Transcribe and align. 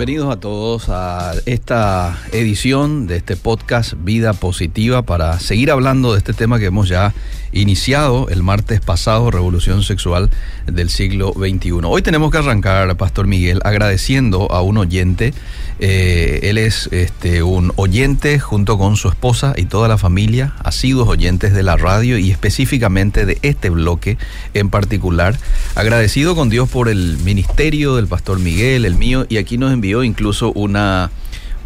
Bienvenidos 0.00 0.34
a 0.34 0.40
todos 0.40 0.88
a 0.88 1.34
esta 1.44 2.18
edición 2.32 3.06
de 3.06 3.16
este 3.16 3.36
podcast 3.36 3.92
Vida 3.98 4.32
Positiva 4.32 5.02
para 5.02 5.38
seguir 5.38 5.70
hablando 5.70 6.12
de 6.12 6.18
este 6.18 6.32
tema 6.32 6.58
que 6.58 6.64
hemos 6.64 6.88
ya 6.88 7.12
iniciado 7.52 8.28
el 8.28 8.42
martes 8.42 8.80
pasado, 8.80 9.30
Revolución 9.30 9.82
Sexual 9.82 10.30
del 10.66 10.90
siglo 10.90 11.32
XXI. 11.32 11.80
Hoy 11.84 12.02
tenemos 12.02 12.30
que 12.30 12.38
arrancar, 12.38 12.96
Pastor 12.96 13.26
Miguel, 13.26 13.60
agradeciendo 13.64 14.50
a 14.52 14.62
un 14.62 14.78
oyente. 14.78 15.34
Eh, 15.78 16.40
él 16.44 16.58
es 16.58 16.88
este, 16.92 17.42
un 17.42 17.72
oyente 17.76 18.38
junto 18.38 18.78
con 18.78 18.96
su 18.96 19.08
esposa 19.08 19.54
y 19.56 19.64
toda 19.64 19.88
la 19.88 19.98
familia, 19.98 20.54
asiduos 20.62 21.08
oyentes 21.08 21.52
de 21.52 21.62
la 21.62 21.76
radio 21.76 22.18
y 22.18 22.30
específicamente 22.30 23.26
de 23.26 23.38
este 23.42 23.70
bloque 23.70 24.18
en 24.54 24.70
particular. 24.70 25.38
Agradecido 25.74 26.34
con 26.36 26.50
Dios 26.50 26.68
por 26.68 26.88
el 26.88 27.18
ministerio 27.18 27.96
del 27.96 28.06
Pastor 28.06 28.38
Miguel, 28.38 28.84
el 28.84 28.94
mío, 28.94 29.26
y 29.28 29.38
aquí 29.38 29.58
nos 29.58 29.72
envió 29.72 30.04
incluso 30.04 30.52
una, 30.52 31.10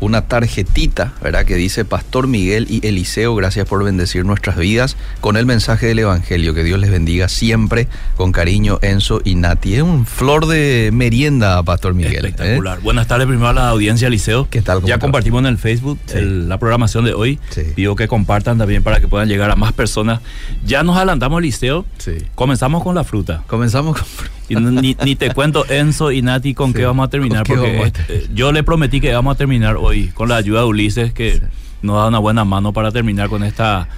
una 0.04 0.22
tarjetita, 0.28 1.12
¿verdad? 1.22 1.44
Que 1.44 1.56
dice 1.56 1.84
Pastor 1.84 2.26
Miguel 2.26 2.66
y 2.68 2.86
Eliseo, 2.86 3.34
gracias 3.34 3.66
por 3.66 3.82
bendecir 3.82 4.24
nuestras 4.24 4.56
vidas 4.56 4.96
con 5.20 5.36
el 5.36 5.46
mensaje 5.46 5.86
del 5.86 5.98
Evangelio. 6.00 6.54
Que 6.54 6.62
Dios 6.62 6.78
les 6.78 6.90
bendiga 6.90 7.28
siempre, 7.28 7.88
con 8.16 8.30
cariño, 8.32 8.78
Enzo 8.82 9.20
y 9.24 9.34
Nati. 9.34 9.74
Es 9.76 9.82
un 9.82 10.06
flor 10.06 10.46
de 10.46 10.90
merienda, 10.92 11.62
Pastor 11.62 11.94
Miguel. 11.94 12.24
¿eh? 12.26 12.28
Espectacular. 12.28 12.80
Buenas 12.80 13.06
tardes 13.08 13.26
primero 13.26 13.48
a 13.48 13.52
la 13.52 13.68
audiencia, 13.70 14.08
Liceo. 14.10 14.46
¿Qué 14.50 14.62
tal? 14.62 14.76
¿Cómo 14.76 14.88
Ya 14.88 14.98
compartimos 14.98 15.40
en 15.40 15.46
el 15.46 15.58
Facebook 15.58 15.98
Sí. 16.06 16.18
el- 16.18 16.48
la 16.48 16.58
programación 16.58 17.04
de 17.04 17.14
hoy. 17.14 17.38
Sí. 17.50 17.62
Pido 17.74 17.96
que 17.96 18.06
compartan 18.08 18.58
también 18.58 18.82
para 18.82 19.00
que 19.00 19.08
puedan 19.08 19.28
llegar 19.28 19.50
a 19.50 19.56
más 19.56 19.72
personas. 19.72 20.20
Ya 20.66 20.82
nos 20.82 20.96
adelantamos, 20.96 21.40
Liceo. 21.42 21.86
Sí. 21.98 22.12
Comenzamos 22.34 22.82
con 22.82 22.94
la 22.94 23.04
fruta. 23.04 23.42
Comenzamos 23.46 23.96
con... 23.98 24.06
Y 24.48 24.56
ni, 24.56 24.96
ni 25.04 25.16
te 25.16 25.30
cuento, 25.32 25.64
Enzo 25.68 26.12
y 26.12 26.20
Nati, 26.22 26.54
con 26.54 26.72
Sí. 26.72 26.78
qué 26.78 26.84
vamos 26.84 27.06
a 27.06 27.10
terminar. 27.10 27.46
¿Con 27.46 27.56
qué 27.56 27.60
Porque 27.60 27.72
vamos 27.76 27.88
a 27.88 27.92
terminar? 27.92 28.24
eh, 28.24 28.30
yo 28.34 28.52
le 28.52 28.62
prometí 28.62 29.00
que 29.00 29.12
vamos 29.14 29.34
a 29.34 29.38
terminar 29.38 29.76
hoy 29.76 30.08
con 30.08 30.28
la 30.28 30.36
ayuda 30.36 30.60
de 30.60 30.66
Ulises, 30.66 31.12
que 31.12 31.34
Sí. 31.36 31.40
nos 31.82 31.96
da 31.96 32.08
una 32.08 32.18
buena 32.18 32.44
mano 32.44 32.72
para 32.72 32.90
terminar 32.92 33.28
con 33.28 33.42
esta, 33.44 33.88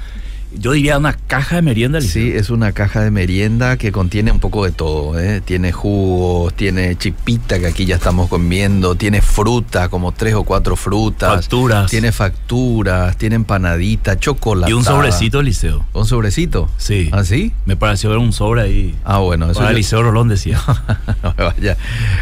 yo 0.59 0.73
diría, 0.73 0.99
una 0.99 1.13
caja 1.15 1.57
de 1.57 1.63
merienda, 1.63 2.01
Liceo. 2.01 2.23
Sí, 2.23 2.33
es 2.33 2.51
una 2.51 2.73
caja 2.73 3.01
de 3.03 3.11
merienda 3.11 3.77
que 3.77 3.93
contiene 3.93 4.31
un 4.33 4.41
poco 4.41 4.65
de 4.65 4.73
todo. 4.73 5.19
¿eh? 5.19 5.41
Tiene 5.45 5.73
jugos, 5.73 6.55
tiene 6.55 6.97
chipita 6.97 7.59
que 7.59 7.67
aquí 7.67 7.85
ya 7.85 7.97
estamos 7.97 8.29
comiendo, 8.29 8.95
tiene 8.95 9.21
fruta, 9.23 9.89
como 9.89 10.13
tres 10.13 10.35
o 10.35 10.45
cuatro 10.45 10.77
frutas. 10.77 11.35
Facturas. 11.43 11.91
Tiene 11.91 12.13
facturas, 12.13 13.17
tiene 13.17 13.37
empanadita, 13.37 14.19
chocolate. 14.19 14.71
Y 14.71 14.75
un 14.75 14.85
sobrecito, 14.85 15.43
Liceo. 15.43 15.85
¿Un 15.93 16.07
sobrecito? 16.07 16.69
Sí. 16.79 17.11
¿Ah, 17.13 17.25
sí? 17.25 17.53
Me 17.65 17.77
pareció 17.77 18.11
ver 18.11 18.19
un 18.19 18.33
sobre 18.33 18.63
ahí. 18.63 18.95
Ah, 19.05 19.19
bueno, 19.19 19.51
eso 19.51 19.61
Para 19.61 19.73
yo- 19.73 19.77
Liceo 19.77 20.03
Rolón 20.03 20.29
decía. 20.29 20.61
Vaya. 21.37 21.77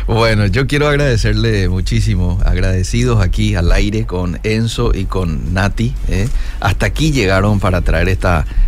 Bueno, 0.07 0.47
yo 0.47 0.67
quiero 0.67 0.89
agradecerle 0.89 1.69
muchísimo, 1.69 2.41
agradecidos 2.45 3.21
aquí 3.23 3.55
al 3.55 3.71
aire 3.73 4.07
con 4.07 4.39
Enzo 4.43 4.93
y 4.95 5.05
con 5.05 5.55
Nati. 5.55 5.95
¿eh? 6.09 6.29
Hasta 6.61 6.87
aquí 6.87 7.13
llegaron 7.13 7.61
para 7.61 7.81
traer 7.83 8.09
esta 8.09 8.24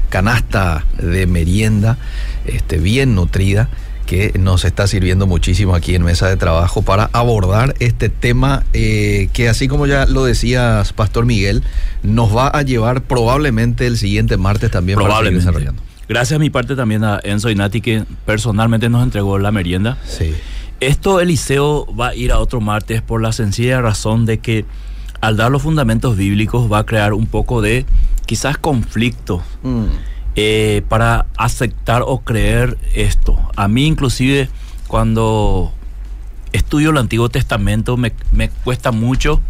canasta 0.09 0.85
de 0.99 1.27
merienda 1.27 1.99
este, 2.47 2.79
bien 2.79 3.15
nutrida 3.15 3.69
que 4.07 4.33
nos 4.39 4.65
está 4.65 4.87
sirviendo 4.87 5.27
muchísimo 5.27 5.75
aquí 5.75 5.95
en 5.97 6.05
Mesa 6.05 6.29
de 6.29 6.37
Trabajo 6.37 6.83
para 6.83 7.11
abordar 7.13 7.75
este 7.81 8.09
tema 8.09 8.63
eh, 8.73 9.29
que 9.33 9.49
así 9.49 9.67
como 9.67 9.87
ya 9.87 10.07
lo 10.07 10.25
decías, 10.25 10.93
Pastor 10.93 11.27
Miguel, 11.27 11.65
nos 12.03 12.35
va 12.35 12.47
a 12.49 12.63
llevar 12.63 13.03
probablemente 13.03 13.87
el 13.87 13.99
siguiente 13.99 14.37
martes 14.37 14.71
también 14.71 14.97
para 14.97 15.09
seguir 15.09 15.15
Probablemente. 15.17 15.47
desarrollando. 15.47 15.83
Gracias 16.09 16.37
a 16.37 16.39
mi 16.39 16.51
parte 16.51 16.77
también 16.77 17.03
a 17.03 17.19
Enzo 17.25 17.51
y 17.51 17.57
Nati 17.57 17.81
que 17.81 18.05
personalmente 18.25 18.89
nos 18.89 19.03
entregó 19.03 19.39
la 19.39 19.51
merienda. 19.51 19.99
Sí. 20.07 20.33
Esto 20.79 21.21
Eliseo 21.21 21.87
va 21.99 22.09
a 22.09 22.15
ir 22.15 22.31
a 22.31 22.39
otro 22.39 22.61
martes 22.61 23.03
por 23.03 23.21
la 23.21 23.33
sencilla 23.33 23.81
razón 23.81 24.25
de 24.25 24.39
que 24.39 24.65
al 25.21 25.37
dar 25.37 25.51
los 25.51 25.63
fundamentos 25.63 26.17
bíblicos 26.17 26.71
va 26.71 26.79
a 26.81 26.87
crear 26.87 27.13
un 27.15 27.27
poco 27.27 27.61
de 27.63 27.85
quizás 28.27 28.59
conflicto 28.59 29.43
Mm. 29.63 29.85
eh, 30.37 30.83
para 30.89 31.27
aceptar 31.39 32.03
o 32.07 32.19
creer 32.21 32.77
esto. 32.95 33.39
A 33.57 33.69
mí 33.69 33.87
inclusive 33.87 34.49
cuando 34.89 35.73
estudio 36.53 36.91
el 36.91 36.99
Antiguo 36.99 37.29
Testamento 37.29 37.97
me, 37.97 38.13
me 38.33 38.49
cuesta 38.49 38.93
mucho 38.93 39.41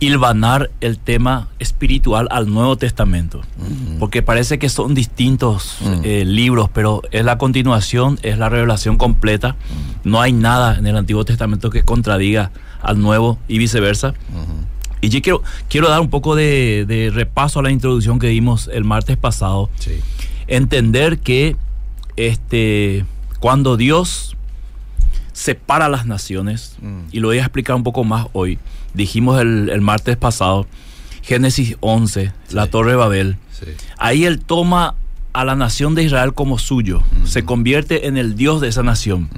hilvanar 0.00 0.70
el 0.80 0.98
tema 0.98 1.48
espiritual 1.58 2.26
al 2.30 2.50
Nuevo 2.50 2.76
Testamento, 2.76 3.42
porque 3.98 4.22
parece 4.22 4.58
que 4.58 4.68
son 4.70 4.94
distintos 4.94 5.76
eh, 6.04 6.24
libros, 6.24 6.70
pero 6.72 7.02
es 7.10 7.24
la 7.24 7.36
continuación, 7.38 8.18
es 8.22 8.38
la 8.38 8.48
revelación 8.48 8.96
completa. 8.96 9.56
No 10.02 10.20
hay 10.22 10.32
nada 10.32 10.78
en 10.78 10.86
el 10.86 10.96
Antiguo 10.96 11.24
Testamento 11.26 11.68
que 11.70 11.82
contradiga 11.84 12.50
al 12.82 12.98
Nuevo 13.00 13.38
y 13.46 13.58
viceversa. 13.58 14.14
Y 15.02 15.10
yo 15.10 15.20
quiero, 15.22 15.42
quiero 15.68 15.88
dar 15.88 16.00
un 16.00 16.08
poco 16.10 16.34
de, 16.34 16.84
de 16.88 17.10
repaso 17.10 17.60
a 17.60 17.62
la 17.62 17.70
introducción 17.70 18.18
que 18.18 18.28
dimos 18.28 18.68
el 18.72 18.84
martes 18.84 19.16
pasado. 19.18 19.68
Sí. 19.78 20.00
Entender 20.46 21.18
que 21.20 21.56
este, 22.16 23.04
cuando 23.38 23.76
Dios 23.76 24.36
separa 25.32 25.88
las 25.88 26.06
naciones, 26.06 26.76
Mm. 26.82 27.00
y 27.12 27.20
lo 27.20 27.28
voy 27.28 27.38
a 27.38 27.42
explicar 27.42 27.76
un 27.76 27.82
poco 27.82 28.04
más 28.04 28.26
hoy, 28.32 28.58
dijimos 28.94 29.40
el, 29.40 29.68
el 29.70 29.80
martes 29.80 30.16
pasado, 30.16 30.66
Génesis 31.22 31.76
11, 31.80 32.32
la. 32.50 32.66
Torre 32.68 32.92
de 32.92 32.96
Babel, 32.96 33.36
Sí. 33.52 33.66
ahí 33.98 34.24
Él 34.24 34.40
toma 34.40 34.94
a 35.32 35.44
la 35.44 35.54
nación 35.54 35.94
de 35.94 36.02
Israel 36.02 36.32
como 36.34 36.58
suyo, 36.58 37.02
se 37.24 37.44
convierte 37.44 38.06
en 38.08 38.16
el 38.16 38.34
Dios 38.34 38.60
de 38.60 38.68
esa 38.68 38.82
nación. 38.82 39.28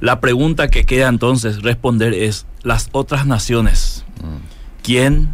La 0.00 0.20
pregunta 0.20 0.68
que 0.68 0.84
queda 0.84 1.08
entonces 1.08 1.62
responder 1.62 2.14
es, 2.14 2.46
las 2.62 2.88
otras 2.92 3.26
naciones, 3.26 4.04
Mm. 4.22 4.82
¿quién 4.82 5.28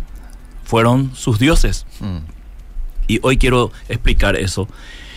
fueron 0.64 1.10
sus 1.14 1.38
dioses? 1.38 1.84
Mm. 2.00 2.18
Y 3.08 3.18
hoy 3.22 3.36
quiero 3.36 3.72
explicar 3.88 4.36
eso. 4.36 4.68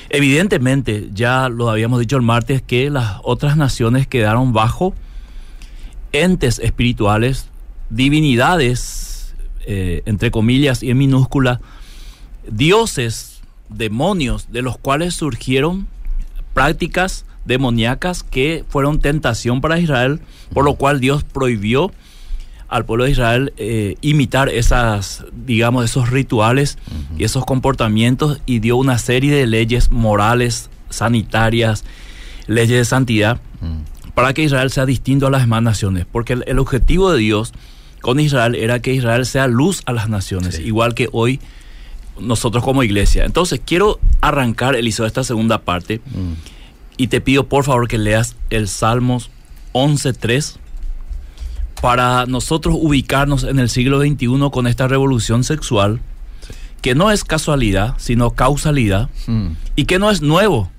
Evidentemente, 0.10 1.10
ya 1.14 1.50
lo 1.50 1.70
habíamos 1.70 2.00
dicho 2.00 2.16
el 2.18 2.24
martes, 2.24 2.62
que 2.64 2.90
las 2.90 3.18
otras 3.24 3.56
naciones 3.58 4.08
quedaron 4.08 4.54
bajo 4.54 4.94
entes 6.12 6.60
espirituales, 6.60 7.48
divinidades, 7.90 9.34
eh, 9.66 10.04
entre 10.06 10.32
comillas 10.32 10.84
y 10.84 10.92
en 10.92 10.98
minúscula, 10.98 11.62
dioses, 12.50 13.42
demonios, 13.70 14.52
de 14.52 14.62
los 14.62 14.78
cuales 14.78 15.14
surgieron 15.14 15.88
prácticas 16.54 17.26
demoníacas 17.46 18.24
que 18.24 18.64
fueron 18.70 19.00
tentación 19.00 19.62
para 19.62 19.80
Israel, 19.80 20.22
por 20.54 20.66
lo 20.66 20.76
cual 20.76 21.00
Dios 21.00 21.24
prohibió 21.24 21.92
al 22.68 22.86
pueblo 22.86 23.06
de 23.06 23.12
Israel 23.12 23.54
eh, 23.58 23.96
imitar 24.02 24.50
esas, 24.50 25.26
digamos, 25.34 25.86
esos 25.86 26.12
rituales 26.12 26.78
y 27.18 27.24
esos 27.24 27.46
comportamientos 27.46 28.40
y 28.46 28.60
dio 28.60 28.78
una 28.78 29.00
serie 29.00 29.34
de 29.34 29.48
leyes 29.48 29.90
morales, 29.90 30.70
sanitarias, 30.92 31.84
leyes 32.46 32.78
de 32.78 32.86
santidad, 32.86 33.42
para 34.14 34.34
que 34.34 34.44
Israel 34.44 34.70
sea 34.70 34.86
distinto 34.86 35.26
a 35.26 35.32
las 35.32 35.42
demás 35.42 35.64
naciones. 35.64 36.06
Porque 36.12 36.34
el, 36.34 36.44
el 36.46 36.60
objetivo 36.60 37.12
de 37.12 37.20
Dios 37.20 37.54
con 38.02 38.20
Israel 38.20 38.56
era 38.56 38.80
que 38.82 38.94
Israel 38.94 39.26
sea 39.26 39.48
luz 39.48 39.82
a 39.86 39.94
las 39.94 40.10
naciones, 40.10 40.56
Sí. 40.56 40.64
igual 40.64 40.94
que 40.94 41.10
hoy 41.12 41.40
nosotros 42.20 42.64
como 42.64 42.84
iglesia. 42.84 43.26
Entonces, 43.26 43.62
quiero 43.66 44.00
arrancar, 44.22 44.76
Eliseo, 44.76 45.06
esta 45.06 45.24
segunda 45.24 45.60
parte 45.62 46.02
y 46.98 47.08
te 47.08 47.22
pido 47.22 47.48
por 47.48 47.64
favor 47.64 47.88
que 47.88 47.98
leas 47.98 48.36
el 48.50 48.68
Salmos 48.68 49.30
11.3 49.74 50.58
para 51.82 52.26
nosotros 52.26 52.76
ubicarnos 52.78 53.44
en 53.46 53.60
el 53.60 53.70
siglo 53.70 54.02
XXI 54.02 54.28
con 54.52 54.68
esta 54.68 54.88
revolución 54.88 55.44
sexual 55.46 56.02
que 56.82 56.96
no 56.96 57.12
es 57.12 57.24
casualidad, 57.24 57.96
sino 57.98 58.32
causalidad 58.32 59.10
Mm, 59.28 59.48
y 59.76 59.86
que 59.86 60.00
no 60.00 60.10
es 60.12 60.22
nuevo, 60.22 60.70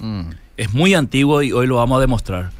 mm. 0.00 0.22
es 0.56 0.72
muy 0.74 0.94
antiguo 0.94 1.42
y 1.42 1.52
hoy 1.52 1.66
lo 1.66 1.76
vamos 1.76 1.98
a 1.98 2.00
demostrar. 2.00 2.50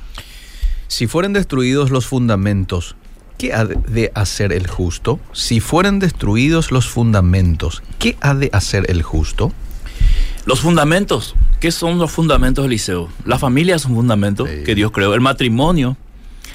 Si 0.86 1.06
fueren 1.06 1.32
destruidos 1.34 1.90
los 1.90 2.06
fundamentos, 2.06 2.94
¿qué 3.38 3.54
ha 3.54 3.64
de 3.64 4.12
hacer 4.14 4.52
el 4.52 4.66
justo? 4.66 5.18
Si 5.32 5.60
fueren 5.60 5.98
destruidos 6.00 6.70
los 6.70 6.88
fundamentos, 6.88 7.82
¿qué 7.98 8.16
ha 8.20 8.34
de 8.34 8.50
hacer 8.52 8.90
el 8.90 9.02
justo? 9.02 9.52
Los 10.44 10.60
fundamentos, 10.60 11.34
¿qué 11.60 11.70
son 11.70 11.98
los 11.98 12.10
fundamentos 12.10 12.64
del 12.64 12.70
liceo? 12.70 13.08
La 13.24 13.38
familia 13.38 13.76
es 13.76 13.84
un 13.84 13.94
fundamento 13.94 14.46
Sí. 14.46 14.64
que 14.64 14.74
Dios 14.74 14.90
creó, 14.92 15.14
el 15.14 15.20
matrimonio, 15.20 15.96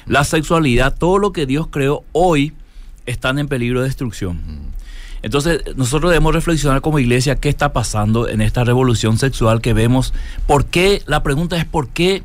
la 0.06 0.24
sexualidad, 0.24 0.94
todo 0.96 1.18
lo 1.18 1.32
que 1.32 1.46
Dios 1.46 1.68
creó 1.70 2.04
hoy 2.12 2.52
están 3.06 3.38
en 3.38 3.48
peligro 3.48 3.80
de 3.80 3.86
destrucción. 3.86 4.72
Entonces, 5.22 5.62
nosotros 5.76 6.10
debemos 6.10 6.34
reflexionar 6.34 6.82
como 6.82 6.98
iglesia 6.98 7.36
qué 7.36 7.48
está 7.48 7.72
pasando 7.72 8.28
en 8.28 8.42
esta 8.42 8.62
revolución 8.62 9.16
sexual 9.16 9.62
que 9.62 9.72
vemos. 9.72 10.12
¿Por 10.46 10.66
qué? 10.66 11.02
La 11.06 11.22
pregunta 11.22 11.56
es 11.56 11.64
¿por 11.64 11.88
qué? 11.88 12.22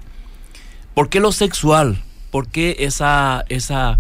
¿Por 0.94 1.08
qué 1.08 1.22
lo 1.22 1.32
sexual? 1.32 2.04
¿Por 2.30 2.50
qué 2.50 2.76
esa, 2.80 3.46
esa, 3.48 4.00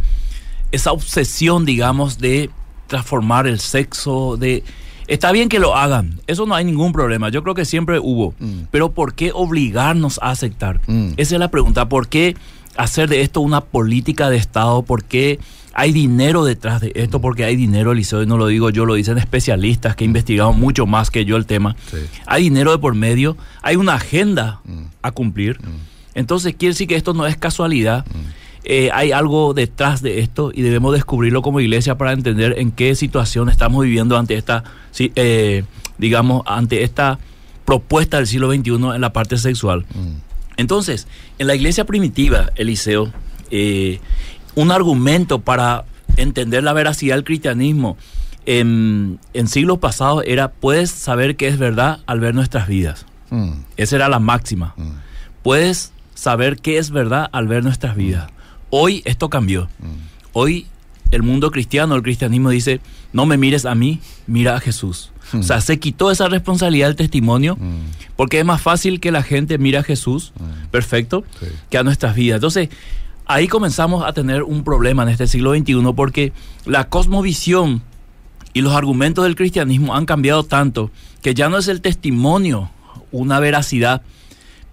esa 0.71 0.91
obsesión, 0.91 1.65
digamos, 1.65 2.17
de 2.19 2.49
transformar 2.87 3.47
el 3.47 3.59
sexo? 3.59 4.37
De, 4.37 4.63
está 5.07 5.31
bien 5.31 5.49
que 5.49 5.59
lo 5.59 5.75
hagan, 5.75 6.19
eso 6.27 6.45
no 6.45 6.55
hay 6.55 6.65
ningún 6.65 6.91
problema. 6.93 7.29
Yo 7.29 7.43
creo 7.43 7.55
que 7.55 7.65
siempre 7.65 7.99
hubo. 7.99 8.33
Mm. 8.39 8.63
Pero 8.71 8.91
¿por 8.91 9.13
qué 9.13 9.31
obligarnos 9.33 10.19
a 10.21 10.31
aceptar? 10.31 10.81
Mm. 10.87 11.11
Esa 11.17 11.35
es 11.35 11.39
la 11.39 11.49
pregunta. 11.51 11.89
¿Por 11.89 12.07
qué 12.07 12.35
hacer 12.77 13.09
de 13.09 13.21
esto 13.21 13.41
una 13.41 13.61
política 13.61 14.29
de 14.29 14.37
Estado? 14.37 14.83
¿Por 14.83 15.03
qué 15.03 15.39
hay 15.73 15.91
dinero 15.91 16.45
detrás 16.45 16.81
de 16.81 16.91
esto? 16.95 17.21
Porque 17.21 17.43
hay 17.45 17.55
dinero, 17.55 17.91
Eliseo, 17.91 18.21
y 18.23 18.25
no 18.25 18.37
lo 18.37 18.47
digo 18.47 18.69
yo, 18.69 18.85
lo 18.85 18.95
dicen 18.95 19.17
especialistas 19.17 19.95
que 19.95 20.03
han 20.03 20.09
investigado 20.09 20.51
mucho 20.53 20.85
más 20.85 21.09
que 21.11 21.25
yo 21.25 21.37
el 21.37 21.45
tema. 21.45 21.75
Sí. 21.91 21.97
Hay 22.25 22.43
dinero 22.43 22.71
de 22.71 22.77
por 22.79 22.95
medio, 22.95 23.37
hay 23.61 23.75
una 23.75 23.93
agenda 23.95 24.61
Mm. 24.65 24.83
a 25.01 25.11
cumplir. 25.11 25.59
Entonces 26.15 26.55
quiere 26.57 26.73
decir 26.73 26.87
que 26.87 26.95
esto 26.95 27.13
no 27.13 27.25
es 27.27 27.37
casualidad. 27.37 28.05
Eh, 28.65 28.89
hay 28.93 29.11
algo 29.11 29.53
detrás 29.53 30.01
de 30.01 30.19
esto 30.19 30.51
y 30.53 30.61
debemos 30.61 30.93
descubrirlo 30.93 31.41
como 31.41 31.59
iglesia 31.59 31.97
para 31.97 32.11
entender 32.11 32.55
en 32.57 32.71
qué 32.71 32.93
situación 32.95 33.49
estamos 33.49 33.83
viviendo 33.83 34.17
ante 34.17 34.35
esta, 34.35 34.63
eh, 34.99 35.63
digamos, 35.97 36.43
ante 36.45 36.83
esta 36.83 37.19
propuesta 37.65 38.17
del 38.17 38.27
siglo 38.27 38.51
XXI 38.53 38.71
en 38.95 39.01
la 39.01 39.13
parte 39.13 39.37
sexual. 39.37 39.85
Entonces, 40.57 41.07
en 41.37 41.47
la 41.47 41.55
iglesia 41.55 41.85
primitiva, 41.85 42.49
Eliseo, 42.55 43.11
eh, 43.49 43.99
un 44.55 44.71
argumento 44.71 45.39
para 45.39 45.85
entender 46.17 46.63
la 46.63 46.73
veracidad 46.73 47.15
del 47.15 47.23
cristianismo 47.23 47.95
en, 48.45 49.19
en 49.33 49.47
siglos 49.47 49.77
pasados 49.77 50.23
era, 50.25 50.51
puedes 50.51 50.89
saber 50.91 51.35
que 51.37 51.47
es 51.47 51.57
verdad 51.57 51.99
al 52.07 52.19
ver 52.19 52.35
nuestras 52.35 52.67
vidas. 52.67 53.05
Mm, 53.29 53.51
Esa 53.77 53.95
era 53.95 54.09
la 54.09 54.19
máxima. 54.19 54.73
mm, 54.75 54.91
Puedes 55.43 55.93
saber 56.13 56.57
qué 56.57 56.77
es 56.77 56.91
verdad 56.91 57.29
al 57.31 57.47
ver 57.47 57.63
nuestras 57.63 57.95
vidas. 57.95 58.29
Hoy 58.69 59.01
esto 59.05 59.29
cambió. 59.29 59.67
Hoy 60.33 60.67
el 61.11 61.23
mundo 61.23 61.49
cristiano, 61.51 61.95
el 61.95 62.03
cristianismo 62.03 62.49
dice, 62.51 62.81
no 63.13 63.25
me 63.25 63.37
mires 63.37 63.65
a 63.65 63.73
mí, 63.75 63.99
mira 64.27 64.55
a 64.55 64.59
Jesús. 64.59 65.11
O 65.33 65.43
sea, 65.43 65.61
se 65.61 65.79
quitó 65.79 66.09
esa 66.11 66.27
responsabilidad 66.27 66.87
del 66.87 66.95
testimonio 66.95 67.55
Mm. 67.55 68.15
porque 68.15 68.39
es 68.39 68.45
más 68.45 68.61
fácil 68.61 68.99
que 68.99 69.11
la 69.11 69.21
gente 69.23 69.57
mire 69.57 69.77
a 69.77 69.83
Jesús, 69.83 70.33
perfecto, 70.71 71.23
Sí. 71.39 71.45
que 71.69 71.77
a 71.77 71.83
nuestras 71.83 72.15
vidas. 72.15 72.37
Entonces, 72.37 72.69
ahí 73.25 73.47
comenzamos 73.47 74.03
a 74.05 74.13
tener 74.13 74.43
un 74.43 74.63
problema 74.63 75.03
en 75.03 75.09
este 75.09 75.27
siglo 75.27 75.53
XXI 75.55 75.93
porque 75.95 76.33
la 76.65 76.89
cosmovisión 76.89 77.81
y 78.53 78.61
los 78.61 78.73
argumentos 78.73 79.23
del 79.23 79.35
cristianismo 79.35 79.95
han 79.95 80.05
cambiado 80.07 80.43
tanto 80.43 80.89
que 81.21 81.33
ya 81.35 81.47
no 81.49 81.57
es 81.59 81.67
el 81.67 81.81
testimonio 81.81 82.71
una 83.11 83.39
veracidad 83.39 84.01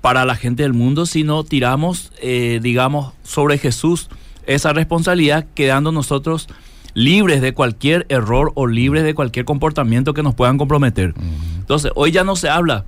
para 0.07 0.25
la 0.25 0.37
gente 0.37 0.63
del 0.63 0.73
mundo, 0.73 1.05
sino 1.05 1.43
tiramos, 1.43 2.13
eh, 2.23 2.61
digamos, 2.63 3.13
sobre 3.25 3.59
Jesús 3.59 4.09
esa 4.47 4.73
responsabilidad, 4.73 5.47
quedando 5.53 5.91
nosotros 5.91 6.47
libres 6.95 7.41
de 7.41 7.55
cualquier 7.55 8.07
error 8.09 8.53
o 8.55 8.69
libres 8.69 9.03
de 9.03 9.15
cualquier 9.15 9.45
comportamiento 9.45 10.15
que 10.15 10.23
nos 10.23 10.37
puedan 10.37 10.59
comprometer. 10.59 11.13
Entonces, 11.59 11.91
hoy 11.97 12.13
ya 12.13 12.23
no 12.23 12.37
se 12.37 12.49
habla 12.49 12.85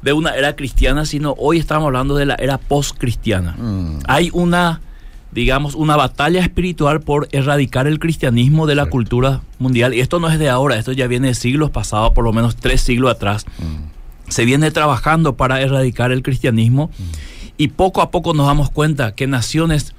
de 0.00 0.14
una 0.14 0.30
era 0.30 0.56
cristiana, 0.56 1.04
sino 1.04 1.34
hoy 1.36 1.58
estamos 1.58 1.88
hablando 1.88 2.16
de 2.16 2.24
la 2.24 2.36
era 2.36 2.56
post-cristiana. 2.56 3.54
Mm. 3.58 3.98
Hay 4.06 4.30
una, 4.32 4.80
digamos, 5.30 5.74
una 5.74 5.94
batalla 5.94 6.40
espiritual 6.40 7.02
por 7.02 7.28
erradicar 7.32 7.86
el 7.86 7.98
cristianismo 7.98 8.66
de 8.66 8.76
la 8.76 8.84
Correcto. 8.84 8.92
cultura 8.92 9.40
mundial. 9.58 9.92
Y 9.92 10.00
esto 10.00 10.20
no 10.20 10.30
es 10.30 10.38
de 10.38 10.48
ahora, 10.48 10.76
esto 10.76 10.92
ya 10.92 11.06
viene 11.06 11.28
de 11.28 11.34
siglos 11.34 11.68
pasados, 11.70 12.14
por 12.14 12.24
lo 12.24 12.32
menos 12.32 12.56
tres 12.56 12.80
siglos 12.80 13.10
atrás. 13.10 13.44
Se 14.28 14.44
viene 14.44 14.70
trabajando 14.70 15.36
para 15.36 15.60
erradicar 15.60 16.12
el 16.12 16.22
cristianismo 16.22 16.90
y 17.56 17.68
poco 17.68 18.02
a 18.02 18.10
poco 18.10 18.34
nos 18.34 18.46
damos 18.46 18.70
cuenta 18.70 19.14
que 19.14 19.26
naciones 19.26 19.94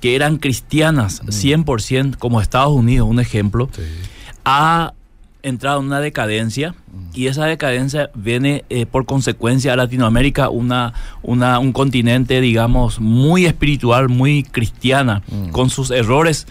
que 0.00 0.14
eran 0.16 0.38
cristianas 0.38 1.22
100%, 1.26 2.16
como 2.18 2.40
Estados 2.40 2.72
Unidos, 2.72 3.08
un 3.08 3.20
ejemplo, 3.20 3.68
Sí. 3.72 3.82
ha 4.44 4.94
entrado 5.44 5.80
en 5.80 5.86
una 5.86 6.00
decadencia 6.00 6.74
y 7.14 7.26
esa 7.26 7.46
decadencia 7.46 8.10
viene 8.14 8.64
eh, 8.70 8.86
por 8.86 9.06
consecuencia 9.06 9.72
a 9.72 9.76
Latinoamérica, 9.76 10.48
una, 10.50 10.92
una, 11.22 11.58
un 11.58 11.72
continente, 11.72 12.40
digamos, 12.40 13.00
muy 13.00 13.46
espiritual, 13.46 14.08
muy 14.08 14.42
cristiana, 14.44 15.22
con 15.50 15.68
sus 15.70 15.90
errores 15.90 16.46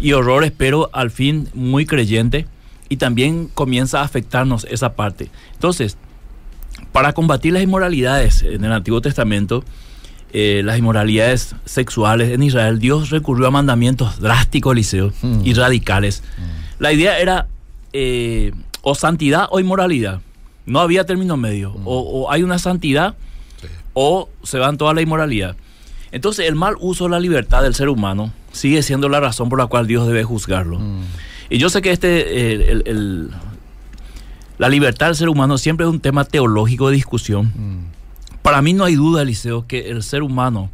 y 0.00 0.12
horrores, 0.12 0.52
pero 0.56 0.88
al 0.92 1.10
fin 1.10 1.48
muy 1.54 1.84
creyente 1.86 2.46
y 2.88 2.96
también 2.98 3.48
comienza 3.52 4.00
a 4.00 4.04
afectarnos 4.04 4.66
esa 4.70 4.94
parte. 4.94 5.30
Entonces, 5.54 5.96
para 6.92 7.12
combatir 7.12 7.52
las 7.52 7.62
inmoralidades 7.62 8.42
en 8.42 8.64
el 8.64 8.72
Antiguo 8.72 9.00
Testamento, 9.00 9.64
eh, 10.32 10.62
las 10.64 10.78
inmoralidades 10.78 11.54
sexuales 11.64 12.30
en 12.32 12.42
Israel, 12.42 12.78
Dios 12.78 13.10
recurrió 13.10 13.46
a 13.46 13.50
mandamientos 13.50 14.20
drásticos, 14.20 14.72
Eliseo, 14.72 15.12
Mm. 15.22 15.40
y 15.44 15.54
radicales. 15.54 16.22
La 16.78 16.92
idea 16.92 17.18
era 17.18 17.46
eh, 17.94 18.52
o 18.82 18.94
santidad 18.94 19.46
o 19.50 19.60
inmoralidad. 19.60 20.20
No 20.66 20.80
había 20.80 21.04
término 21.06 21.38
medio. 21.38 21.72
O, 21.86 22.00
o 22.00 22.30
hay 22.30 22.42
una 22.42 22.58
santidad 22.58 23.14
o 23.94 24.28
se 24.42 24.58
van 24.58 24.76
toda 24.76 24.92
la 24.92 25.00
inmoralidad. 25.00 25.56
Entonces 26.12 26.46
el 26.46 26.54
mal 26.54 26.74
uso 26.78 27.04
de 27.04 27.10
la 27.10 27.20
libertad 27.20 27.62
del 27.62 27.74
ser 27.74 27.88
humano 27.88 28.32
sigue 28.52 28.82
siendo 28.82 29.08
la 29.08 29.20
razón 29.20 29.48
por 29.48 29.58
la 29.58 29.66
cual 29.66 29.86
Dios 29.86 30.06
debe 30.06 30.22
juzgarlo. 30.24 30.78
Y 31.50 31.56
yo 31.58 31.70
sé 31.70 31.80
que 31.80 31.90
este, 31.90 32.52
el- 32.70 32.82
el- 32.86 33.30
la 34.58 34.68
libertad 34.68 35.06
del 35.06 35.16
ser 35.16 35.28
humano 35.28 35.56
siempre 35.58 35.86
es 35.86 35.90
un 35.90 36.00
tema 36.00 36.24
teológico 36.24 36.88
de 36.88 36.96
discusión. 36.96 37.52
Para 38.42 38.62
mí 38.62 38.72
no 38.72 38.84
hay 38.84 38.96
duda, 38.96 39.22
Eliseo, 39.22 39.66
que 39.66 39.90
el 39.90 40.02
ser 40.02 40.22
humano 40.22 40.70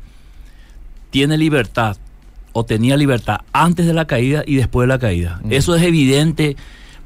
tiene 1.11 1.39
libertad 1.39 1.97
o 2.53 2.65
tenía 2.65 2.97
libertad 2.97 3.41
antes 3.53 3.87
de 3.87 3.93
la 3.93 4.07
caída 4.07 4.43
y 4.47 4.57
después 4.57 4.85
de 4.85 4.89
la 4.89 4.99
caída. 4.99 5.41
Eso 5.51 5.75
es 5.75 5.83
evidente 5.83 6.57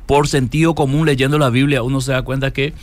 por 0.06 0.28
sentido 0.28 0.74
común 0.74 1.06
leyendo 1.06 1.38
la 1.38 1.50
Biblia. 1.50 1.82
Uno 1.82 2.00
se 2.00 2.12
da 2.12 2.22
cuenta 2.22 2.50
que 2.52 2.74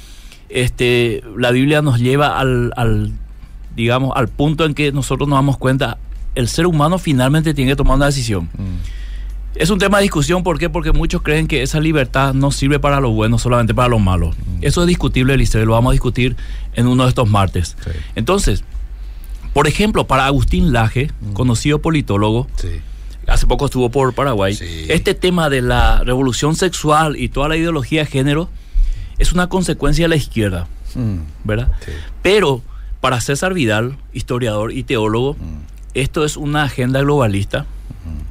este, 0.49 1.23
la 1.37 1.51
Biblia 1.51 1.81
nos 1.81 1.99
lleva 1.99 2.39
al, 2.39 2.73
al, 2.75 3.11
digamos, 3.75 4.11
al 4.15 4.27
punto 4.27 4.65
en 4.65 4.73
que 4.73 4.91
nosotros 4.91 5.27
nos 5.27 5.37
damos 5.37 5.57
cuenta, 5.57 5.97
el 6.35 6.47
ser 6.47 6.67
humano 6.67 6.97
finalmente 6.97 7.53
tiene 7.53 7.71
que 7.71 7.75
tomar 7.75 7.97
una 7.97 8.07
decisión. 8.07 8.49
Es 9.55 9.69
un 9.69 9.79
tema 9.79 9.97
de 9.97 10.03
discusión, 10.03 10.43
¿por 10.43 10.59
qué? 10.59 10.69
Porque 10.69 10.91
muchos 10.91 11.21
creen 11.21 11.47
que 11.47 11.61
esa 11.61 11.79
libertad 11.79 12.33
no 12.33 12.51
sirve 12.51 12.79
para 12.79 12.99
lo 12.99 13.11
bueno, 13.11 13.39
solamente 13.39 13.73
para 13.73 13.87
lo 13.87 13.99
malo. 13.99 14.33
Eso 14.61 14.81
es 14.81 14.87
discutible, 14.87 15.33
Eliseo, 15.33 15.65
lo 15.65 15.73
vamos 15.73 15.91
a 15.91 15.93
discutir 15.93 16.35
en 16.73 16.87
uno 16.87 17.03
de 17.03 17.09
estos 17.09 17.29
martes. 17.29 17.77
Sí. 17.83 17.91
Entonces, 18.15 18.63
por 19.53 19.67
ejemplo, 19.67 20.07
para 20.07 20.25
Agustín 20.25 20.73
Laje, 20.73 21.09
conocido 21.33 21.79
politólogo, 21.79 22.47
Sí. 22.57 22.67
hace 23.27 23.47
poco 23.47 23.65
estuvo 23.65 23.89
por 23.89 24.13
Paraguay, 24.13 24.55
Sí. 24.55 24.85
este 24.89 25.13
tema 25.13 25.49
de 25.49 25.61
la 25.61 26.03
revolución 26.03 26.55
sexual 26.55 27.15
y 27.15 27.29
toda 27.29 27.47
la 27.47 27.55
ideología 27.55 28.01
de 28.01 28.07
género 28.07 28.49
es 29.17 29.31
una 29.31 29.47
consecuencia 29.47 30.03
de 30.03 30.09
la 30.09 30.15
izquierda, 30.17 30.67
Mm. 30.95 31.19
¿verdad? 31.45 31.71
Pero 32.21 32.61
para 32.99 33.21
César 33.21 33.53
Vidal, 33.53 33.97
historiador 34.13 34.73
y 34.73 34.83
teólogo, 34.83 35.37
esto 35.93 36.25
es 36.25 36.35
una 36.35 36.63
agenda 36.63 36.99
globalista 37.01 37.65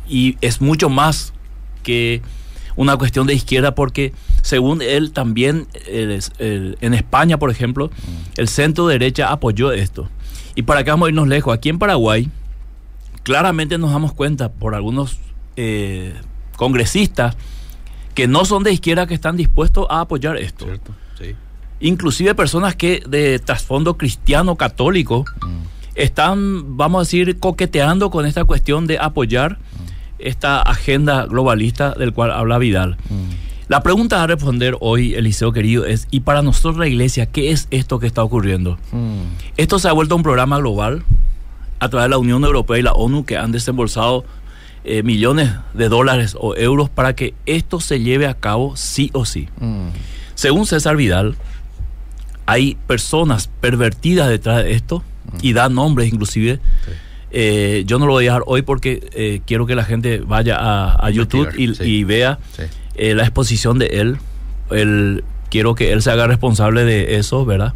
Y 0.09 0.37
es 0.41 0.61
mucho 0.61 0.89
más 0.89 1.33
que 1.83 2.23
una 2.77 2.97
cuestión 2.97 3.27
de 3.27 3.35
izquierda 3.35 3.75
porque 3.75 4.13
según 4.43 4.83
él 4.83 5.13
también 5.13 5.67
el- 5.87 6.21
el- 6.39 6.77
en 6.81 6.95
España, 6.95 7.39
por 7.39 7.51
ejemplo, 7.51 7.91
el 8.37 8.49
centro 8.49 8.87
derecha 8.87 9.31
apoyó 9.31 9.73
esto. 9.73 10.09
Y 10.57 10.63
para 10.63 10.83
que 10.85 10.91
vamos 10.91 11.07
a 11.07 11.09
irnos 11.11 11.29
lejos, 11.29 11.55
aquí 11.55 11.69
en 11.69 11.79
Paraguay, 11.79 12.29
claramente 13.23 13.79
nos 13.79 13.91
damos 13.93 14.13
cuenta 14.13 14.51
por 14.53 14.75
algunos 14.75 15.19
eh, 15.57 16.15
congresistas 16.57 17.37
que 18.15 18.27
no 18.27 18.45
son 18.45 18.65
de 18.65 18.73
izquierda 18.73 19.07
que 19.07 19.15
están 19.15 19.37
dispuestos 19.37 19.87
a 19.89 20.01
apoyar 20.01 20.37
esto. 20.37 20.65
¿Cierto? 20.67 20.93
Sí. 21.19 21.35
Inclusive 21.81 22.35
personas 22.35 22.75
que 22.77 23.03
de 23.09 23.39
trasfondo 23.39 23.97
cristiano 23.97 24.57
católico 24.57 25.25
están, 25.95 26.77
vamos 26.77 27.01
a 27.01 27.03
decir, 27.03 27.39
coqueteando 27.39 28.11
con 28.11 28.27
esta 28.27 28.45
cuestión 28.45 28.87
de 28.87 28.99
apoyar 28.99 29.59
esta 30.19 30.61
agenda 30.63 31.27
globalista 31.27 31.93
del 31.93 32.13
cual 32.13 32.31
habla 32.31 32.59
Vidal. 32.59 32.97
La 33.69 33.83
pregunta 33.83 34.23
a 34.23 34.27
responder 34.27 34.77
hoy, 34.81 35.15
Eliseo 35.15 35.53
querido, 35.53 35.87
es, 35.87 36.07
¿y 36.11 36.21
para 36.21 36.43
nosotros 36.43 36.77
la 36.77 36.87
iglesia 36.87 37.27
qué 37.27 37.51
es 37.51 37.67
esto 37.71 37.99
que 37.99 38.07
está 38.07 38.23
ocurriendo? 38.23 38.79
Esto 39.57 39.79
se 39.79 39.89
ha 39.89 39.93
vuelto 39.93 40.17
un 40.17 40.23
programa 40.23 40.59
global 40.59 41.05
a 41.81 41.89
través 41.89 42.05
de 42.05 42.11
la 42.11 42.19
Unión 42.19 42.45
Europea 42.45 42.79
y 42.79 42.83
la 42.83 42.93
ONU 42.93 43.25
que 43.25 43.37
han 43.37 43.53
desembolsado 43.53 44.25
eh, 44.85 45.03
millones 45.03 45.51
de 45.73 45.89
dólares 45.89 46.37
o 46.39 46.55
euros 46.57 46.91
para 46.91 47.15
que 47.15 47.35
esto 47.47 47.81
se 47.81 48.01
lleve 48.01 48.27
a 48.27 48.35
cabo 48.35 48.77
sí 48.77 49.11
o 49.15 49.25
sí. 49.25 49.49
Según 50.35 50.67
César 50.67 50.97
Vidal, 50.97 51.37
hay 52.47 52.77
personas 52.87 53.49
pervertidas 53.61 54.29
detrás 54.29 54.63
de 54.63 54.73
esto 54.73 55.03
y 55.43 55.53
da 55.53 55.69
nombres 55.69 56.13
inclusive. 56.13 56.61
Eh, 57.31 57.83
yo 57.87 57.99
no 57.99 58.07
lo 58.07 58.13
voy 58.13 58.25
a 58.25 58.29
dejar 58.29 58.43
hoy 58.47 58.63
porque 58.63 59.09
eh, 59.13 59.41
quiero 59.47 59.67
que 59.67 59.75
la 59.75 59.85
gente 59.85 60.19
vaya 60.19 60.57
a, 60.59 61.07
a 61.07 61.11
YouTube 61.11 61.49
y, 61.59 61.65
Investigar, 61.65 61.87
sí. 61.87 61.93
y 61.99 62.05
vea 62.05 62.39
Sí. 62.57 62.63
eh, 62.95 63.15
la 63.15 63.23
exposición 63.25 63.79
de 63.79 63.87
él. 63.87 64.17
Él- 64.71 65.25
Quiero 65.51 65.77
que 65.77 65.93
él 65.93 66.03
se 66.03 66.11
haga 66.11 66.27
responsable 66.27 66.85
de 66.85 67.15
eso, 67.17 67.45
¿verdad? 67.45 67.75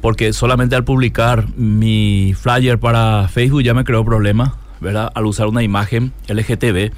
Porque 0.00 0.32
solamente 0.32 0.74
al 0.74 0.82
publicar 0.82 1.46
mi 1.56 2.34
flyer 2.36 2.78
para 2.80 3.28
Facebook 3.28 3.62
ya 3.62 3.72
me 3.72 3.84
creó 3.84 4.04
problemas, 4.04 4.50
¿verdad? 4.80 5.12
Al 5.14 5.26
usar 5.26 5.46
una 5.46 5.62
imagen 5.62 6.12
LGTB. 6.26 6.90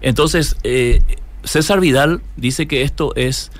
Entonces, 0.00 0.56
eh, 0.64 1.02
César 1.44 1.78
Vidal 1.80 2.22
dice 2.38 2.66
que 2.66 2.80
esto 2.82 3.14
es, 3.16 3.52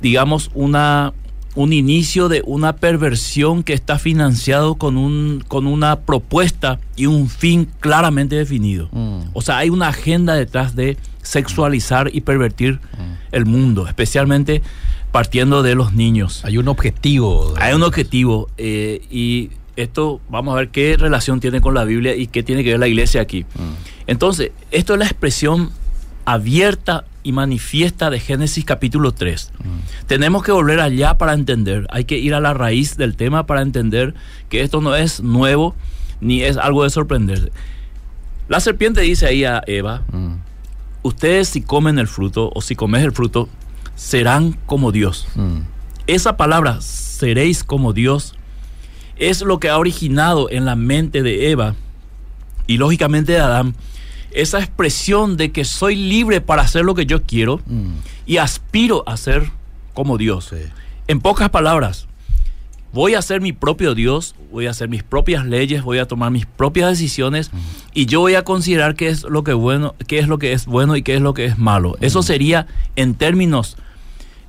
digamos, 0.00 0.50
una 0.54 1.12
un 1.54 1.72
inicio 1.72 2.28
de 2.28 2.42
una 2.44 2.76
perversión 2.76 3.62
que 3.62 3.74
está 3.74 3.98
financiado 3.98 4.74
con 4.74 4.96
un 4.96 5.44
con 5.46 5.66
una 5.66 6.00
propuesta 6.00 6.80
y 6.96 7.06
un 7.06 7.28
fin 7.28 7.68
claramente 7.80 8.36
definido. 8.36 8.88
O 9.32 9.42
sea, 9.42 9.58
hay 9.58 9.70
una 9.70 9.88
agenda 9.88 10.34
detrás 10.34 10.74
de 10.74 10.96
sexualizar 11.22 12.10
y 12.12 12.20
pervertir 12.20 12.80
el 13.32 13.46
mundo, 13.46 13.86
especialmente 13.86 14.62
partiendo 15.12 15.62
de 15.62 15.74
los 15.76 15.92
niños. 15.92 16.44
Hay 16.44 16.58
un 16.58 16.66
objetivo. 16.66 17.54
Hay 17.56 17.72
un 17.74 17.84
objetivo 17.84 18.48
eh, 18.58 19.00
y 19.10 19.50
esto 19.76 20.20
vamos 20.28 20.54
a 20.54 20.58
ver 20.58 20.68
qué 20.70 20.96
relación 20.96 21.40
tiene 21.40 21.60
con 21.60 21.74
la 21.74 21.84
Biblia 21.84 22.16
y 22.16 22.26
qué 22.26 22.42
tiene 22.42 22.64
que 22.64 22.70
ver 22.70 22.80
la 22.80 22.88
iglesia 22.88 23.20
aquí. 23.20 23.46
Entonces, 24.06 24.50
esto 24.70 24.94
es 24.94 24.98
la 24.98 25.06
expresión 25.06 25.70
abierta 26.24 27.04
y 27.24 27.32
manifiesta 27.32 28.10
de 28.10 28.20
Génesis 28.20 28.64
capítulo 28.64 29.10
3. 29.12 29.50
Tenemos 30.06 30.44
que 30.44 30.52
volver 30.52 30.78
allá 30.80 31.18
para 31.18 31.32
entender, 31.32 31.86
hay 31.90 32.04
que 32.04 32.18
ir 32.18 32.34
a 32.34 32.40
la 32.40 32.54
raíz 32.54 32.96
del 32.96 33.16
tema 33.16 33.46
para 33.46 33.62
entender 33.62 34.14
que 34.48 34.60
esto 34.62 34.80
no 34.80 34.94
es 34.94 35.20
nuevo 35.22 35.74
ni 36.20 36.42
es 36.42 36.56
algo 36.56 36.84
de 36.84 36.90
sorprender. 36.90 37.50
La 38.48 38.60
serpiente 38.60 39.00
dice 39.00 39.26
ahí 39.26 39.44
a 39.44 39.62
Eva, 39.66 40.02
Mm, 40.12 40.34
ustedes 41.02 41.48
si 41.48 41.62
comen 41.62 41.98
el 41.98 42.06
fruto 42.08 42.52
o 42.54 42.60
si 42.60 42.76
comes 42.76 43.02
el 43.02 43.12
fruto, 43.12 43.48
serán 43.96 44.52
como 44.66 44.92
Dios. 44.92 45.26
mm, 45.34 45.60
Esa 46.06 46.36
palabra, 46.36 46.80
seréis 46.82 47.64
como 47.64 47.94
Dios, 47.94 48.34
es 49.16 49.40
lo 49.40 49.58
que 49.58 49.70
ha 49.70 49.78
originado 49.78 50.50
en 50.50 50.66
la 50.66 50.76
mente 50.76 51.22
de 51.22 51.50
Eva 51.50 51.74
y 52.66 52.76
lógicamente 52.76 53.32
de 53.32 53.38
Adán 53.40 53.74
esa 54.34 54.58
expresión 54.58 55.36
de 55.36 55.52
que 55.52 55.64
soy 55.64 55.96
libre 55.96 56.40
para 56.40 56.62
hacer 56.62 56.84
lo 56.84 56.94
que 56.94 57.06
yo 57.06 57.22
quiero 57.22 57.60
mm. 57.66 57.92
y 58.26 58.36
aspiro 58.38 59.04
a 59.06 59.16
ser 59.16 59.50
como 59.94 60.18
Dios. 60.18 60.50
Sí. 60.50 60.62
En 61.06 61.20
pocas 61.20 61.50
palabras, 61.50 62.06
voy 62.92 63.14
a 63.14 63.22
ser 63.22 63.40
mi 63.40 63.52
propio 63.52 63.94
Dios, 63.94 64.34
voy 64.50 64.66
a 64.66 64.70
hacer 64.70 64.88
mis 64.88 65.02
propias 65.02 65.46
leyes, 65.46 65.82
voy 65.82 65.98
a 65.98 66.06
tomar 66.06 66.30
mis 66.30 66.46
propias 66.46 66.90
decisiones 66.90 67.50
y 67.92 68.06
yo 68.06 68.20
voy 68.20 68.34
a 68.34 68.42
considerar 68.42 68.96
qué 68.96 69.08
es 69.08 69.22
lo 69.22 69.44
que 69.44 69.52
bueno, 69.52 69.94
qué 70.06 70.18
es 70.18 70.28
lo 70.28 70.38
que 70.38 70.52
es 70.52 70.66
bueno 70.66 70.96
y 70.96 71.02
qué 71.02 71.14
es 71.14 71.20
lo 71.20 71.32
que 71.32 71.44
es 71.44 71.58
malo. 71.58 71.96
Eso 72.00 72.22
sería, 72.22 72.66
en 72.96 73.14
términos 73.14 73.76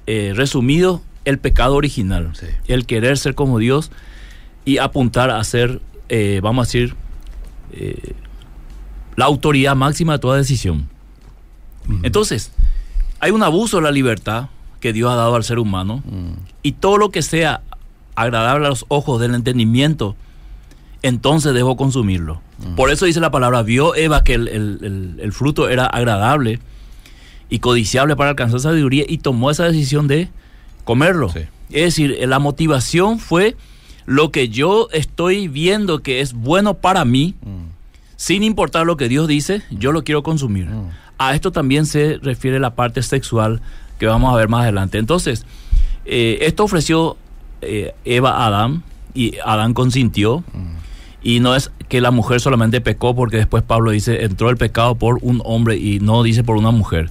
eh, 0.07 0.33
resumidos, 0.35 1.01
el 1.25 1.39
pecado 1.39 1.75
original. 1.75 2.31
Sí. 2.33 2.47
El 2.67 2.85
querer 2.85 3.17
ser 3.17 3.35
como 3.35 3.59
Dios 3.59 3.91
y 4.63 4.79
apuntar 4.79 5.29
a 5.29 5.43
ser, 5.43 5.81
eh, 6.09 6.39
vamos 6.41 6.63
a 6.63 6.67
decir, 6.67 6.95
eh, 7.71 8.13
la 9.15 9.25
autoridad 9.25 9.75
máxima 9.75 10.13
de 10.13 10.19
toda 10.19 10.37
decisión. 10.37 10.87
Entonces, 12.03 12.51
hay 13.19 13.31
un 13.31 13.43
abuso 13.43 13.77
de 13.77 13.83
la 13.83 13.91
libertad 13.91 14.49
que 14.79 14.91
Dios 14.93 15.11
ha 15.11 15.15
dado 15.15 15.35
al 15.35 15.43
ser 15.43 15.59
humano 15.59 16.03
y 16.63 16.73
todo 16.73 16.97
lo 16.97 17.09
que 17.11 17.21
sea 17.21 17.61
agradable 18.15 18.65
a 18.65 18.69
los 18.69 18.85
ojos 18.87 19.19
del 19.21 19.35
entendimiento, 19.35 20.15
entonces 21.03 21.53
debo 21.53 21.75
consumirlo. 21.77 22.41
Por 22.75 22.89
eso 22.89 23.05
dice 23.05 23.19
la 23.19 23.31
palabra, 23.31 23.61
vio 23.63 23.95
Eva 23.95 24.23
que 24.23 24.33
el, 24.33 24.47
el- 24.47 24.79
el- 24.81 25.19
el 25.21 25.31
fruto 25.33 25.69
era 25.69 25.85
agradable 25.85 26.59
y 27.49 27.59
codiciable 27.59 28.15
para 28.15 28.31
alcanzar 28.31 28.59
sabiduría 28.61 29.03
y 29.07 29.17
tomó 29.19 29.51
esa 29.51 29.65
decisión 29.65 30.07
de 30.07 30.29
comerlo. 30.85 31.29
Sí. 31.29 31.41
Es 31.69 31.83
decir, 31.95 32.17
la 32.27 32.39
motivación 32.39 33.19
fue 33.19 33.55
lo 34.05 34.31
que 34.31 34.49
yo 34.49 34.87
estoy 34.93 35.47
viendo 35.47 35.99
que 36.01 36.21
es 36.21 36.33
bueno 36.33 36.75
para 36.75 37.05
mí, 37.05 37.35
sin 38.15 38.43
importar 38.43 38.85
lo 38.85 38.97
que 38.97 39.09
Dios 39.09 39.27
dice, 39.27 39.61
yo 39.69 39.91
lo 39.91 40.03
quiero 40.03 40.23
consumir. 40.23 40.69
A 41.17 41.33
esto 41.33 41.51
también 41.51 41.85
se 41.85 42.17
refiere 42.21 42.59
la 42.59 42.75
parte 42.75 43.01
sexual 43.01 43.61
que 43.99 44.05
vamos 44.05 44.33
a 44.33 44.37
ver 44.37 44.49
más 44.49 44.63
adelante. 44.63 44.97
Entonces, 44.97 45.45
eh, 46.05 46.39
esto 46.41 46.63
ofreció 46.63 47.17
eh, 47.61 47.93
Eva 48.05 48.31
a 48.31 48.47
Adán 48.47 48.83
y 49.13 49.35
Adán 49.43 49.73
consintió. 49.73 50.43
Y 51.21 51.39
no 51.39 51.55
es 51.55 51.71
que 51.89 52.01
la 52.01 52.11
mujer 52.11 52.39
solamente 52.39 52.81
pecó 52.81 53.15
porque 53.15 53.37
después 53.37 53.63
Pablo 53.63 53.89
dice 53.91 54.23
entró 54.25 54.51
el 54.51 54.57
pecado 54.57 54.93
por 54.93 55.17
un 55.23 55.41
hombre 55.43 55.75
y 55.75 55.99
no 55.99 56.21
dice 56.21 56.43
por 56.43 56.55
una 56.55 56.71
mujer. 56.71 57.09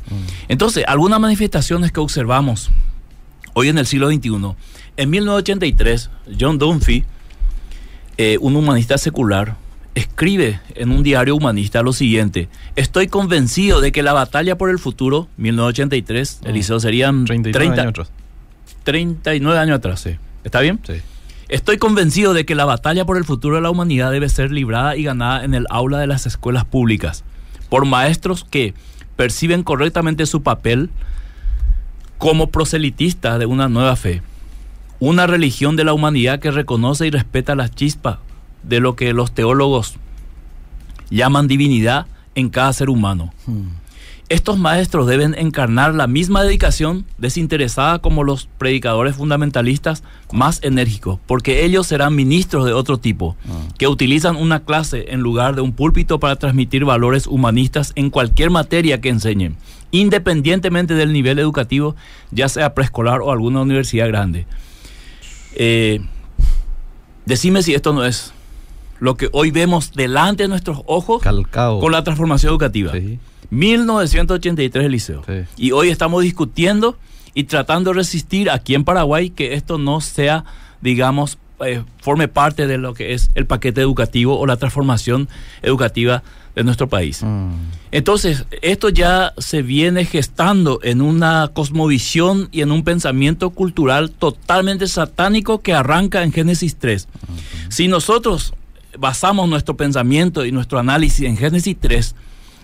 Entonces, 0.49 0.85
algunas 0.87 1.19
manifestaciones 1.19 1.91
que 1.91 2.01
observamos 2.01 2.71
hoy 3.55 3.69
en 3.69 3.79
el 3.79 3.87
siglo 3.87 4.09
XXI. 4.09 4.55
En 4.97 5.11
1983, 5.11 6.11
John 6.39 6.59
Dunphy, 6.59 7.05
eh, 8.17 8.39
un 8.41 8.55
humanista 8.55 8.99
secular, 8.99 9.57
escribe 9.95 10.61
en 10.75 10.91
un 10.91 11.03
diario 11.03 11.37
humanista 11.37 11.83
lo 11.83 11.93
siguiente: 11.93 12.49
Estoy 12.77 13.09
convencido 13.09 13.81
de 13.81 13.93
que 13.93 14.03
la 14.03 14.13
batalla 14.13 14.59
por 14.59 14.71
el 14.71 14.79
futuro, 14.79 15.29
1983, 15.37 16.41
Eliseo 16.45 16.81
serían 16.81 17.25
39 17.25 17.53
30 17.53 17.83
años 17.83 17.91
atrás. 17.91 18.11
39 18.85 19.59
años 19.59 19.77
atrás. 19.79 20.01
Sí. 20.01 20.17
¿Está 20.45 20.61
bien? 20.61 20.81
Sí. 20.87 20.95
Estoy 21.49 21.79
convencido 21.79 22.33
de 22.33 22.47
que 22.47 22.55
la 22.55 22.65
batalla 22.65 23.05
por 23.05 23.17
el 23.17 23.25
futuro 23.25 23.57
de 23.57 23.63
la 23.63 23.71
humanidad 23.71 24.11
debe 24.11 24.29
ser 24.29 24.51
librada 24.51 24.97
y 24.97 25.05
ganada 25.05 25.45
en 25.45 25.55
el 25.55 25.67
aula 25.69 25.99
de 25.99 26.07
las 26.07 26.27
escuelas 26.27 26.65
públicas 26.65 27.23
por 27.69 27.85
maestros 27.85 28.45
que 28.45 28.75
perciben 29.17 29.63
correctamente 29.63 30.27
su 30.27 30.43
papel 30.43 30.91
como 32.19 32.51
proselitistas 32.51 33.39
de 33.39 33.47
una 33.47 33.69
nueva 33.69 33.97
fe, 33.97 34.23
una 35.01 35.27
religión 35.27 35.77
de 35.77 35.85
la 35.85 35.93
humanidad 35.93 36.39
que 36.39 36.51
reconoce 36.51 37.07
y 37.07 37.11
respeta 37.11 37.55
la 37.55 37.69
chispa 37.69 38.21
de 38.67 38.81
lo 38.81 38.97
que 38.97 39.13
los 39.13 39.33
teólogos 39.33 39.95
llaman 41.11 41.49
divinidad 41.49 42.07
en 42.35 42.51
cada 42.51 42.73
ser 42.73 42.91
humano. 42.91 43.33
Estos 44.31 44.59
maestros 44.59 45.07
deben 45.07 45.35
encarnar 45.35 45.95
la 45.95 46.07
misma 46.07 46.43
dedicación 46.43 47.05
desinteresada 47.19 48.01
como 48.01 48.25
los 48.25 48.49
predicadores 48.59 49.17
fundamentalistas 49.17 50.03
más 50.33 50.61
enérgicos, 50.63 51.21
porque 51.27 51.65
ellos 51.65 51.87
serán 51.87 52.17
ministros 52.17 52.65
de 52.65 52.73
otro 52.73 52.99
tipo, 52.99 53.37
que 53.79 53.87
utilizan 53.87 54.37
una 54.37 54.65
clase 54.65 55.07
en 55.11 55.21
lugar 55.21 55.55
de 55.55 55.61
un 55.61 55.73
púlpito 55.73 56.19
para 56.19 56.37
transmitir 56.37 56.85
valores 56.85 57.27
humanistas 57.27 57.93
en 57.97 58.11
cualquier 58.11 58.51
materia 58.51 59.01
que 59.01 59.11
enseñen, 59.11 59.57
independientemente 59.91 60.95
del 60.95 61.13
nivel 61.13 61.39
educativo, 61.39 61.95
ya 62.33 62.49
sea 62.49 62.75
preescolar 62.75 63.21
o 63.21 63.31
alguna 63.31 63.61
universidad 63.61 64.09
grande. 64.09 64.47
Eh, 65.55 66.01
decime 67.27 67.63
si 67.63 67.75
esto 67.75 67.93
no 67.93 68.05
es 68.05 68.34
lo 69.05 69.17
que 69.17 69.29
hoy 69.33 69.51
vemos 69.51 69.93
delante 69.93 70.45
de 70.45 70.49
nuestros 70.49 70.81
ojos 70.87 71.23
Calcado. 71.23 71.79
con 71.79 71.93
la 71.93 72.03
transformación 72.03 72.51
educativa. 72.51 72.91
Sí. 72.93 73.19
1983 73.51 74.87
el 74.87 74.93
liceo. 74.93 75.23
Sí. 75.27 75.45
Y 75.59 75.73
hoy 75.73 75.91
estamos 75.91 76.23
discutiendo 76.23 76.97
y 77.35 77.45
tratando 77.45 77.91
de 77.91 77.99
resistir 77.99 78.51
aquí 78.51 78.75
en 78.75 78.85
Paraguay 78.85 79.29
que 79.29 79.55
esto 79.55 79.77
no 79.77 80.01
sea, 80.01 80.47
digamos, 80.81 81.37
eh, 81.61 81.83
forme 82.01 82.29
parte 82.29 82.67
de 82.67 82.79
lo 82.79 82.95
que 82.95 83.13
es 83.13 83.31
el 83.35 83.45
paquete 83.45 83.83
educativo 83.83 84.39
o 84.39 84.47
la 84.47 84.57
transformación 84.57 85.29
educativa 85.61 86.23
de 86.55 86.65
nuestro 86.65 86.89
país. 86.89 87.23
Mm. 87.23 87.51
Entonces, 87.91 88.47
esto 88.63 88.89
ya 88.89 89.35
se 89.37 89.61
viene 89.61 90.07
gestando 90.07 90.81
en 90.83 91.03
una 91.03 91.51
cosmovisión 91.53 92.49
y 92.53 92.63
en 92.63 92.73
un 92.73 92.85
pensamiento 92.85 93.51
cultural 93.51 94.11
totalmente 94.11 94.89
satánico 94.89 95.61
que 95.61 95.75
arranca 95.75 96.23
en 96.23 96.33
Génesis 96.33 96.77
3. 96.77 97.07
Si 97.69 97.87
nosotros 97.89 98.55
basamos 98.99 99.49
nuestro 99.49 99.77
pensamiento 99.77 100.45
y 100.45 100.53
nuestro 100.53 100.79
análisis 100.79 101.27
en 101.27 101.37
Génesis 101.37 101.77
3 101.79 102.15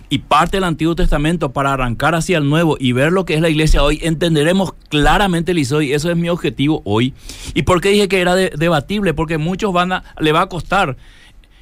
y 0.09 0.17
parte 0.19 0.57
del 0.57 0.65
Antiguo 0.65 0.93
Testamento 0.95 1.51
para 1.53 1.71
arrancar 1.73 2.15
hacia 2.15 2.37
el 2.37 2.49
Nuevo 2.49 2.75
y 2.79 2.91
ver 2.91 3.13
lo 3.13 3.23
que 3.25 3.33
es 3.35 3.41
la 3.41 3.47
iglesia 3.49 3.81
hoy, 3.81 3.99
entenderemos 4.01 4.73
claramente, 4.89 5.53
Liceo, 5.53 5.81
y 5.81 5.93
eso 5.93 6.11
es 6.11 6.17
mi 6.17 6.27
objetivo 6.27 6.81
hoy. 6.83 7.13
¿Y 7.53 7.61
por 7.61 7.79
qué 7.79 7.89
dije 7.89 8.07
que 8.09 8.19
era 8.19 8.35
de- 8.35 8.51
debatible? 8.57 9.13
Porque 9.13 9.37
muchos 9.37 9.71
van 9.71 9.93
a, 9.93 10.03
le 10.19 10.33
va 10.33 10.41
a 10.41 10.49
costar 10.49 10.97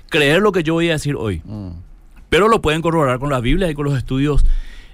creer 0.10 0.42
lo 0.42 0.52
que 0.52 0.64
yo 0.64 0.74
voy 0.74 0.90
a 0.90 0.94
decir 0.94 1.16
hoy 1.16 1.42
Mm. 1.46 1.70
pero 2.30 2.48
lo 2.48 2.62
pueden 2.62 2.82
corroborar 2.82 3.20
con 3.20 3.30
la 3.30 3.40
Biblia 3.40 3.70
y 3.70 3.76
con 3.76 3.86
los 3.86 3.96
estudios 3.98 4.44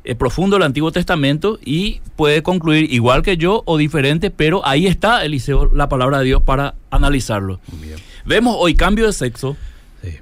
eh, 0.03 0.13
profundos 0.15 0.59
del 0.59 0.65
Antiguo 0.67 0.91
Testamento 0.91 1.57
y 1.65 1.99
puede 2.15 2.43
concluir 2.43 2.93
igual 2.93 3.23
que 3.23 3.37
yo 3.37 3.63
o 3.65 3.77
diferente, 3.77 4.29
pero 4.31 4.65
ahí 4.67 4.85
está, 4.85 5.23
Eliseo, 5.25 5.71
la 5.73 5.89
palabra 5.89 6.19
de 6.19 6.25
Dios 6.25 6.41
para 6.43 6.75
analizarlo. 6.91 7.59
Bien. 7.81 7.95
Vemos 8.25 8.55
hoy 8.59 8.75
cambio 8.75 9.05
de 9.07 9.13
sexo 9.13 9.55
Sí. 10.03 10.17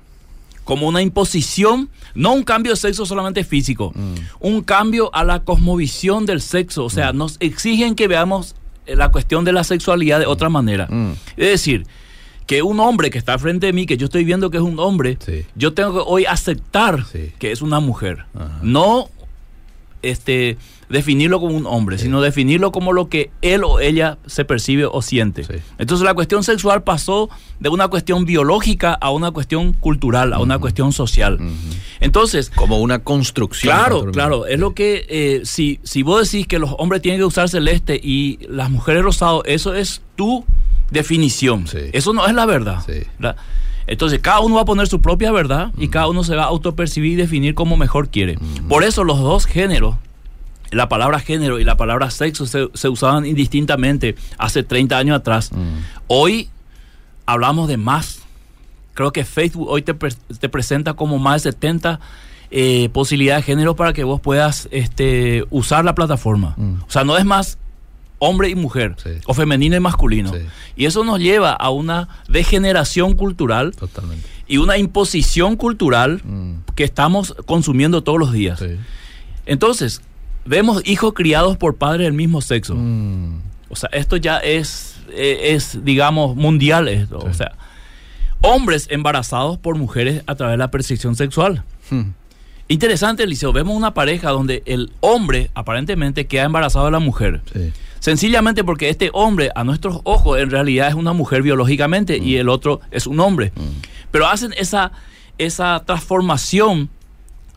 como 0.64 0.88
una 0.88 1.02
imposición, 1.02 1.90
no 2.16 2.34
un 2.34 2.44
cambio 2.44 2.74
de 2.74 2.78
sexo 2.78 3.06
solamente 3.06 3.44
físico, 3.44 3.92
Mm. 3.96 4.16
un 4.40 4.62
cambio 4.64 5.14
a 5.16 5.24
la 5.24 5.44
cosmovisión 5.44 6.26
del 6.26 6.42
sexo, 6.42 6.86
o 6.86 6.90
sea, 6.90 7.14
nos 7.14 7.38
exigen 7.40 7.96
que 7.96 8.08
veamos 8.08 8.56
eh, 8.86 8.96
la 8.98 9.10
cuestión 9.10 9.46
de 9.46 9.54
la 9.54 9.64
sexualidad 9.64 10.20
de 10.20 10.26
otra 10.26 10.50
manera. 10.50 10.88
Mm. 10.90 11.14
Es 11.38 11.48
decir, 11.50 11.86
que 12.46 12.62
un 12.62 12.82
hombre 12.82 13.10
que 13.10 13.18
está 13.18 13.40
frente 13.40 13.68
de 13.68 13.72
mí, 13.74 13.86
que 13.86 13.96
yo 13.96 14.06
estoy 14.08 14.26
viendo 14.26 14.50
que 14.52 14.58
es 14.58 14.64
un 14.64 14.78
hombre, 14.78 15.18
Sí. 15.26 15.46
yo 15.56 15.74
tengo 15.74 15.94
que 15.94 16.04
hoy 16.06 16.26
aceptar 16.26 17.06
Sí. 17.10 17.32
que 17.40 17.54
es 17.54 17.62
una 17.62 17.80
mujer. 17.80 18.26
Ajá. 18.36 18.60
No 18.62 19.08
este, 20.02 20.58
definirlo 20.90 21.40
como 21.40 21.56
un 21.56 21.66
hombre, 21.66 21.98
Sí. 21.98 22.06
sino 22.06 22.22
definirlo 22.22 22.72
como 22.72 22.94
lo 22.94 23.10
que 23.10 23.32
él 23.42 23.64
o 23.64 23.80
ella 23.80 24.18
se 24.26 24.46
percibe 24.46 24.86
o 24.86 25.02
siente. 25.02 25.44
Sí. 25.44 25.54
Entonces 25.78 26.04
la 26.06 26.14
cuestión 26.14 26.44
sexual 26.44 26.84
pasó 26.84 27.30
de 27.60 27.70
una 27.70 27.88
cuestión 27.88 28.26
biológica 28.26 28.94
a 28.94 29.10
una 29.12 29.32
cuestión 29.32 29.74
cultural, 29.74 30.34
a 30.34 30.40
una 30.40 30.60
cuestión 30.60 30.92
social. 30.94 31.40
Entonces, 32.00 32.50
Como 32.56 32.80
una 32.80 33.00
construcción. 33.00 33.74
Claro, 33.76 34.06
claro. 34.12 34.46
Es 34.46 34.60
lo 34.60 34.74
que, 34.74 35.06
eh, 35.10 35.42
si, 35.46 35.80
si 35.84 36.04
vos 36.04 36.30
decís 36.30 36.48
que 36.48 36.60
los 36.60 36.72
hombres 36.78 37.02
tienen 37.02 37.20
que 37.20 37.26
usar 37.26 37.50
celeste 37.50 38.00
y 38.02 38.40
las 38.50 38.70
mujeres 38.70 39.04
rosado, 39.04 39.44
eso 39.46 39.74
es 39.74 40.02
tu 40.16 40.44
definición. 40.92 41.68
Sí. 41.68 41.80
Eso 41.94 42.14
no 42.14 42.26
es 42.28 42.34
la. 42.34 42.46
¿verdad? 42.46 42.84
Entonces, 43.88 44.20
cada 44.20 44.40
uno 44.42 44.56
va 44.56 44.62
a 44.62 44.66
poner 44.66 44.88
su 44.88 45.02
propia 45.02 45.32
verdad 45.32 45.72
y 45.78 45.88
cada 45.90 46.08
uno 46.08 46.24
se 46.24 46.36
va 46.36 46.44
a 46.44 46.48
autopercibir 46.48 47.14
y 47.14 47.16
definir 47.16 47.54
como 47.56 47.76
mejor 47.78 48.10
quiere. 48.10 48.38
Por 48.70 48.84
eso 48.84 49.04
los 49.04 49.20
dos 49.20 49.46
géneros, 49.46 49.96
la 50.76 50.90
palabra 50.90 51.20
género 51.20 51.60
y 51.60 51.64
la 51.64 51.78
palabra 51.78 52.10
sexo 52.12 52.46
se, 52.46 52.70
se 52.74 52.90
usaban 52.90 53.26
indistintamente 53.26 54.16
hace 54.38 54.64
30 54.64 54.98
años 54.98 55.18
atrás. 55.18 55.52
Mm. 55.52 55.78
Hoy 56.08 56.50
hablamos 57.26 57.68
de 57.68 57.78
más. 57.78 58.20
Creo 58.94 59.12
que 59.12 59.26
Facebook 59.26 59.68
hoy 59.70 59.82
te, 59.82 59.94
te 59.94 60.50
presenta 60.50 60.94
como 60.94 61.18
más 61.20 61.44
de 61.44 61.52
70 61.52 62.00
eh, 62.52 62.90
posibilidades 62.94 63.46
de 63.46 63.52
género 63.54 63.76
para 63.76 63.94
que 63.94 64.04
vos 64.04 64.22
puedas 64.22 64.68
este, 64.72 65.44
usar 65.50 65.84
la 65.86 65.96
plataforma. 65.96 66.54
Mm. 66.58 66.84
O 66.88 66.92
sea, 66.92 67.04
no 67.04 67.18
es 67.18 67.26
más 67.26 67.58
hombre 68.20 68.50
y 68.50 68.56
mujer, 68.56 68.96
Sí. 69.04 69.10
o 69.26 69.34
femenino 69.34 69.76
y 69.76 69.80
masculino. 69.82 70.32
Sí. 70.32 70.40
Y 70.78 70.86
eso 70.86 71.04
nos 71.04 71.20
lleva 71.20 71.52
a 71.52 71.72
una 71.72 72.08
degeneración 72.30 73.16
cultural 73.16 73.76
Totalmente. 73.76 74.26
y 74.48 74.58
una 74.58 74.78
imposición 74.78 75.56
cultural 75.58 76.22
Mm. 76.24 76.60
que 76.76 76.84
estamos 76.86 77.36
consumiendo 77.46 78.02
todos 78.04 78.20
los 78.20 78.32
días. 78.32 78.60
Sí. 78.60 78.78
Entonces, 79.46 80.02
vemos 80.46 80.82
hijos 80.86 81.14
criados 81.14 81.58
por 81.58 81.76
padres 81.76 82.06
del 82.06 82.14
mismo 82.14 82.42
sexo. 82.42 82.76
Mm. 82.76 83.42
O 83.70 83.76
sea, 83.76 83.90
esto 83.94 84.18
ya 84.18 84.38
es, 84.38 84.98
eh, 85.10 85.54
es 85.54 85.84
digamos, 85.84 86.36
mundial 86.36 86.88
esto. 86.88 87.22
Sí. 87.22 87.28
O 87.28 87.34
sea, 87.34 87.54
hombres 88.42 88.88
embarazados 88.92 89.58
por 89.58 89.78
mujeres 89.78 90.24
a 90.28 90.36
través 90.36 90.54
de 90.54 90.58
la 90.58 90.72
percepción 90.72 91.16
sexual. 91.16 91.64
Mm. 91.90 92.10
Interesante, 92.68 93.24
Eliseo, 93.24 93.52
vemos 93.52 93.76
una 93.76 93.94
pareja 93.94 94.30
donde 94.30 94.64
el 94.66 94.92
hombre 95.02 95.52
aparentemente 95.54 96.28
queda 96.28 96.44
embarazado 96.44 96.86
de 96.86 96.92
la 96.92 97.00
mujer. 97.00 97.42
Sí. 97.52 97.72
Sencillamente 98.04 98.66
porque 98.66 98.90
este 98.90 99.12
hombre, 99.14 99.50
a 99.56 99.64
nuestros 99.64 100.02
ojos, 100.04 100.38
en 100.38 100.52
realidad 100.52 100.90
es 100.90 100.94
una 100.94 101.14
mujer 101.14 101.42
biológicamente 101.42 102.18
y 102.18 102.36
el 102.36 102.50
otro 102.50 102.82
es 102.92 103.08
un 103.08 103.22
hombre. 103.22 103.54
Pero 104.12 104.28
hacen 104.28 104.54
esa, 104.58 104.92
esa 105.38 105.84
transformación 105.86 106.90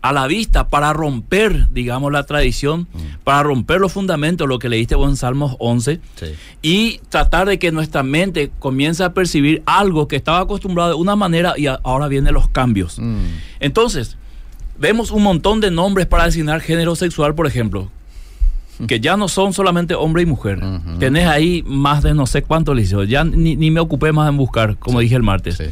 a 0.09 0.13
la 0.13 0.27
vista 0.27 0.69
para 0.69 0.93
romper, 0.93 1.69
digamos, 1.71 2.13
la 2.13 2.25
tradición, 2.25 2.87
para 3.25 3.43
romper 3.43 3.81
los 3.81 3.93
fundamentos, 3.93 4.47
lo 4.49 4.59
que 4.59 4.69
leíste 4.69 4.95
vos 4.95 5.09
en 5.11 5.17
Salmos 5.17 5.57
11, 5.59 6.01
Sí. 6.17 6.27
y 6.63 6.99
tratar 7.09 7.49
de 7.49 7.59
que 7.59 7.73
nuestra 7.73 8.03
mente 8.03 8.51
comience 8.59 9.03
a 9.03 9.13
percibir 9.15 9.63
algo 9.67 10.07
que 10.09 10.17
estaba 10.17 10.41
acostumbrado 10.41 10.91
de 10.91 10.95
una 10.97 11.17
manera 11.17 11.55
y 11.57 11.67
a- 11.67 11.81
ahora 11.83 12.09
vienen 12.09 12.35
los 12.35 12.49
cambios. 12.49 12.99
Mm. 12.99 13.17
Entonces, 13.61 14.17
vemos 14.79 15.11
un 15.11 15.23
montón 15.23 15.61
de 15.61 15.71
nombres 15.71 16.07
para 16.07 16.25
designar 16.25 16.61
género 16.61 16.95
sexual, 16.95 17.35
por 17.35 17.47
ejemplo, 17.47 17.91
que 18.87 19.01
ya 19.01 19.17
no 19.17 19.27
son 19.29 19.55
solamente 19.55 19.95
hombre 19.95 20.23
y 20.23 20.27
mujer. 20.27 20.63
Ujú. 20.63 20.99
Tenés 20.99 21.27
ahí 21.27 21.65
más 21.67 22.03
de 22.03 22.13
no 22.13 22.27
sé 22.27 22.43
cuánto 22.43 22.75
liceo. 22.75 23.05
Ya 23.05 23.25
ni, 23.25 23.57
ni 23.57 23.71
me 23.71 23.81
ocupé 23.81 24.13
más 24.13 24.29
en 24.29 24.37
buscar, 24.37 24.77
como 24.79 25.01
dije 25.01 25.15
el 25.17 25.23
martes. 25.23 25.57
Sí. 25.57 25.65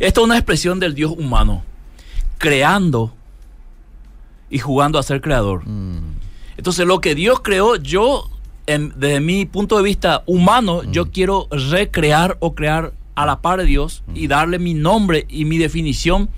Esto 0.00 0.20
es 0.22 0.24
una 0.24 0.36
expresión 0.36 0.80
del 0.80 0.94
Dios 0.94 1.12
humano, 1.16 1.62
creando 2.36 3.14
y 4.50 4.58
jugando 4.58 4.98
a 4.98 5.02
ser 5.02 5.20
creador. 5.20 5.66
Mm. 5.66 5.98
Entonces, 6.56 6.86
lo 6.86 7.00
que 7.00 7.14
Dios 7.14 7.40
creó, 7.40 7.76
yo, 7.76 8.28
en- 8.66 8.92
desde 8.96 9.20
mi 9.20 9.44
punto 9.46 9.76
de 9.76 9.82
vista 9.82 10.22
humano, 10.26 10.82
yo 10.90 11.10
quiero 11.10 11.46
recrear 11.50 12.36
o 12.40 12.54
crear 12.54 12.92
a 13.14 13.26
la 13.26 13.40
par 13.40 13.58
de 13.58 13.64
Dios 13.64 14.02
y 14.14 14.26
darle 14.28 14.58
mi 14.58 14.74
nombre 14.74 15.26
y 15.28 15.44
mi 15.44 15.58
definición 15.58 16.28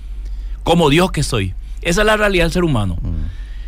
como 0.63 0.89
Dios 0.89 1.11
que 1.11 1.23
soy. 1.23 1.53
Esa 1.81 2.01
es 2.01 2.07
la 2.07 2.17
realidad 2.17 2.45
del 2.45 2.51
ser 2.51 2.63
humano. 2.63 2.97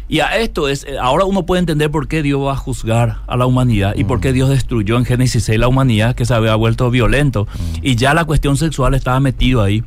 Y 0.10 0.20
a 0.20 0.38
esto 0.38 0.68
es, 0.68 0.84
eh, 0.84 0.98
ahora 1.00 1.26
uno 1.26 1.46
puede 1.46 1.60
entender 1.62 1.90
por 1.90 2.08
qué 2.08 2.22
Dios 2.22 2.40
va 2.42 2.54
a 2.54 2.58
juzgar 2.58 3.22
a 3.26 3.38
la 3.38 3.46
humanidad 3.48 3.94
y 3.96 4.04
por 4.04 4.20
qué 4.20 4.32
Dios 4.34 4.50
destruyó 4.50 4.98
en 4.98 5.06
Génesis 5.06 5.44
6 5.46 5.58
la 5.60 5.68
humanidad 5.68 6.14
que 6.14 6.26
se 6.26 6.34
había 6.36 6.54
vuelto 6.56 6.92
violento. 6.92 7.48
Y 7.82 7.96
ya 7.96 8.14
la 8.14 8.26
cuestión 8.26 8.58
sexual 8.58 8.94
estaba 8.94 9.20
metido 9.20 9.64
ahí. 9.64 9.84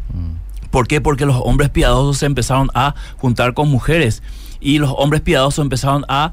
¿Por 0.77 0.89
qué? 0.89 1.01
Porque 1.01 1.25
los 1.25 1.41
hombres 1.43 1.71
piadosos 1.71 2.19
se 2.19 2.27
empezaron 2.27 2.69
a 2.75 2.95
juntar 3.17 3.55
con 3.55 3.71
mujeres 3.71 4.23
y 4.61 4.77
los 4.77 4.93
hombres 4.99 5.23
piadosos 5.23 5.63
empezaron 5.63 6.05
a 6.07 6.33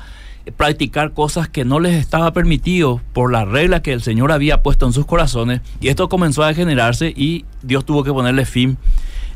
practicar 0.58 1.13
cosas 1.13 1.47
que 1.47 1.63
no 1.63 1.79
les 1.79 1.93
estaba 1.93 2.34
permitido 2.34 2.99
por 3.13 3.32
la 3.32 3.45
regla 3.45 3.82
que 3.82 3.93
el 3.93 4.01
Señor 4.01 4.34
había 4.34 4.62
puesto 4.62 4.86
en 4.86 4.91
sus 4.91 5.06
corazones 5.06 5.62
y 5.79 5.88
esto 5.88 6.10
comenzó 6.10 6.43
a 6.43 6.49
degenerarse 6.49 7.13
y 7.15 7.45
Dios 7.62 7.86
tuvo 7.86 8.03
que 8.03 8.12
ponerle 8.12 8.45
fin 8.45 8.77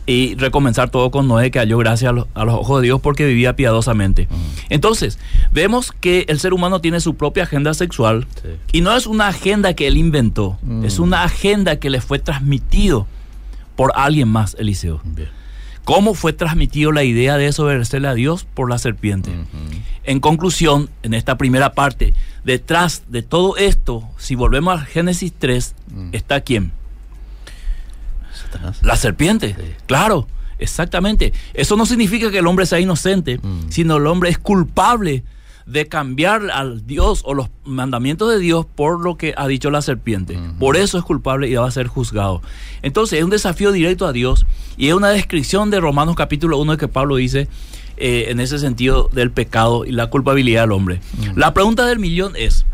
y 0.06 0.36
recomenzar 0.36 0.90
todo 0.90 1.10
con 1.10 1.26
Noé 1.30 1.52
que 1.52 1.60
halló 1.60 1.78
gracia 1.78 2.10
a 2.10 2.12
los, 2.12 2.26
a 2.34 2.44
los 2.44 2.56
ojos 2.56 2.82
de 2.82 2.88
Dios 2.88 3.00
porque 3.00 3.26
vivía 3.26 3.56
piadosamente. 3.56 4.28
Entonces, 4.68 5.20
vemos 5.54 5.94
que 5.94 6.26
el 6.28 6.42
ser 6.42 6.52
humano 6.54 6.82
tiene 6.82 7.00
su 7.00 7.16
propia 7.16 7.44
agenda 7.44 7.74
sexual 7.74 8.28
Sí. 8.44 8.50
y 8.80 8.82
no 8.82 8.94
es 8.94 9.08
una 9.08 9.30
agenda 9.30 9.74
que 9.74 9.88
él 9.88 9.96
inventó, 9.96 10.58
Mm. 10.64 10.84
es 10.84 11.00
una 11.00 11.24
agenda 11.24 11.78
que 11.78 11.90
le 11.90 12.02
fue 12.02 12.20
transmitido 12.20 13.08
por 13.78 13.94
alguien 13.96 14.28
más, 14.28 14.58
Eliseo. 14.60 15.00
Bien. 15.06 15.30
¿Cómo 15.86 16.14
fue 16.16 16.34
transmitido 16.34 16.92
la 16.92 17.06
idea 17.06 17.38
de 17.38 17.46
desobedecerle 17.46 18.10
a 18.10 18.14
Dios 18.14 18.46
por 18.54 18.70
la 18.70 18.78
serpiente? 18.78 19.32
En 20.04 20.20
conclusión, 20.20 20.90
en 21.04 21.14
esta 21.14 21.38
primera 21.38 21.72
parte, 21.72 22.14
detrás 22.44 23.04
de 23.08 23.22
todo 23.22 23.56
esto, 23.56 24.04
si 24.18 24.36
volvemos 24.36 24.82
a 24.82 24.84
Génesis 24.86 25.32
3, 25.40 25.76
Mm. 25.94 26.10
está 26.12 26.42
quién? 26.42 26.74
Satanás. 28.34 28.80
La 28.84 28.96
serpiente. 28.98 29.56
Sí. 29.58 29.64
Claro, 29.86 30.28
exactamente. 30.60 31.34
Eso 31.54 31.76
no 31.78 31.86
significa 31.86 32.30
que 32.32 32.40
el 32.40 32.48
hombre 32.48 32.66
sea 32.66 32.80
inocente, 32.80 33.40
Mm. 33.42 33.70
sino 33.70 33.98
el 33.98 34.08
hombre 34.08 34.30
es 34.30 34.38
culpable 34.38 35.24
de 35.68 35.88
cambiar 35.88 36.50
al 36.50 36.88
Dios 36.88 37.22
o 37.26 37.34
los 37.34 37.50
mandamientos 37.66 38.32
de 38.32 38.40
Dios 38.40 38.66
por 38.66 39.02
lo 39.02 39.18
que 39.18 39.34
ha 39.38 39.48
dicho 39.48 39.70
la 39.70 39.82
serpiente. 39.82 40.40
Por 40.60 40.78
eso 40.78 40.98
es 40.98 41.04
culpable 41.04 41.50
y 41.50 41.56
va 41.56 41.68
a 41.68 41.72
ser 41.72 41.88
juzgado. 41.88 42.42
Entonces 42.82 43.20
es 43.20 43.26
un 43.26 43.30
desafío 43.30 43.72
directo 43.72 44.08
a 44.08 44.14
Dios 44.14 44.46
y 44.78 44.88
es 44.88 44.94
una 44.94 45.10
descripción 45.10 45.70
de 45.70 45.80
Romanos 45.82 46.16
capítulo 46.16 46.58
1 46.58 46.78
que 46.78 46.88
Pablo 46.88 47.18
dice 47.18 47.50
eh, 47.98 48.28
en 48.30 48.40
ese 48.40 48.60
sentido 48.60 49.10
del 49.12 49.32
pecado 49.32 49.84
y 49.84 49.92
la 49.92 50.08
culpabilidad 50.08 50.62
del 50.62 50.72
hombre. 50.72 51.02
La 51.36 51.54
pregunta 51.54 51.86
del 51.86 52.00
millón 52.00 52.34
es, 52.38 52.66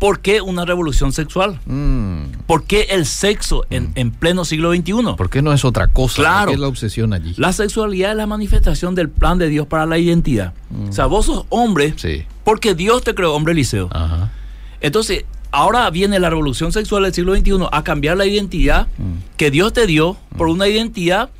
¿por 0.00 0.18
qué 0.18 0.40
una 0.40 0.64
revolución 0.64 1.12
sexual? 1.12 1.60
Mm. 1.66 2.22
¿Por 2.46 2.64
qué 2.64 2.88
el 2.90 3.06
sexo 3.06 3.64
en, 3.70 3.92
en 3.94 4.10
pleno 4.10 4.44
siglo 4.44 4.74
XXI? 4.74 4.92
¿Por 5.16 5.30
qué 5.30 5.42
no 5.42 5.52
es 5.52 5.64
otra 5.64 5.86
cosa? 5.86 6.16
Claro. 6.16 6.38
¿Por 6.38 6.48
qué 6.48 6.54
es 6.54 6.60
la 6.60 6.66
obsesión 6.68 7.12
allí? 7.12 7.34
La 7.36 7.52
sexualidad 7.52 8.10
es 8.10 8.16
la 8.16 8.26
manifestación 8.26 8.96
del 8.96 9.08
plan 9.10 9.38
de 9.38 9.48
Dios 9.48 9.68
para 9.68 9.86
la 9.86 9.98
identidad. 9.98 10.54
O 10.88 10.92
sea, 10.92 11.06
vos 11.06 11.26
sos 11.26 11.44
hombre 11.50 11.94
Sí. 11.96 12.24
porque 12.42 12.74
Dios 12.74 13.04
te 13.04 13.14
creó 13.14 13.34
hombre. 13.34 13.54
Ajá. 13.90 14.32
Entonces, 14.80 15.24
ahora 15.50 15.88
viene 15.90 16.18
la 16.18 16.30
revolución 16.30 16.72
sexual 16.72 17.02
del 17.02 17.12
siglo 17.14 17.36
XXI 17.36 17.66
a 17.70 17.84
cambiar 17.84 18.16
la 18.16 18.24
identidad 18.26 18.86
Mm. 18.98 19.36
que 19.36 19.50
Dios 19.50 19.72
te 19.72 19.86
dio 19.86 20.16
por 20.36 20.48
una 20.48 20.66
identidad 20.66 21.30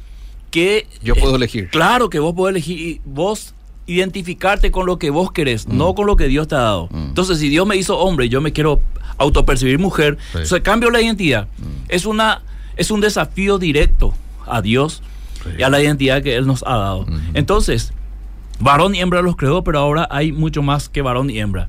que... 0.50 0.86
Yo 1.02 1.14
puedo 1.14 1.32
eh, 1.34 1.36
elegir. 1.36 1.70
Claro 1.70 2.10
que 2.10 2.18
vos 2.18 2.34
podés 2.34 2.50
elegir, 2.56 2.78
y 2.78 3.00
vos 3.04 3.54
identificarte 3.92 4.70
con 4.70 4.86
lo 4.86 4.98
que 4.98 5.10
vos 5.10 5.32
querés, 5.32 5.66
Mm. 5.66 5.76
no 5.76 5.94
con 5.94 6.06
lo 6.06 6.16
que 6.16 6.28
Dios 6.28 6.48
te 6.48 6.54
ha 6.54 6.58
dado. 6.60 6.88
Entonces, 6.92 7.38
si 7.38 7.48
Dios 7.48 7.66
me 7.66 7.76
hizo 7.76 7.98
hombre 7.98 8.26
y 8.26 8.28
yo 8.28 8.40
me 8.40 8.52
quiero 8.52 8.80
autopercibir 9.18 9.78
mujer, 9.78 10.16
Sí. 10.20 10.38
Mm. 10.38 10.40
entonces 10.42 10.60
cambio 10.62 10.90
la 10.90 11.00
identidad. 11.00 11.48
Es, 11.88 12.06
una, 12.06 12.42
es 12.76 12.90
un 12.90 13.00
desafío 13.00 13.58
directo 13.58 14.14
a 14.46 14.62
Dios 14.62 15.02
y 15.58 15.62
a 15.62 15.68
la 15.70 15.80
identidad 15.82 16.22
que 16.22 16.36
Él 16.36 16.46
nos 16.46 16.62
ha 16.66 16.76
dado. 16.76 17.06
Entonces, 17.34 17.92
varón 18.60 18.94
y 18.94 19.00
hembra 19.00 19.22
los 19.22 19.36
creó, 19.36 19.62
pero 19.64 19.78
ahora 19.78 20.06
hay 20.10 20.32
mucho 20.32 20.62
más 20.62 20.88
que 20.88 21.02
varón 21.02 21.30
y 21.30 21.38
hembra. 21.38 21.66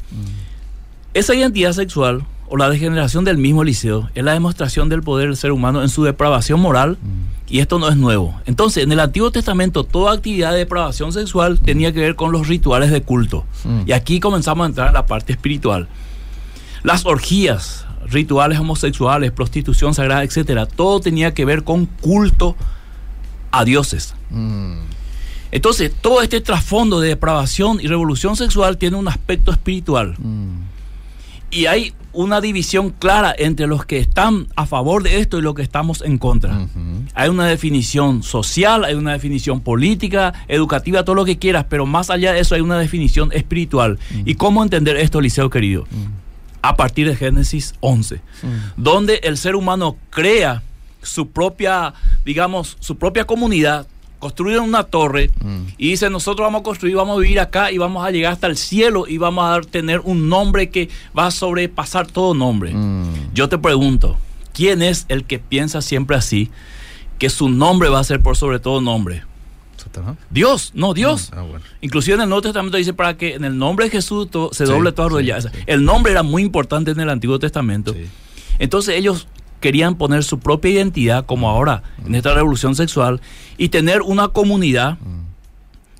Esa 1.13 1.35
identidad 1.35 1.73
sexual 1.73 2.23
o 2.51 2.57
la 2.57 2.69
degeneración 2.69 3.23
del 3.23 3.37
mismo 3.37 3.63
liceo 3.63 4.09
es 4.13 4.25
la 4.25 4.33
demostración 4.33 4.89
del 4.89 5.01
poder 5.03 5.29
del 5.29 5.37
ser 5.37 5.53
humano 5.53 5.81
en 5.81 5.87
su 5.87 6.03
depravación 6.03 6.59
moral 6.59 6.97
y 7.47 7.59
esto 7.59 7.79
no 7.79 7.87
es 7.87 7.95
nuevo. 7.95 8.37
Entonces, 8.45 8.83
en 8.83 8.91
el 8.91 8.99
Antiguo 8.99 9.31
Testamento 9.31 9.85
toda 9.85 10.11
actividad 10.11 10.51
de 10.51 10.57
depravación 10.57 11.13
sexual 11.13 11.61
tenía 11.61 11.93
que 11.93 12.01
ver 12.01 12.17
con 12.17 12.33
los 12.33 12.49
rituales 12.49 12.91
de 12.91 13.03
culto. 13.03 13.45
Mm. 13.63 13.83
Y 13.87 13.93
aquí 13.93 14.19
comenzamos 14.19 14.65
a 14.65 14.67
entrar 14.67 14.89
a 14.89 14.91
la 14.91 15.05
parte 15.05 15.31
espiritual. 15.31 15.87
Las 16.83 17.05
orgías, 17.05 17.85
rituales 18.09 18.59
homosexuales, 18.59 19.31
prostitución 19.31 19.93
sagrada, 19.93 20.25
etcétera, 20.25 20.65
todo 20.65 20.99
tenía 20.99 21.33
que 21.33 21.45
ver 21.45 21.63
con 21.63 21.85
culto 21.85 22.57
a 23.51 23.63
dioses. 23.63 24.13
Mm. 24.29 24.79
Entonces, 25.53 25.93
todo 26.01 26.21
este 26.21 26.41
trasfondo 26.41 26.99
de 26.99 27.07
depravación 27.07 27.79
y 27.79 27.87
revolución 27.87 28.35
sexual 28.35 28.77
tiene 28.77 28.97
un 28.97 29.07
aspecto 29.07 29.51
espiritual. 29.51 30.15
Mm. 30.17 30.63
Y 31.51 31.65
hay 31.65 31.93
una 32.13 32.41
división 32.41 32.89
clara 32.89 33.33
entre 33.37 33.67
los 33.67 33.85
que 33.85 33.97
están 33.97 34.47
a 34.55 34.65
favor 34.65 35.03
de 35.03 35.19
esto 35.19 35.39
y 35.39 35.41
los 35.41 35.55
que 35.55 35.61
estamos 35.61 36.01
en 36.01 36.17
contra. 36.17 36.67
Hay 37.13 37.29
una 37.29 37.45
definición 37.45 38.23
social, 38.23 38.83
hay 38.83 38.95
una 38.95 39.13
definición 39.13 39.61
política, 39.61 40.33
educativa, 40.47 41.03
todo 41.03 41.15
lo 41.15 41.25
que 41.25 41.37
quieras, 41.37 41.65
pero 41.69 41.85
más 41.85 42.09
allá 42.09 42.33
de 42.33 42.39
eso 42.39 42.55
hay 42.55 42.61
una 42.61 42.77
definición 42.77 43.31
espiritual. 43.33 43.99
¿Y 44.25 44.35
cómo 44.35 44.63
entender 44.63 44.97
esto, 44.97 45.21
Liceo 45.21 45.49
querido? 45.49 45.87
A 46.61 46.75
partir 46.75 47.07
de 47.07 47.15
Génesis 47.15 47.73
11, 47.79 48.21
donde 48.77 49.21
el 49.23 49.37
ser 49.37 49.55
humano 49.55 49.97
crea 50.09 50.63
su 51.01 51.29
propia, 51.29 51.93
digamos, 52.25 52.77
su 52.79 52.97
propia 52.97 53.25
comunidad, 53.25 53.87
construye 54.21 54.57
una 54.59 54.83
torre 54.85 55.29
Mm. 55.43 55.63
y 55.77 55.89
dice, 55.89 56.09
nosotros 56.09 56.45
vamos 56.45 56.61
a 56.61 56.63
construir, 56.63 56.95
vamos 56.95 57.17
a 57.17 57.19
vivir 57.21 57.39
acá 57.41 57.69
y 57.71 57.77
vamos 57.77 58.05
a 58.05 58.11
llegar 58.11 58.31
hasta 58.31 58.47
el 58.47 58.55
cielo 58.55 59.05
y 59.07 59.17
vamos 59.17 59.43
a 59.43 59.59
tener 59.69 59.99
un 60.05 60.29
nombre 60.29 60.69
que 60.69 60.87
va 61.17 61.25
a 61.27 61.31
sobrepasar 61.31 62.07
todo 62.07 62.33
nombre. 62.33 62.73
Mm. 62.73 63.33
Yo 63.33 63.49
te 63.49 63.57
pregunto, 63.57 64.17
¿quién 64.53 64.81
es 64.81 65.05
el 65.09 65.25
que 65.25 65.39
piensa 65.39 65.81
siempre 65.81 66.15
así? 66.15 66.49
Que 67.19 67.29
su 67.29 67.49
nombre 67.49 67.89
va 67.89 67.99
a 67.99 68.03
ser 68.05 68.21
por 68.21 68.37
sobre 68.37 68.59
todo 68.59 68.79
nombre. 68.79 69.23
Satanás. 69.77 70.15
Dios, 70.29 70.71
no 70.75 70.93
Dios. 70.93 71.31
Ah, 71.35 71.41
bueno. 71.41 71.65
Inclusive 71.81 72.13
en 72.15 72.21
el 72.21 72.29
Nuevo 72.29 72.43
Testamento 72.43 72.77
dice 72.77 72.93
para 72.93 73.17
que 73.17 73.33
en 73.33 73.43
el 73.43 73.57
nombre 73.57 73.85
de 73.85 73.91
Jesús 73.91 74.29
to- 74.29 74.51
se 74.53 74.65
Sí, 74.67 74.71
doble 74.71 74.91
toda 74.91 75.09
rodilla. 75.09 75.41
sí. 75.41 75.47
El 75.65 75.83
nombre 75.83 76.11
era 76.11 76.21
muy 76.21 76.43
importante 76.43 76.91
en 76.91 76.99
el 76.99 77.09
Antiguo 77.09 77.39
Testamento. 77.39 77.95
Entonces 78.59 78.95
ellos 78.95 79.27
querían 79.61 79.95
poner 79.95 80.23
su 80.25 80.39
propia 80.39 80.71
identidad, 80.71 81.25
como 81.25 81.49
ahora, 81.49 81.83
en 82.05 82.15
esta 82.15 82.33
revolución 82.33 82.75
sexual, 82.75 83.21
y 83.57 83.69
tener 83.69 84.01
una 84.01 84.27
comunidad, 84.27 84.97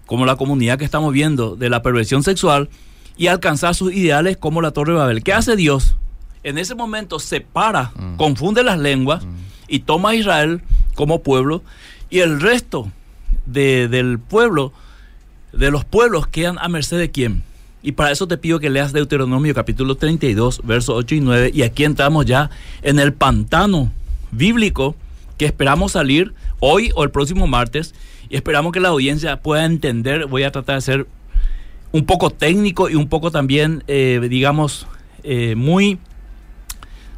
como 0.05 0.25
la 0.25 0.35
comunidad 0.35 0.77
que 0.77 0.83
estamos 0.83 1.13
viendo 1.13 1.55
de 1.55 1.69
la 1.69 1.81
perversión 1.81 2.23
sexual, 2.23 2.69
y 3.15 3.27
alcanzar 3.27 3.75
sus 3.75 3.93
ideales 3.93 4.35
como 4.35 4.61
la 4.61 4.71
Torre 4.71 4.93
de 4.93 4.97
Babel. 4.99 5.23
¿Qué 5.23 5.31
hace 5.31 5.55
Dios? 5.55 5.95
En 6.43 6.57
ese 6.57 6.75
momento 6.75 7.19
separa, 7.19 7.91
Mm. 7.95 8.15
confunde 8.17 8.63
las 8.63 8.79
lenguas 8.79 9.23
y 9.67 9.79
toma 9.79 10.09
a 10.09 10.15
Israel 10.15 10.61
como 10.95 11.21
pueblo, 11.21 11.61
y 12.09 12.19
el 12.19 12.41
resto 12.41 12.91
de- 13.45 13.87
del 13.87 14.17
pueblo, 14.19 14.73
de 15.53 15.69
los 15.71 15.85
pueblos, 15.85 16.27
quedan 16.27 16.57
a 16.59 16.67
merced 16.67 16.97
de 16.97 17.11
quién. 17.11 17.43
Y 17.83 17.93
para 17.93 18.11
eso 18.11 18.27
te 18.27 18.37
pido 18.37 18.59
que 18.59 18.69
leas 18.69 18.93
Deuteronomio 18.93 19.55
capítulo 19.55 19.95
32, 19.95 20.61
versos 20.63 20.95
8 20.95 21.15
y 21.15 21.19
9. 21.21 21.51
Y 21.53 21.63
aquí 21.63 21.83
entramos 21.83 22.25
ya 22.25 22.51
en 22.83 22.99
el 22.99 23.13
pantano 23.13 23.91
bíblico 24.31 24.95
que 25.37 25.45
esperamos 25.45 25.93
salir 25.93 26.33
hoy 26.59 26.91
o 26.95 27.03
el 27.03 27.09
próximo 27.09 27.47
martes. 27.47 27.95
Y 28.29 28.35
esperamos 28.35 28.71
que 28.71 28.79
la 28.79 28.89
audiencia 28.89 29.37
pueda 29.41 29.65
entender. 29.65 30.27
Voy 30.27 30.43
a 30.43 30.51
tratar 30.51 30.75
de 30.75 30.81
ser 30.81 31.07
un 31.91 32.05
poco 32.05 32.29
técnico 32.29 32.89
y 32.89 32.95
un 32.95 33.09
poco 33.09 33.31
también, 33.31 33.83
eh, 33.87 34.25
digamos, 34.29 34.87
eh, 35.23 35.55
muy 35.55 35.97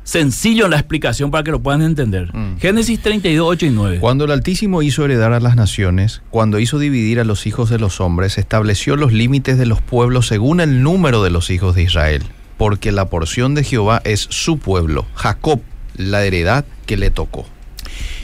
sencillo 0.04 0.66
en 0.66 0.72
la 0.72 0.78
explicación 0.78 1.32
para 1.32 1.44
que 1.44 1.52
lo 1.52 1.62
puedan 1.62 1.82
entender. 1.82 2.34
Mm. 2.36 2.58
Génesis 2.58 3.02
32, 3.02 3.46
8 3.48 3.66
y 3.66 3.70
9. 3.70 4.00
Cuando 4.00 4.26
el 4.26 4.32
Altísimo 4.32 4.82
hizo 4.82 5.06
heredar 5.06 5.34
a 5.34 5.40
las 5.40 5.56
naciones, 5.56 6.22
cuando 6.30 6.60
hizo 6.60 6.80
dividir 6.80 7.20
a 7.20 7.24
los 7.24 7.48
hijos 7.48 7.70
de 7.70 7.80
los 7.80 8.02
hombres, 8.02 8.38
estableció 8.38 8.96
los 8.96 9.14
límites 9.14 9.58
de 9.58 9.66
los 9.66 9.82
pueblos 9.82 10.28
según 10.28 10.60
el 10.60 10.84
número 10.84 11.24
de 11.24 11.30
los 11.30 11.50
hijos 11.50 11.76
de 11.76 11.84
Israel, 11.84 12.24
porque 12.58 12.92
la 12.92 13.10
porción 13.10 13.56
de 13.56 13.64
Jehová 13.64 14.02
es 14.04 14.28
su 14.30 14.58
pueblo, 14.58 15.06
Jacob, 15.16 15.62
la 15.96 16.24
heredad 16.24 16.66
que 16.86 16.98
le 16.98 17.10
tocó. 17.12 17.46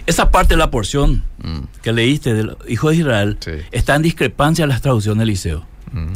Esa 0.06 0.32
parte 0.32 0.56
de 0.56 0.58
la 0.58 0.72
porción 0.72 1.24
Mm, 1.42 1.60
que 1.82 1.94
leíste 1.94 2.34
del 2.34 2.58
hijo 2.68 2.89
de 2.89 2.98
Israel 2.98 3.38
Sí. 3.39 3.52
está 3.72 3.96
en 3.96 4.02
discrepancia 4.02 4.63
en 4.63 4.70
las 4.70 4.82
traducciones 4.82 5.20
del 5.20 5.30
liceo. 5.30 5.65
mm, 5.94 6.08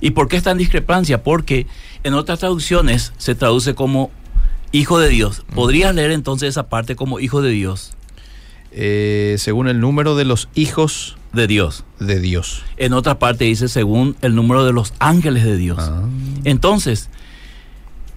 ¿Y 0.00 0.10
por 0.12 0.28
qué 0.28 0.36
está 0.38 0.52
en 0.52 0.58
discrepancia? 0.58 1.22
Porque 1.22 1.66
en 2.02 2.14
otras 2.14 2.38
traducciones 2.38 3.12
se 3.18 3.34
traduce 3.34 3.74
como 3.74 4.10
hijo 4.72 4.98
de 4.98 5.08
Dios. 5.08 5.44
¿Podrías 5.54 5.94
leer 5.94 6.10
entonces 6.12 6.48
esa 6.50 6.68
parte 6.68 6.96
como 6.96 7.20
hijo 7.20 7.42
de 7.42 7.50
Dios? 7.50 7.92
eh, 8.72 9.34
según 9.38 9.66
el 9.66 9.80
número 9.80 10.14
de 10.14 10.24
los 10.24 10.48
hijos 10.54 11.16
De 11.32 11.48
Dios. 11.48 11.82
de 11.98 12.20
Dios. 12.20 12.62
En 12.76 12.92
otra 12.92 13.18
parte 13.18 13.44
dice 13.44 13.66
según 13.68 14.14
el 14.22 14.36
número 14.36 14.64
de 14.64 14.72
los 14.72 14.94
ángeles 15.00 15.42
de 15.42 15.56
Dios. 15.56 15.78
Ah, 15.80 16.02
Entonces, 16.44 17.08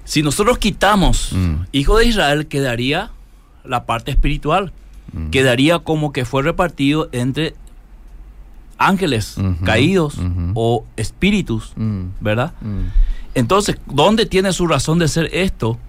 si 0.06 0.22
nosotros 0.22 0.60
quitamos 0.60 1.32
Mm. 1.34 1.56
hijo 1.72 1.98
de 1.98 2.06
Israel, 2.06 2.46
quedaría 2.46 3.10
la 3.66 3.86
parte 3.86 4.12
espiritual. 4.12 4.72
mm, 5.12 5.30
Quedaría 5.32 5.80
como 5.80 6.12
que 6.13 6.24
fue 6.24 6.44
repartido 6.44 7.10
entre 7.13 7.56
ángeles 8.78 9.36
caídos 9.63 10.16
o 10.56 10.86
espíritus, 10.98 11.74
mm, 11.76 12.02
¿verdad? 12.20 12.54
Entonces, 13.34 13.78
¿dónde 13.88 14.26
tiene 14.28 14.54
su 14.54 14.68
razón 14.68 15.00
de 15.00 15.08
ser 15.08 15.30
esto? 15.34 15.80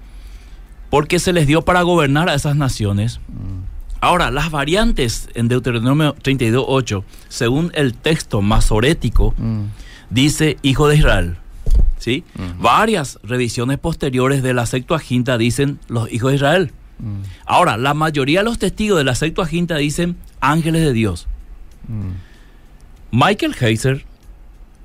Porque 0.95 1.19
se 1.19 1.33
les 1.33 1.49
dio 1.49 1.63
para 1.63 1.83
gobernar 1.83 2.29
a 2.29 2.35
esas 2.35 2.55
naciones. 2.55 3.19
mm. 3.29 3.65
Ahora, 4.01 4.31
las 4.31 4.53
variantes 4.53 5.29
en 5.35 5.49
Deuteronomio 5.49 6.15
32.8, 6.23 7.03
según 7.29 7.73
el 7.75 7.95
texto 7.95 8.43
masorético, 8.43 9.35
Mm. 9.37 9.65
dice 10.11 10.57
hijo 10.63 10.87
de 10.87 10.97
Israel. 10.97 11.37
¿sí? 11.99 12.23
Ujú. 12.39 12.63
Varias 12.63 13.19
revisiones 13.25 13.79
posteriores 13.79 14.43
de 14.45 14.55
la 14.55 14.67
Septuaginta 14.67 15.37
dicen 15.37 15.81
los 15.89 16.13
hijos 16.13 16.31
de 16.31 16.37
Israel. 16.37 16.71
Mm, 17.01 17.23
Ahora, 17.47 17.77
la 17.77 17.95
mayoría 17.95 18.41
de 18.41 18.45
los 18.45 18.59
testigos 18.61 18.99
de 18.99 19.05
la 19.05 19.15
Septuaginta 19.17 19.77
dicen 19.79 20.15
ángeles 20.41 20.83
de 20.83 20.93
Dios. 20.93 21.27
mm, 21.89 22.11
Michael 23.11 23.57
Heiser, 23.59 24.05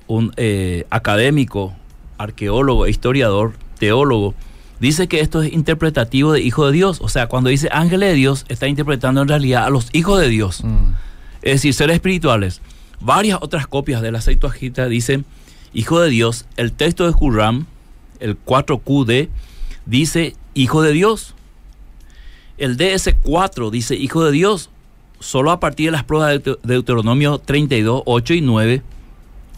un 0.08 0.32
eh, 0.36 0.86
académico, 0.90 1.74
arqueólogo, 2.18 2.88
historiador, 2.88 3.52
teólogo, 3.78 4.34
dice 4.80 5.06
que 5.08 5.20
esto 5.20 5.42
es 5.42 5.52
interpretativo 5.52 6.32
de 6.32 6.40
hijo 6.40 6.66
de 6.66 6.72
Dios. 6.72 6.98
O 7.02 7.08
sea, 7.08 7.26
cuando 7.28 7.50
dice 7.50 7.68
ángeles 7.72 8.08
de 8.10 8.14
Dios, 8.16 8.44
está 8.48 8.66
interpretando 8.66 9.22
en 9.22 9.28
realidad 9.28 9.64
a 9.64 9.70
los 9.70 9.88
hijos 9.92 10.20
de 10.20 10.28
Dios, 10.28 10.64
mm, 10.64 10.92
es 11.42 11.52
decir, 11.54 11.74
seres 11.74 11.94
espirituales. 11.96 12.60
Varias 13.00 13.38
otras 13.40 13.66
copias 13.66 14.02
de 14.02 14.10
la 14.12 14.20
Septuaginta 14.20 14.86
dicen 14.86 15.24
hijo 15.72 16.00
de 16.00 16.10
Dios. 16.10 16.46
El 16.56 16.72
texto 16.72 17.06
de 17.06 17.12
Qumran, 17.12 17.66
el 18.18 18.36
4QD, 18.36 19.28
dice 19.86 20.34
hijo 20.54 20.82
de 20.82 20.92
Dios. 20.92 21.34
El 22.58 22.76
DS4 22.76 23.70
dice 23.70 23.94
hijo 23.96 24.24
de 24.24 24.32
Dios. 24.32 24.68
Solo 25.18 25.50
a 25.50 25.60
partir 25.60 25.86
de 25.86 25.92
las 25.92 26.04
pruebas 26.04 26.30
de 26.30 26.42
Deut- 26.42 26.58
Deuteronomio 26.62 27.38
32, 27.38 28.02
8 28.06 28.34
y 28.34 28.40
9, 28.40 28.82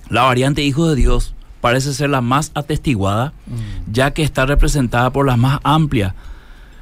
la 0.09 0.23
variante 0.23 0.63
hijo 0.63 0.89
de 0.89 0.97
Dios 0.97 1.35
parece 1.63 1.95
ser 1.95 2.11
la 2.11 2.21
más 2.21 2.51
atestiguada, 2.55 3.33
ya 3.91 4.11
que 4.11 4.25
está 4.25 4.45
representada 4.45 5.11
por 5.11 5.25
la 5.25 5.37
más 5.37 5.61
amplia 5.63 6.17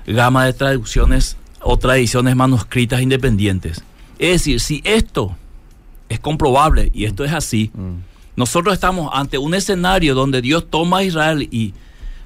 gama 0.06 0.46
de 0.46 0.54
traducciones 0.54 1.36
o 1.60 1.76
tradiciones 1.76 2.34
manuscritas 2.34 3.02
independientes. 3.02 3.84
Es 4.18 4.30
decir, 4.30 4.58
si 4.58 4.80
esto 4.84 5.36
es 6.08 6.18
comprobable 6.18 6.90
y 6.94 7.04
esto 7.04 7.24
es 7.24 7.32
así, 7.32 7.70
mm, 7.74 8.36
nosotros 8.36 8.72
estamos 8.72 9.10
ante 9.12 9.36
un 9.36 9.52
escenario 9.52 10.14
donde 10.14 10.40
Dios 10.40 10.64
toma 10.70 10.98
a 10.98 11.04
Israel 11.04 11.46
y 11.50 11.74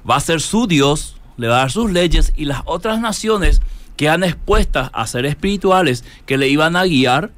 va 0.09 0.15
a 0.15 0.21
ser 0.21 0.39
su 0.39 0.65
Dios, 0.65 1.17
le 1.35 1.49
va 1.49 1.57
a 1.57 1.59
dar 1.59 1.71
sus 1.71 1.91
leyes 1.91 2.31
y 2.37 2.45
las 2.45 2.61
otras 2.63 3.01
naciones 3.01 3.61
quedan 3.97 4.23
expuestas 4.23 4.89
a 4.93 5.05
ser 5.07 5.25
espirituales 5.25 6.05
que 6.25 6.37
le 6.37 6.47
iban 6.47 6.77
a 6.77 6.85
guiar, 6.85 7.31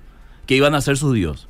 que 0.46 0.56
iban 0.56 0.76
a 0.76 0.82
ser 0.82 0.96
su 0.96 1.12
Dios. 1.12 1.48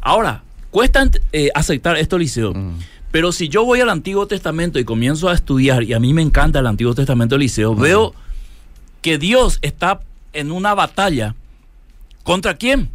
Ahora, 0.00 0.42
cuesta 0.72 1.08
eh, 1.32 1.50
aceptar 1.54 1.96
esto, 1.98 2.18
Liceo, 2.18 2.52
mm. 2.52 2.78
pero 3.12 3.30
si 3.30 3.48
yo 3.48 3.64
voy 3.64 3.80
al 3.80 3.90
Antiguo 3.90 4.26
Testamento 4.26 4.80
y 4.80 4.84
comienzo 4.84 5.28
a 5.28 5.34
estudiar, 5.34 5.84
y 5.84 5.92
a 5.92 6.00
mí 6.00 6.12
me 6.12 6.22
encanta 6.22 6.58
el 6.58 6.66
Antiguo 6.66 6.94
Testamento, 6.94 7.38
Liceo, 7.38 7.76
veo 7.76 8.14
que 9.02 9.18
Dios 9.18 9.58
está 9.62 10.00
en 10.32 10.50
una 10.50 10.74
batalla. 10.74 11.36
¿Contra 12.24 12.54
quién? 12.56 12.88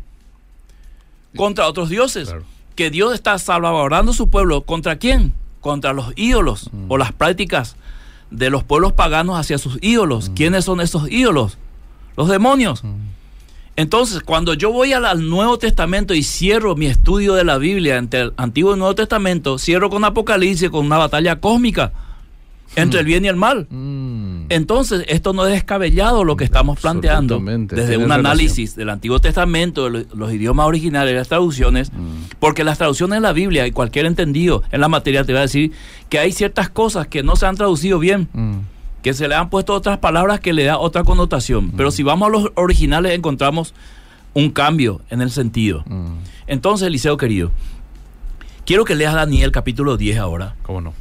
contra 1.36 1.68
otros 1.68 1.90
dioses. 1.90 2.30
Claro. 2.30 2.46
Que 2.76 2.90
Dios 2.90 3.14
está 3.14 3.38
salvaguardando 3.38 4.12
su 4.14 4.28
pueblo. 4.30 4.62
¿Contra 4.62 4.96
quién? 4.98 5.34
Contra 5.62 5.94
los 5.94 6.14
ídolos 6.16 6.70
Mm. 6.74 6.86
o 6.90 6.98
las 6.98 7.12
prácticas 7.12 7.76
de 8.32 8.50
los 8.50 8.64
pueblos 8.64 8.94
paganos 8.94 9.38
hacia 9.40 9.58
sus 9.60 9.76
Mm. 9.76 9.80
ídolos. 9.82 10.32
¿Quiénes 10.36 10.66
son 10.66 10.82
esos 10.82 11.12
ídolos? 11.12 11.58
Los 12.16 12.28
demonios. 12.30 12.82
Entonces, 13.78 14.22
cuando 14.24 14.56
yo 14.56 14.72
voy 14.72 14.92
al, 14.94 15.06
al 15.06 15.30
Nuevo 15.30 15.58
Testamento 15.60 16.14
y 16.16 16.24
cierro 16.24 16.76
mi 16.76 16.88
estudio 16.88 17.36
de 17.36 17.44
la 17.44 17.58
Biblia 17.60 17.98
entre 17.98 18.22
el 18.22 18.34
Antiguo 18.36 18.76
y 18.76 18.80
Nuevo 18.80 18.96
Testamento, 18.96 19.58
cierro 19.60 19.90
con 19.92 20.04
Apocalipsis, 20.04 20.70
con 20.72 20.86
una 20.86 20.98
batalla 20.98 21.40
cósmica 21.40 21.94
entre 22.76 23.00
el 23.02 23.06
bien 23.06 23.24
y 23.24 23.28
el 23.28 23.36
mal. 23.36 23.68
Mm. 23.70 24.48
Entonces, 24.50 25.06
esto 25.08 25.32
no 25.34 25.46
es 25.46 25.54
descabellado 25.54 26.24
lo 26.24 26.36
que 26.36 26.44
estamos 26.44 26.80
planteando 26.80 27.40
desde 27.40 27.98
un 27.98 28.04
relación. 28.04 28.12
análisis 28.12 28.76
del 28.76 28.90
Antiguo 28.90 29.20
Testamento, 29.20 29.86
de 29.86 29.90
lo- 29.92 30.16
los 30.16 30.34
idiomas 30.34 30.66
originales, 30.68 31.16
las 31.16 31.28
traducciones, 31.28 31.92
Mm. 31.94 32.34
porque 32.40 32.64
las 32.64 32.78
traducciones 32.80 33.18
de 33.18 33.22
la 33.22 33.32
Biblia 33.34 33.68
y 33.68 33.72
cualquier 33.72 34.06
entendido 34.06 34.64
en 34.72 34.82
la 34.82 34.90
materia 34.90 35.24
te 35.24 35.34
va 35.34 35.40
a 35.40 35.42
decir 35.44 35.72
que 36.10 36.18
hay 36.20 36.32
ciertas 36.32 36.70
cosas 36.70 37.08
que 37.08 37.22
no 37.24 37.36
se 37.36 37.46
han 37.46 37.56
traducido 37.56 38.00
bien, 38.00 38.28
Mm. 38.34 38.56
Que 39.04 39.14
se 39.14 39.28
le 39.28 39.36
han 39.36 39.50
puesto 39.50 39.74
otras 39.74 39.98
palabras 40.00 40.40
que 40.40 40.54
le 40.54 40.64
da 40.66 40.78
otra 40.78 41.04
connotación. 41.04 41.72
Pero 41.72 41.92
si 41.92 42.04
vamos 42.04 42.28
a 42.28 42.32
los 42.32 42.52
originales 42.56 43.14
encontramos 43.14 43.74
un 44.34 44.52
cambio 44.52 45.02
en 45.10 45.22
el 45.22 45.32
sentido. 45.32 45.84
Mm. 45.88 46.18
Entonces, 46.48 46.88
Eliseo 46.88 47.18
querido, 47.18 47.52
quiero 48.66 48.86
que 48.86 48.96
leas 48.96 49.14
Daniel 49.14 49.52
capítulo 49.52 49.98
10 49.98 50.18
ahora. 50.20 50.56
¿Cómo 50.64 50.82
no? 50.82 50.94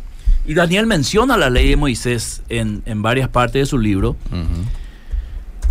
Y 0.47 0.55
Daniel 0.55 0.87
menciona 0.87 1.37
la 1.37 1.51
ley 1.51 1.69
de 1.69 1.77
Moisés 1.77 2.43
en, 2.49 2.83
en 2.87 3.03
varias 3.03 3.29
partes 3.29 3.63
de 3.63 3.67
su 3.67 3.79
libro. 3.79 4.17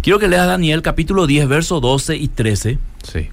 Quiero 0.02 0.20
que 0.20 0.28
leas 0.28 0.46
Daniel 0.48 0.82
capítulo 0.82 1.26
10, 1.28 1.48
versos 1.48 1.82
12 1.82 2.18
y 2.18 2.28
13. 2.28 2.78
Sí. 3.04 3.30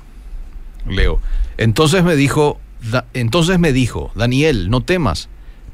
Leo. 0.88 1.20
Entonces 1.58 2.02
me 2.04 2.16
dijo, 2.16 2.58
Da- 2.90 3.04
entonces 3.12 3.58
me 3.58 3.72
dijo, 3.72 4.10
Daniel, 4.14 4.70
no 4.70 4.80
temas, 4.82 5.28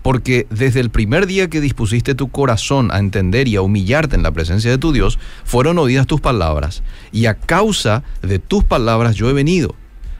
porque 0.08 0.46
desde 0.48 0.80
el 0.80 0.88
primer 0.88 1.26
día 1.26 1.50
que 1.50 1.60
dispusiste 1.60 2.14
tu 2.14 2.28
corazón 2.28 2.88
a 2.92 2.98
entender 2.98 3.46
y 3.46 3.56
a 3.56 3.60
humillarte 3.60 4.16
en 4.16 4.22
la 4.22 4.32
presencia 4.32 4.70
de 4.70 4.78
tu 4.78 4.90
Dios, 4.90 5.18
fueron 5.44 5.76
oídas 5.76 6.06
tus 6.06 6.18
palabras, 6.18 6.82
y 7.12 7.26
a 7.26 7.34
causa 7.34 8.02
de 8.22 8.38
tus 8.38 8.64
palabras 8.64 9.16
yo 9.16 9.28
he 9.28 9.34
venido. 9.34 9.74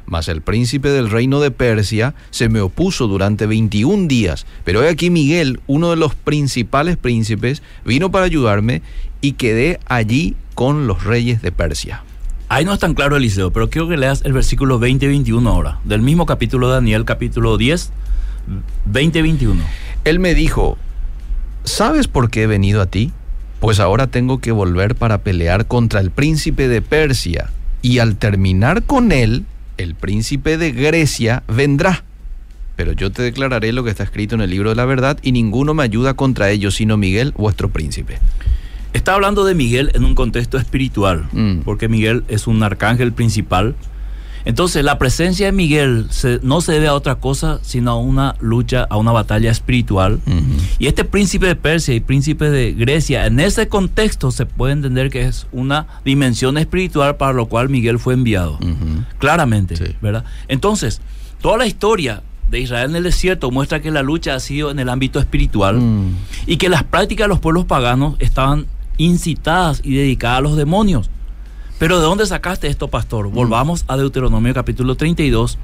Mas 0.05 0.29
el 0.29 0.43
príncipe 0.43 0.91
del 0.91 1.09
reino 1.09 1.41
de 1.41 1.51
Persia 1.51 2.15
se 2.29 2.51
me 2.51 2.61
opuso 2.61 3.07
durante 3.07 3.47
21 3.47 4.09
días, 4.09 4.45
pero 4.63 4.83
he 4.83 4.91
aquí 4.91 5.09
Miguel, 5.09 5.63
uno 5.67 5.89
de 5.89 5.97
los 5.97 6.15
principales 6.15 6.99
príncipes, 6.99 7.63
vino 7.87 8.11
para 8.11 8.27
ayudarme 8.27 8.83
y 9.23 9.33
quedé 9.33 9.81
allí 9.87 10.37
con 10.55 10.87
los 10.87 11.05
reyes 11.05 11.41
de 11.41 11.51
Persia. 11.51 12.03
Ahí 12.51 12.67
no 12.67 12.75
es 12.75 12.79
tan 12.79 12.93
claro, 12.93 13.17
Eliseo, 13.17 13.55
pero 13.55 13.71
quiero 13.71 13.89
que 13.89 13.97
leas 13.97 14.21
el 14.27 14.35
versículo 14.35 14.79
20 14.79 15.07
y 15.07 15.09
21 15.09 15.49
ahora, 15.49 15.81
del 15.85 16.03
mismo 16.03 16.27
capítulo 16.27 16.69
de 16.69 16.75
Daniel, 16.75 17.07
capítulo 17.07 17.57
10, 17.57 17.91
20 18.87 19.19
y 19.19 19.23
21. 19.23 19.63
Él 20.05 20.19
me 20.19 20.35
dijo, 20.35 20.79
¿sabes 21.65 22.09
por 22.09 22.31
qué 22.31 22.45
he 22.45 22.47
venido 22.47 22.81
a 22.81 22.87
ti? 22.87 23.13
Pues 23.61 23.81
ahora 23.81 24.07
tengo 24.07 24.41
que 24.41 24.53
volver 24.53 24.95
para 24.95 25.19
pelear 25.19 25.67
contra 25.67 26.01
el 26.01 26.11
príncipe 26.11 26.69
de 26.69 26.81
Persia, 26.83 27.51
y 27.83 27.99
al 27.99 28.17
terminar 28.17 28.83
con 28.85 29.13
él, 29.13 29.45
el 29.77 29.95
príncipe 29.95 30.57
de 30.59 30.73
Grecia 30.73 31.43
vendrá. 31.49 32.05
Pero 32.77 32.93
yo 32.93 33.11
te 33.11 33.23
declararé 33.23 33.73
lo 33.73 33.83
que 33.83 33.91
está 33.91 34.05
escrito 34.05 34.37
en 34.37 34.41
el 34.41 34.51
libro 34.51 34.71
de 34.71 34.77
la 34.77 34.85
verdad, 34.85 35.19
y 35.23 35.33
ninguno 35.33 35.75
me 35.75 35.83
ayuda 35.83 36.15
contra 36.15 36.51
ellos, 36.51 36.77
sino 36.77 36.97
Miguel, 36.97 37.33
vuestro 37.37 37.69
príncipe. 37.69 38.19
Está 38.93 39.15
hablando 39.15 39.45
de 39.45 39.55
Miguel 39.55 39.91
en 39.95 40.05
un 40.05 40.15
contexto 40.15 40.57
espiritual, 40.59 41.27
Mm. 41.33 41.61
porque 41.65 41.89
Miguel 41.89 42.25
es 42.29 42.47
un 42.47 42.63
arcángel 42.63 43.13
principal. 43.13 43.75
Entonces, 44.45 44.85
la 44.85 44.99
presencia 44.99 45.47
de 45.47 45.53
Miguel 45.53 46.07
se- 46.11 46.41
no 46.43 46.61
se 46.61 46.73
debe 46.73 46.89
a 46.89 46.95
otra 46.95 47.17
cosa, 47.17 47.59
sino 47.63 47.91
a 47.93 47.97
una 47.99 48.35
lucha, 48.41 48.87
a 48.89 48.97
una 48.97 49.13
batalla 49.13 49.51
espiritual. 49.51 50.21
Y 50.79 50.87
este 50.87 51.05
príncipe 51.05 51.47
de 51.47 51.57
Persia 51.57 51.95
y 51.95 52.01
príncipe 52.01 52.49
de 52.51 52.73
Grecia, 52.73 53.27
en 53.27 53.41
ese 53.41 53.69
contexto 53.69 54.31
se 54.31 54.47
puede 54.47 54.73
entender 54.73 55.11
que 55.11 55.23
es 55.27 55.47
una 55.53 55.87
dimensión 56.05 56.57
espiritual 56.59 57.17
para 57.17 57.33
lo 57.33 57.47
cual 57.47 57.69
Miguel 57.69 57.99
fue 57.99 58.15
enviado. 58.15 58.59
Claramente, 59.19 59.77
Sí. 59.77 59.85
¿verdad? 60.01 60.25
Entonces, 60.49 61.01
toda 61.41 61.59
la 61.59 61.67
historia 61.67 62.23
de 62.51 62.61
Israel 62.61 62.91
en 62.91 62.97
el 62.97 63.03
desierto 63.03 63.51
muestra 63.51 63.81
que 63.83 63.91
la 63.91 64.03
lucha 64.03 64.35
ha 64.35 64.41
sido 64.41 64.71
en 64.71 64.79
el 64.79 64.89
ámbito 64.89 65.19
espiritual 65.21 65.77
Mm. 65.77 66.17
y 66.47 66.57
que 66.57 66.69
las 66.71 66.83
prácticas 66.85 67.25
de 67.25 67.29
los 67.29 67.41
pueblos 67.41 67.67
paganos 67.67 68.17
estaban 68.21 68.67
incitadas 68.97 69.81
y 69.85 69.95
dedicadas 69.95 70.39
a 70.39 70.41
los 70.41 70.57
demonios. 70.57 71.11
Pero 71.79 72.01
¿de 72.01 72.05
dónde 72.05 72.27
sacaste 72.27 72.67
esto, 72.67 72.89
pastor? 72.89 73.31
Volvamos 73.31 73.85
a 73.87 73.97
Deuteronomio 73.97 74.53
capítulo 74.53 74.97
32 74.97 75.59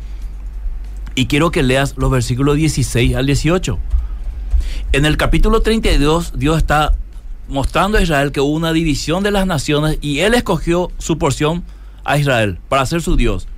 y 1.17 1.27
quiero 1.27 1.51
que 1.51 1.65
leas 1.65 1.95
los 1.97 2.09
versículos 2.09 2.57
16 2.57 3.17
al 3.17 3.27
18. 3.27 3.79
En 4.93 5.07
el 5.07 5.17
capítulo 5.17 5.61
32 5.61 6.35
Dios 6.39 6.59
está 6.59 6.95
mostrando 7.49 7.99
a 7.99 8.03
Israel 8.03 8.31
que 8.31 8.41
hubo 8.41 8.55
una 8.55 8.73
división 8.73 9.25
de 9.25 9.33
las 9.33 9.47
naciones 9.47 9.99
y 10.01 10.21
él 10.21 10.35
escogió 10.35 10.93
su 10.99 11.19
porción 11.19 11.65
a 12.05 12.17
Israel 12.17 12.61
para 12.69 12.87
ser 12.87 13.03
su 13.03 13.17
Dios. 13.17 13.49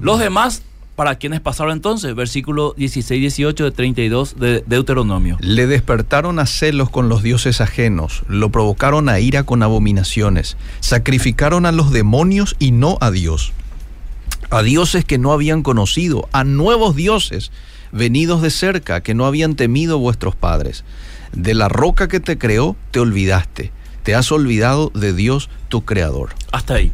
Los 0.00 0.18
demás, 0.18 0.62
para 0.98 1.14
quienes 1.14 1.40
pasaron 1.40 1.74
entonces, 1.74 2.12
versículo 2.16 2.74
16 2.76 3.18
y 3.18 3.20
18 3.20 3.64
de 3.66 3.70
32 3.70 4.36
de 4.36 4.64
Deuteronomio. 4.66 5.36
Le 5.38 5.68
despertaron 5.68 6.40
a 6.40 6.46
celos 6.46 6.90
con 6.90 7.08
los 7.08 7.22
dioses 7.22 7.60
ajenos, 7.60 8.24
lo 8.26 8.50
provocaron 8.50 9.08
a 9.08 9.20
ira 9.20 9.44
con 9.44 9.62
abominaciones, 9.62 10.56
sacrificaron 10.80 11.66
a 11.66 11.70
los 11.70 11.92
demonios 11.92 12.56
y 12.58 12.72
no 12.72 12.98
a 13.00 13.12
Dios, 13.12 13.52
a 14.50 14.62
dioses 14.62 15.04
que 15.04 15.18
no 15.18 15.32
habían 15.32 15.62
conocido, 15.62 16.28
a 16.32 16.42
nuevos 16.42 16.96
dioses 16.96 17.52
venidos 17.92 18.42
de 18.42 18.50
cerca 18.50 19.00
que 19.00 19.14
no 19.14 19.24
habían 19.24 19.54
temido 19.54 20.00
vuestros 20.00 20.34
padres. 20.34 20.82
De 21.30 21.54
la 21.54 21.68
roca 21.68 22.08
que 22.08 22.18
te 22.18 22.38
creó 22.38 22.74
te 22.90 22.98
olvidaste, 22.98 23.70
te 24.02 24.16
has 24.16 24.32
olvidado 24.32 24.90
de 24.96 25.12
Dios 25.12 25.48
tu 25.68 25.84
creador. 25.84 26.30
Hasta 26.50 26.74
ahí. 26.74 26.90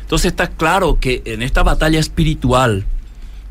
Entonces 0.00 0.30
está 0.30 0.46
claro 0.48 0.98
que 0.98 1.20
en 1.26 1.42
esta 1.42 1.62
batalla 1.62 2.00
espiritual, 2.00 2.86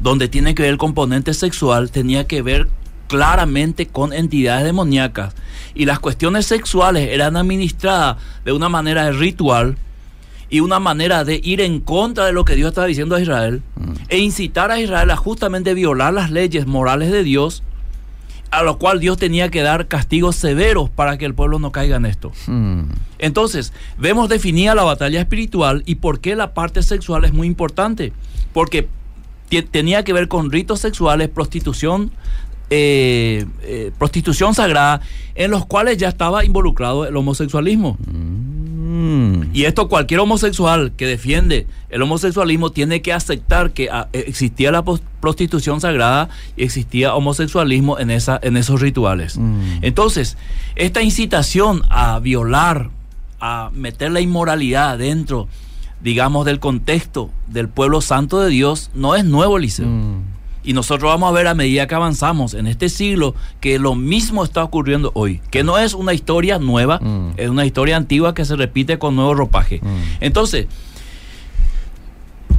donde 0.04 0.28
tiene 0.28 0.54
que 0.54 0.64
ver 0.64 0.72
el 0.74 0.78
componente 0.78 1.34
sexual, 1.34 1.90
tenía 1.90 2.28
que 2.28 2.42
ver 2.42 2.68
claramente 3.08 3.88
con 3.88 4.12
entidades 4.12 4.66
demoníacas. 4.66 5.34
Y 5.74 5.86
las 5.86 6.00
cuestiones 6.00 6.46
sexuales 6.46 7.10
eran 7.10 7.38
administradas 7.38 8.18
de 8.44 8.52
una 8.52 8.68
manera 8.68 9.10
ritual 9.12 9.78
y 10.50 10.60
una 10.60 10.80
manera 10.80 11.24
de 11.24 11.40
ir 11.42 11.62
en 11.62 11.80
contra 11.80 12.26
de 12.26 12.34
lo 12.34 12.44
que 12.44 12.56
Dios 12.56 12.70
estaba 12.70 12.86
diciendo 12.86 13.16
a 13.16 13.22
Israel 13.22 13.64
e 14.10 14.20
incitar 14.20 14.72
a 14.72 14.80
Israel 14.80 15.10
a 15.10 15.16
justamente 15.16 15.74
violar 15.74 16.14
las 16.14 16.30
leyes 16.30 16.68
morales 16.68 17.10
de 17.10 17.24
Dios, 17.24 17.64
a 18.52 18.62
lo 18.62 18.78
cual 18.78 19.00
Dios 19.00 19.18
tenía 19.18 19.50
que 19.50 19.62
dar 19.62 19.88
castigos 19.88 20.36
severos 20.36 20.90
para 20.90 21.18
que 21.18 21.26
el 21.26 21.34
pueblo 21.34 21.60
no 21.60 21.72
caiga 21.72 21.96
en 21.96 22.06
esto. 22.06 22.34
Hmm. 22.46 22.84
Entonces, 23.20 23.72
vemos 23.98 24.28
definida 24.28 24.76
la 24.76 24.84
batalla 24.84 25.22
espiritual 25.22 25.82
y 25.86 25.96
por 25.96 26.20
qué 26.20 26.36
la 26.36 26.54
parte 26.54 26.84
sexual 26.84 27.24
es 27.24 27.34
muy 27.34 27.48
importante. 27.48 28.12
Porque 28.52 28.88
tenía 29.62 30.04
que 30.04 30.14
ver 30.14 30.28
con 30.28 30.52
ritos 30.52 30.80
sexuales, 30.80 31.30
prostitución, 31.30 32.12
eh, 32.70 33.46
eh, 33.62 33.92
prostitución 33.98 34.56
sagrada, 34.56 35.02
en 35.36 35.52
los 35.52 35.66
cuales 35.66 35.98
ya 35.98 36.10
estaba 36.10 36.44
involucrado 36.44 37.06
el 37.06 37.16
homosexualismo. 37.16 37.98
Mm. 38.08 39.54
Y 39.54 39.66
esto 39.66 39.88
cualquier 39.90 40.20
homosexual 40.20 40.94
que 40.98 41.06
defiende 41.06 41.68
el 41.90 42.02
homosexualismo 42.02 42.72
tiene 42.72 43.02
que 43.02 43.14
aceptar 43.14 43.72
que 43.72 43.90
ah, 43.92 44.08
eh, 44.14 44.26
existía 44.28 44.72
la 44.72 44.84
prostitución 45.20 45.80
sagrada 45.82 46.30
y 46.58 46.64
existía 46.64 47.14
homosexualismo 47.14 48.00
en, 48.00 48.10
esa, 48.10 48.40
en 48.42 48.58
esos 48.58 48.82
rituales. 48.82 49.38
Mm. 49.38 49.84
Entonces, 49.84 50.38
esta 50.76 51.04
incitación 51.04 51.84
a 51.90 52.18
violar, 52.20 52.90
a 53.40 53.70
meter 53.74 54.12
la 54.12 54.22
inmoralidad 54.22 54.98
dentro, 54.98 55.48
digamos, 56.04 56.46
del 56.46 56.60
contexto 56.60 57.30
del 57.48 57.70
pueblo 57.70 58.02
santo 58.02 58.40
de 58.42 58.50
Dios, 58.50 58.92
no 58.94 59.16
es 59.16 59.24
nuevo, 59.26 59.58
Liceo. 59.58 59.88
Mm. 59.88 60.22
Y 60.66 60.74
nosotros 60.74 61.10
vamos 61.12 61.30
a 61.30 61.34
ver 61.34 61.48
a 61.48 61.56
medida 61.56 61.88
que 61.88 61.96
avanzamos 61.96 62.54
en 62.54 62.68
este 62.68 62.88
siglo 62.88 63.36
que 63.60 63.80
lo 63.80 63.96
mismo 63.96 64.44
está 64.44 64.64
ocurriendo 64.64 65.12
hoy, 65.14 65.42
que 65.52 65.64
no 65.64 65.78
es 65.78 65.94
una 65.94 66.14
historia 66.14 66.58
nueva, 66.60 67.00
Mm. 67.00 67.34
es 67.38 67.50
una 67.50 67.66
historia 67.66 67.98
antigua 67.98 68.34
que 68.34 68.46
se 68.46 68.56
repite 68.56 68.98
con 69.00 69.16
nuevo 69.16 69.34
ropaje. 69.34 69.80
Mm. 69.82 70.02
Entonces, 70.22 70.68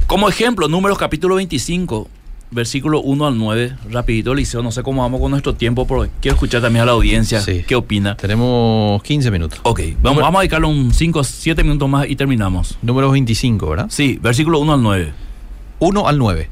como 0.07 0.29
ejemplo, 0.29 0.67
números 0.67 0.97
capítulo 0.97 1.35
25, 1.35 2.07
versículo 2.51 3.01
1 3.01 3.27
al 3.27 3.37
9, 3.37 3.75
rapidito, 3.91 4.33
Liceo, 4.33 4.61
no 4.63 4.71
sé 4.71 4.81
cómo 4.83 5.01
vamos 5.01 5.19
con 5.19 5.31
nuestro 5.31 5.55
tiempo, 5.55 5.85
pero 5.87 6.07
quiero 6.21 6.35
escuchar 6.35 6.61
también 6.61 6.83
a 6.83 6.85
la 6.85 6.91
audiencia 6.93 7.41
Sí. 7.41 7.63
qué 7.67 7.75
opina. 7.75 8.15
Tenemos 8.15 9.01
15 9.03 9.29
minutos. 9.31 9.59
Ok, 9.63 9.81
vamos, 10.01 10.21
vamos 10.21 10.39
a 10.39 10.41
dedicarle 10.41 10.67
un 10.67 10.93
5 10.93 11.23
7 11.23 11.63
minutos 11.63 11.89
más 11.89 12.07
y 12.09 12.15
terminamos. 12.15 12.77
Número 12.81 13.11
25, 13.11 13.69
¿verdad? 13.69 13.87
Sí, 13.89 14.19
versículo 14.21 14.59
1 14.59 14.73
al 14.73 14.81
9. 14.83 15.13
1 15.79 16.07
al 16.07 16.17
9. 16.17 16.49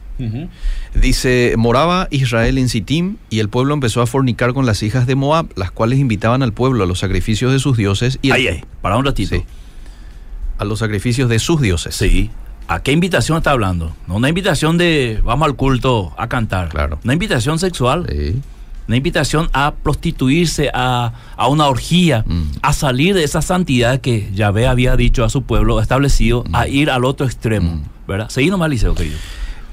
Dice, 0.96 1.56
moraba 1.58 2.08
Israel 2.12 2.58
en 2.58 2.70
Sittim 2.70 3.18
y 3.30 3.40
el 3.40 3.50
pueblo 3.50 3.74
empezó 3.74 4.02
a 4.02 4.08
fornicar 4.08 4.54
con 4.54 4.66
las 4.66 4.84
hijas 4.84 5.08
de 5.08 5.16
Moab, 5.16 5.48
las 5.56 5.72
cuales 5.72 6.00
invitaban 6.00 6.44
al 6.44 6.54
pueblo 6.54 6.84
a 6.84 6.88
los 6.88 7.00
sacrificios 7.00 7.52
de 7.52 7.60
sus 7.60 7.76
dioses 7.78 8.20
y 8.22 8.28
el- 8.28 8.34
Ahí, 8.34 8.48
ahí, 8.48 8.62
para 8.82 8.96
un 8.98 9.06
ratito. 9.06 9.36
Sí. 9.36 9.44
a 10.60 10.66
los 10.66 10.80
sacrificios 10.80 11.30
de 11.30 11.40
sus 11.40 11.60
dioses. 11.62 11.96
Sí. 11.96 12.30
¿A 12.68 12.82
qué 12.82 12.92
invitación 12.92 13.38
está 13.38 13.52
hablando? 13.52 13.94
No 14.08 14.16
una 14.16 14.30
invitación 14.30 14.78
de 14.78 15.22
vamos 15.24 15.46
al 15.48 15.56
culto 15.56 16.14
a 16.18 16.28
cantar. 16.28 16.70
Claro. 16.70 17.00
Una 17.04 17.14
invitación 17.14 17.60
sexual. 17.60 18.06
Sí. 18.10 18.40
Una 18.88 18.98
invitación 18.98 19.50
a 19.54 19.76
prostituirse, 19.82 20.70
a, 20.74 21.14
a 21.38 21.48
una 21.48 21.68
orgía, 21.68 22.26
Mm. 22.28 22.44
a 22.62 22.74
salir 22.74 23.16
de 23.16 23.24
esa 23.24 23.42
santidad 23.42 24.02
que 24.02 24.30
Yahvé 24.34 24.68
había 24.68 24.98
dicho 24.98 25.24
a 25.24 25.30
su 25.30 25.44
pueblo 25.44 25.80
establecido, 25.80 26.44
a 26.52 26.68
ir 26.68 26.90
al 26.90 27.06
otro 27.06 27.26
extremo. 27.26 27.76
Mm. 27.76 27.82
¿Verdad? 28.08 28.30
Seguí 28.30 28.50
nomás, 28.50 28.70
Liceo, 28.70 28.94
querido. 28.94 29.18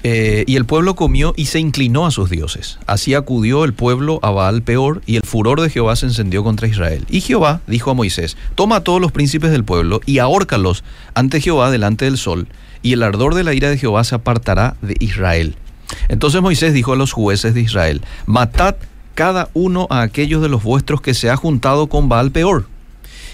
Eh, 0.03 0.45
y 0.47 0.57
el 0.57 0.65
pueblo 0.65 0.95
comió 0.95 1.35
y 1.37 1.47
se 1.47 1.59
inclinó 1.59 2.07
a 2.07 2.11
sus 2.11 2.31
dioses. 2.31 2.79
Así 2.87 3.13
acudió 3.15 3.65
el 3.65 3.75
pueblo 3.75 4.19
a 4.23 4.31
Baal 4.31 4.63
peor, 4.63 5.03
y 5.07 5.17
el 5.17 5.23
furor 5.27 5.61
de 5.61 5.69
Jehová 5.69 5.95
se 5.97 6.07
encendió 6.07 6.43
contra 6.45 6.69
Israel. 6.69 7.05
Y 7.11 7.21
Jehová 7.21 7.61
dijo 7.67 7.91
a 7.91 7.95
Moisés: 7.95 8.37
Toma 8.55 8.77
a 8.77 8.85
todos 8.85 9.01
los 9.01 9.13
príncipes 9.13 9.51
del 9.51 9.65
pueblo 9.65 10.01
y 10.07 10.19
ahórcalos 10.21 10.85
ante 11.15 11.41
Jehová 11.41 11.71
delante 11.71 12.07
del 12.07 12.17
sol, 12.17 12.47
y 12.83 12.93
el 12.93 13.03
ardor 13.03 13.35
de 13.35 13.45
la 13.45 13.55
ira 13.55 13.71
de 13.71 13.79
Jehová 13.79 14.05
se 14.05 14.15
apartará 14.15 14.77
de 14.83 14.97
Israel. 15.01 15.57
Entonces 16.09 16.41
Moisés 16.41 16.73
dijo 16.73 16.93
a 16.93 16.97
los 16.97 17.13
jueces 17.13 17.55
de 17.55 17.61
Israel: 17.61 18.03
Matad 18.27 18.77
cada 19.15 19.51
uno 19.55 19.87
a 19.91 20.03
aquellos 20.03 20.43
de 20.43 20.49
los 20.49 20.63
vuestros 20.63 21.01
que 21.01 21.15
se 21.15 21.31
ha 21.31 21.37
juntado 21.37 21.89
con 21.89 22.09
Baal 22.09 22.31
peor. 22.31 22.67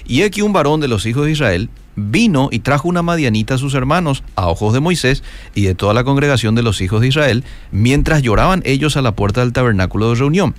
Y 0.06 0.22
aquí 0.22 0.42
un 0.42 0.52
varón 0.52 0.80
de 0.80 0.88
los 0.88 1.06
hijos 1.06 1.26
de 1.26 1.32
Israel 1.32 1.70
vino 1.96 2.48
y 2.52 2.60
trajo 2.60 2.88
una 2.88 3.02
madianita 3.02 3.54
a 3.54 3.58
sus 3.58 3.74
hermanos 3.74 4.22
a 4.36 4.48
ojos 4.48 4.72
de 4.74 4.80
Moisés 4.80 5.22
y 5.54 5.62
de 5.62 5.74
toda 5.74 5.94
la 5.94 6.04
congregación 6.04 6.54
de 6.54 6.62
los 6.62 6.80
hijos 6.80 7.00
de 7.00 7.08
Israel, 7.08 7.44
mientras 7.72 8.22
lloraban 8.22 8.62
ellos 8.64 8.96
a 8.96 9.02
la 9.02 9.16
puerta 9.16 9.40
del 9.40 9.52
tabernáculo 9.52 10.10
de 10.10 10.16
reunión. 10.16 10.54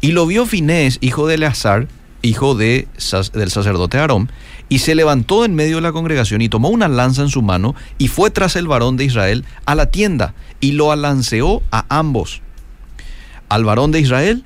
Y 0.00 0.12
lo 0.12 0.26
vio 0.26 0.46
Finés, 0.46 0.98
hijo 1.00 1.26
de 1.26 1.34
Eleazar, 1.34 1.88
hijo 2.28 2.54
de, 2.54 2.86
del 3.32 3.50
sacerdote 3.50 3.98
Aarón, 3.98 4.30
y 4.68 4.78
se 4.78 4.94
levantó 4.94 5.44
en 5.44 5.54
medio 5.54 5.76
de 5.76 5.82
la 5.82 5.92
congregación 5.92 6.42
y 6.42 6.48
tomó 6.48 6.68
una 6.68 6.88
lanza 6.88 7.22
en 7.22 7.30
su 7.30 7.42
mano 7.42 7.74
y 7.96 8.08
fue 8.08 8.30
tras 8.30 8.54
el 8.56 8.68
varón 8.68 8.96
de 8.96 9.04
Israel 9.04 9.44
a 9.64 9.74
la 9.74 9.86
tienda 9.86 10.34
y 10.60 10.72
lo 10.72 10.92
alanceó 10.92 11.62
a 11.70 11.86
ambos, 11.88 12.42
al 13.48 13.64
varón 13.64 13.92
de 13.92 14.00
Israel 14.00 14.44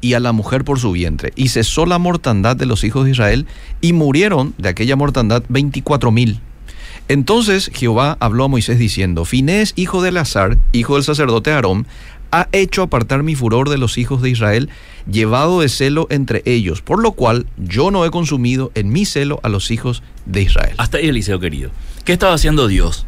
y 0.00 0.14
a 0.14 0.20
la 0.20 0.32
mujer 0.32 0.62
por 0.62 0.78
su 0.78 0.92
vientre. 0.92 1.32
Y 1.34 1.48
cesó 1.48 1.84
la 1.84 1.98
mortandad 1.98 2.54
de 2.54 2.66
los 2.66 2.84
hijos 2.84 3.04
de 3.04 3.10
Israel 3.10 3.46
y 3.80 3.92
murieron 3.92 4.54
de 4.56 4.68
aquella 4.68 4.94
mortandad 4.94 5.42
veinticuatro 5.48 6.12
mil. 6.12 6.40
Entonces 7.08 7.70
Jehová 7.72 8.16
habló 8.20 8.44
a 8.44 8.48
Moisés 8.48 8.78
diciendo, 8.78 9.24
Finés, 9.24 9.72
hijo 9.76 10.02
de 10.02 10.08
Eleazar, 10.10 10.58
hijo 10.72 10.94
del 10.94 11.04
sacerdote 11.04 11.52
Aarón, 11.52 11.86
ha 12.30 12.48
hecho 12.52 12.82
apartar 12.82 13.22
mi 13.22 13.34
furor 13.34 13.68
de 13.68 13.78
los 13.78 13.98
hijos 13.98 14.22
de 14.22 14.30
Israel, 14.30 14.68
llevado 15.10 15.60
de 15.60 15.68
celo 15.68 16.06
entre 16.10 16.42
ellos, 16.44 16.82
por 16.82 17.02
lo 17.02 17.12
cual 17.12 17.46
yo 17.56 17.90
no 17.90 18.04
he 18.04 18.10
consumido 18.10 18.70
en 18.74 18.90
mi 18.90 19.04
celo 19.04 19.40
a 19.42 19.48
los 19.48 19.70
hijos 19.70 20.02
de 20.24 20.42
Israel. 20.42 20.74
Hasta 20.78 20.98
ahí, 20.98 21.08
Eliseo 21.08 21.40
querido. 21.40 21.70
¿Qué 22.04 22.12
estaba 22.12 22.34
haciendo 22.34 22.68
Dios? 22.68 23.06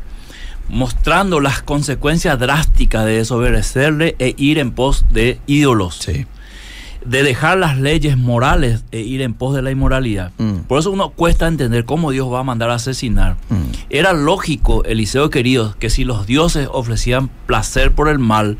Mostrando 0.68 1.40
las 1.40 1.62
consecuencias 1.62 2.38
drásticas 2.38 3.04
de 3.04 3.12
desobedecerle 3.12 4.16
e 4.18 4.34
ir 4.36 4.58
en 4.58 4.72
pos 4.72 5.04
de 5.10 5.38
ídolos. 5.46 5.96
Sí. 5.96 6.26
De 7.04 7.22
dejar 7.22 7.58
las 7.58 7.78
leyes 7.78 8.18
morales 8.18 8.84
e 8.90 9.00
ir 9.00 9.22
en 9.22 9.32
pos 9.32 9.54
de 9.54 9.62
la 9.62 9.70
inmoralidad. 9.70 10.32
Mm. 10.38 10.64
Por 10.66 10.80
eso 10.80 10.90
uno 10.90 11.10
cuesta 11.10 11.46
entender 11.46 11.84
cómo 11.84 12.10
Dios 12.10 12.30
va 12.30 12.40
a 12.40 12.44
mandar 12.44 12.70
a 12.70 12.74
asesinar. 12.74 13.36
Mm. 13.48 13.70
Era 13.88 14.12
lógico, 14.12 14.84
Eliseo 14.84 15.30
querido, 15.30 15.74
que 15.78 15.90
si 15.90 16.04
los 16.04 16.26
dioses 16.26 16.68
ofrecían 16.70 17.30
placer 17.46 17.92
por 17.92 18.08
el 18.08 18.18
mal, 18.18 18.58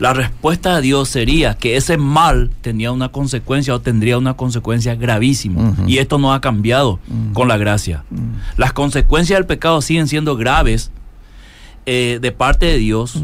la 0.00 0.12
respuesta 0.14 0.76
de 0.76 0.82
Dios 0.82 1.08
sería 1.10 1.54
que 1.54 1.76
ese 1.76 1.96
mal 1.98 2.50
tenía 2.62 2.90
una 2.90 3.10
consecuencia 3.10 3.74
o 3.74 3.80
tendría 3.80 4.16
una 4.18 4.34
consecuencia 4.34 4.94
gravísima. 4.96 5.74
Y 5.86 5.98
esto 5.98 6.18
no 6.18 6.32
ha 6.32 6.40
cambiado 6.40 6.98
con 7.34 7.46
la 7.48 7.56
gracia. 7.58 8.02
Las 8.56 8.72
consecuencias 8.72 9.38
del 9.38 9.46
pecado 9.46 9.80
siguen 9.82 10.08
siendo 10.08 10.36
graves 10.36 10.90
eh, 11.86 12.18
de 12.20 12.32
parte 12.32 12.66
de 12.66 12.78
Dios. 12.78 13.22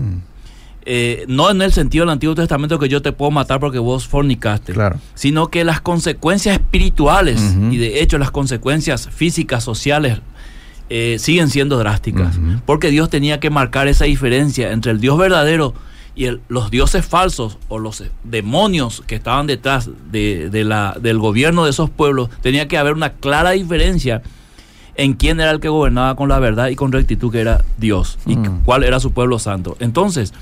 Eh, 0.88 1.24
no 1.26 1.50
en 1.50 1.62
el 1.62 1.72
sentido 1.72 2.04
del 2.04 2.10
Antiguo 2.12 2.34
Testamento 2.36 2.78
que 2.78 2.88
yo 2.88 3.02
te 3.02 3.10
puedo 3.10 3.32
matar 3.32 3.58
porque 3.58 3.80
vos 3.80 4.06
fornicaste, 4.06 4.72
Claro. 4.72 5.00
sino 5.14 5.48
que 5.48 5.64
las 5.64 5.80
consecuencias 5.80 6.54
espirituales 6.54 7.40
y 7.72 7.76
de 7.76 8.02
hecho 8.02 8.18
las 8.18 8.30
consecuencias 8.30 9.08
físicas, 9.08 9.64
sociales, 9.64 10.20
eh, 10.88 11.16
siguen 11.18 11.48
siendo 11.50 11.78
drásticas. 11.78 12.38
Porque 12.66 12.90
Dios 12.90 13.10
tenía 13.10 13.40
que 13.40 13.50
marcar 13.50 13.88
esa 13.88 14.04
diferencia 14.04 14.70
entre 14.72 14.92
el 14.92 15.00
Dios 15.00 15.18
verdadero 15.18 15.74
y 16.16 16.24
el- 16.24 16.40
los 16.48 16.70
dioses 16.70 17.04
falsos 17.06 17.58
o 17.68 17.78
los 17.78 18.02
demonios 18.24 19.02
que 19.06 19.14
estaban 19.14 19.46
detrás 19.46 19.90
de, 20.10 20.50
de 20.50 20.64
la, 20.64 20.96
del 21.00 21.18
gobierno 21.18 21.64
de 21.64 21.70
esos 21.70 21.90
pueblos. 21.90 22.30
Tenía 22.42 22.66
que 22.68 22.78
haber 22.78 22.94
una 22.94 23.10
clara 23.12 23.50
diferencia 23.50 24.22
en 24.96 25.12
quién 25.12 25.38
era 25.40 25.50
el 25.50 25.60
que 25.60 25.68
gobernaba 25.68 26.16
con 26.16 26.28
la 26.30 26.38
verdad 26.38 26.68
y 26.68 26.74
con 26.76 26.90
rectitud, 26.90 27.30
que 27.30 27.40
era 27.42 27.62
Dios, 27.76 28.18
y 28.24 28.36
Mm. 28.36 28.62
cuál 28.64 28.82
era 28.82 28.98
su 28.98 29.12
pueblo 29.12 29.38
santo. 29.38 29.76
Entonces, 29.78 30.32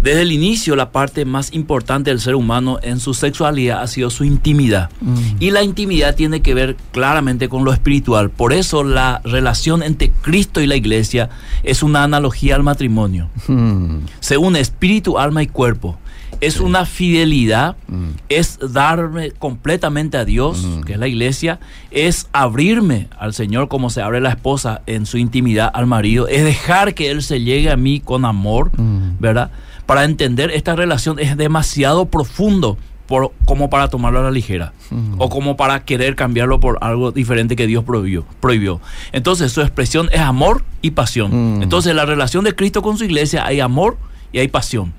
desde 0.00 0.22
el 0.22 0.32
inicio, 0.32 0.76
la 0.76 0.90
parte 0.92 1.24
más 1.24 1.52
importante 1.54 2.10
del 2.10 2.20
ser 2.20 2.34
humano 2.34 2.78
en 2.82 3.00
su 3.00 3.14
sexualidad 3.14 3.80
ha 3.82 3.86
sido 3.86 4.10
su 4.10 4.24
intimidad. 4.24 4.90
Mm. 5.00 5.14
Y 5.40 5.50
la 5.50 5.62
intimidad 5.62 6.14
tiene 6.14 6.42
que 6.42 6.54
ver 6.54 6.76
claramente 6.92 7.48
con 7.48 7.64
lo 7.64 7.72
espiritual. 7.72 8.30
Por 8.30 8.52
eso 8.52 8.84
la 8.84 9.20
relación 9.24 9.82
entre 9.82 10.10
Cristo 10.10 10.60
y 10.60 10.66
la 10.66 10.76
iglesia 10.76 11.30
es 11.62 11.82
una 11.82 12.02
analogía 12.04 12.54
al 12.54 12.62
matrimonio. 12.62 13.28
Mm. 13.48 13.98
Se 14.20 14.36
une 14.36 14.60
espíritu, 14.60 15.18
alma 15.18 15.42
y 15.42 15.46
cuerpo. 15.46 15.96
Es 16.40 16.60
una 16.60 16.84
fidelidad, 16.84 17.76
Mm. 17.86 18.08
es 18.28 18.58
darme 18.72 19.30
completamente 19.30 20.16
a 20.18 20.24
Dios, 20.24 20.64
Mm. 20.64 20.80
que 20.82 20.94
es 20.94 20.98
la 20.98 21.06
iglesia, 21.06 21.60
es 21.90 22.26
abrirme 22.32 23.08
al 23.18 23.32
Señor 23.32 23.68
como 23.68 23.88
se 23.88 24.02
abre 24.02 24.20
la 24.20 24.30
esposa 24.30 24.82
en 24.86 25.06
su 25.06 25.16
intimidad 25.16 25.70
al 25.72 25.86
marido, 25.86 26.26
es 26.28 26.44
dejar 26.44 26.92
que 26.94 27.10
Él 27.10 27.22
se 27.22 27.40
llegue 27.40 27.70
a 27.70 27.76
mí 27.76 28.00
con 28.00 28.24
amor. 28.24 28.72
¿verdad? 29.20 29.50
Para 29.86 30.04
entender 30.04 30.50
esta 30.50 30.74
relación 30.74 31.18
es 31.18 31.36
demasiado 31.36 32.06
profundo 32.06 32.78
por, 33.06 33.32
como 33.44 33.68
para 33.68 33.88
tomarlo 33.88 34.20
a 34.20 34.22
la 34.22 34.30
ligera 34.30 34.72
o 35.18 35.28
como 35.28 35.56
para 35.56 35.84
querer 35.84 36.16
cambiarlo 36.16 36.58
por 36.60 36.78
algo 36.80 37.12
diferente 37.12 37.56
que 37.56 37.66
Dios 37.66 37.84
prohibió. 37.84 38.24
prohibió. 38.40 38.80
Entonces 39.12 39.52
su 39.52 39.60
expresión 39.60 40.08
es 40.12 40.20
amor 40.20 40.64
y 40.80 40.92
pasión. 40.92 41.58
Mm. 41.58 41.62
Entonces 41.62 41.90
en 41.90 41.96
la 41.96 42.06
relación 42.06 42.44
de 42.44 42.54
Cristo 42.54 42.82
con 42.82 42.96
su 42.96 43.04
iglesia 43.04 43.44
hay 43.44 43.60
amor 43.60 43.98
y 44.32 44.38
hay 44.38 44.48
pasión. 44.48 44.94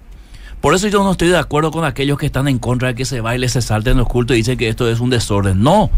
Por 0.62 0.74
eso 0.74 0.88
yo 0.88 1.04
no 1.04 1.12
estoy 1.12 1.28
de 1.28 1.38
acuerdo 1.38 1.72
con 1.72 1.86
aquellos 1.86 2.18
que 2.18 2.26
están 2.26 2.48
en 2.48 2.58
contra 2.58 2.88
de 2.90 2.96
que 2.96 3.06
se 3.06 3.22
baile, 3.22 3.50
se 3.50 3.62
salte 3.62 3.92
en 3.92 3.98
los 3.98 4.08
cultos 4.08 4.36
y 4.36 4.40
dicen 4.40 4.58
que 4.58 4.68
esto 4.68 4.90
es 4.90 5.00
un 5.00 5.10
desorden. 5.10 5.62
No. 5.62 5.92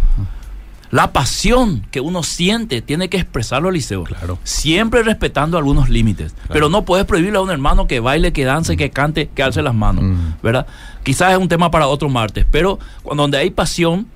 La 0.92 1.12
pasión 1.12 1.86
que 1.92 2.00
uno 2.00 2.24
siente 2.24 2.82
tiene 2.82 3.10
que 3.10 3.18
expresarlo, 3.18 3.70
Eliseo. 3.70 4.04
Claro. 4.06 4.40
Siempre 4.44 5.04
respetando 5.04 5.58
algunos 5.58 5.90
límites. 5.90 6.34
Pero 6.50 6.70
no 6.70 6.86
puedes 6.86 7.06
prohibirle 7.06 7.38
a 7.38 7.42
un 7.42 7.52
hermano 7.52 7.88
que 7.88 8.00
baile, 8.00 8.32
que 8.32 8.46
dance, 8.46 8.78
que 8.78 8.90
cante, 8.90 9.30
que 9.34 9.44
alce 9.44 9.62
las 9.62 9.76
manos. 9.76 10.06
Mm. 10.06 10.34
¿Verdad? 10.42 10.66
Quizás 11.04 11.34
es 11.34 11.38
un 11.38 11.50
tema 11.50 11.72
para 11.72 11.88
otro 11.88 12.10
martes. 12.10 12.46
Pero 12.50 12.80
cuando 13.04 13.24
donde 13.24 13.38
hay 13.38 13.50
pasión 13.50 14.08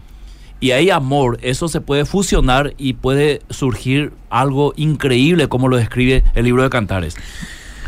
y 0.62 0.72
hay 0.72 0.90
amor, 0.92 1.40
eso 1.42 1.68
se 1.68 1.82
puede 1.82 2.06
fusionar 2.06 2.74
y 2.78 2.94
puede 2.94 3.42
surgir 3.50 4.14
algo 4.30 4.74
increíble 4.78 5.50
como 5.50 5.68
lo 5.68 5.76
describe 5.76 6.24
el 6.36 6.46
libro 6.46 6.64
de 6.64 6.70
Cantares. 6.70 7.16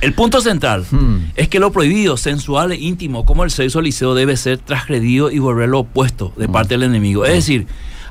El 0.02 0.14
punto 0.14 0.42
central 0.42 0.86
Hmm. 0.92 1.28
es 1.36 1.48
que 1.48 1.60
lo 1.62 1.72
prohibido, 1.72 2.18
sensual 2.18 2.74
e 2.74 2.76
íntimo, 2.76 3.26
como 3.26 3.46
el 3.46 3.52
sexo 3.52 3.80
liceo, 3.80 4.16
debe 4.16 4.36
ser 4.36 4.58
transgredido 4.58 5.32
y 5.32 5.40
volver 5.40 5.70
lo 5.70 5.80
opuesto 5.80 6.34
de 6.36 6.50
parte 6.50 6.74
del 6.74 6.84
enemigo. 6.84 7.24
Es 7.24 7.34
decir, 7.34 7.68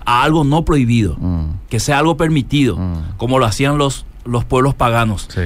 a 0.06 0.22
algo 0.22 0.44
no 0.44 0.64
prohibido, 0.64 1.16
Mm. 1.18 1.44
que 1.68 1.80
sea 1.80 1.98
algo 1.98 2.16
permitido, 2.16 2.76
Mm. 2.76 3.16
como 3.16 3.38
lo 3.38 3.46
hacían 3.46 3.78
los, 3.78 4.04
los 4.24 4.44
pueblos 4.44 4.74
paganos. 4.74 5.28
Sí. 5.32 5.42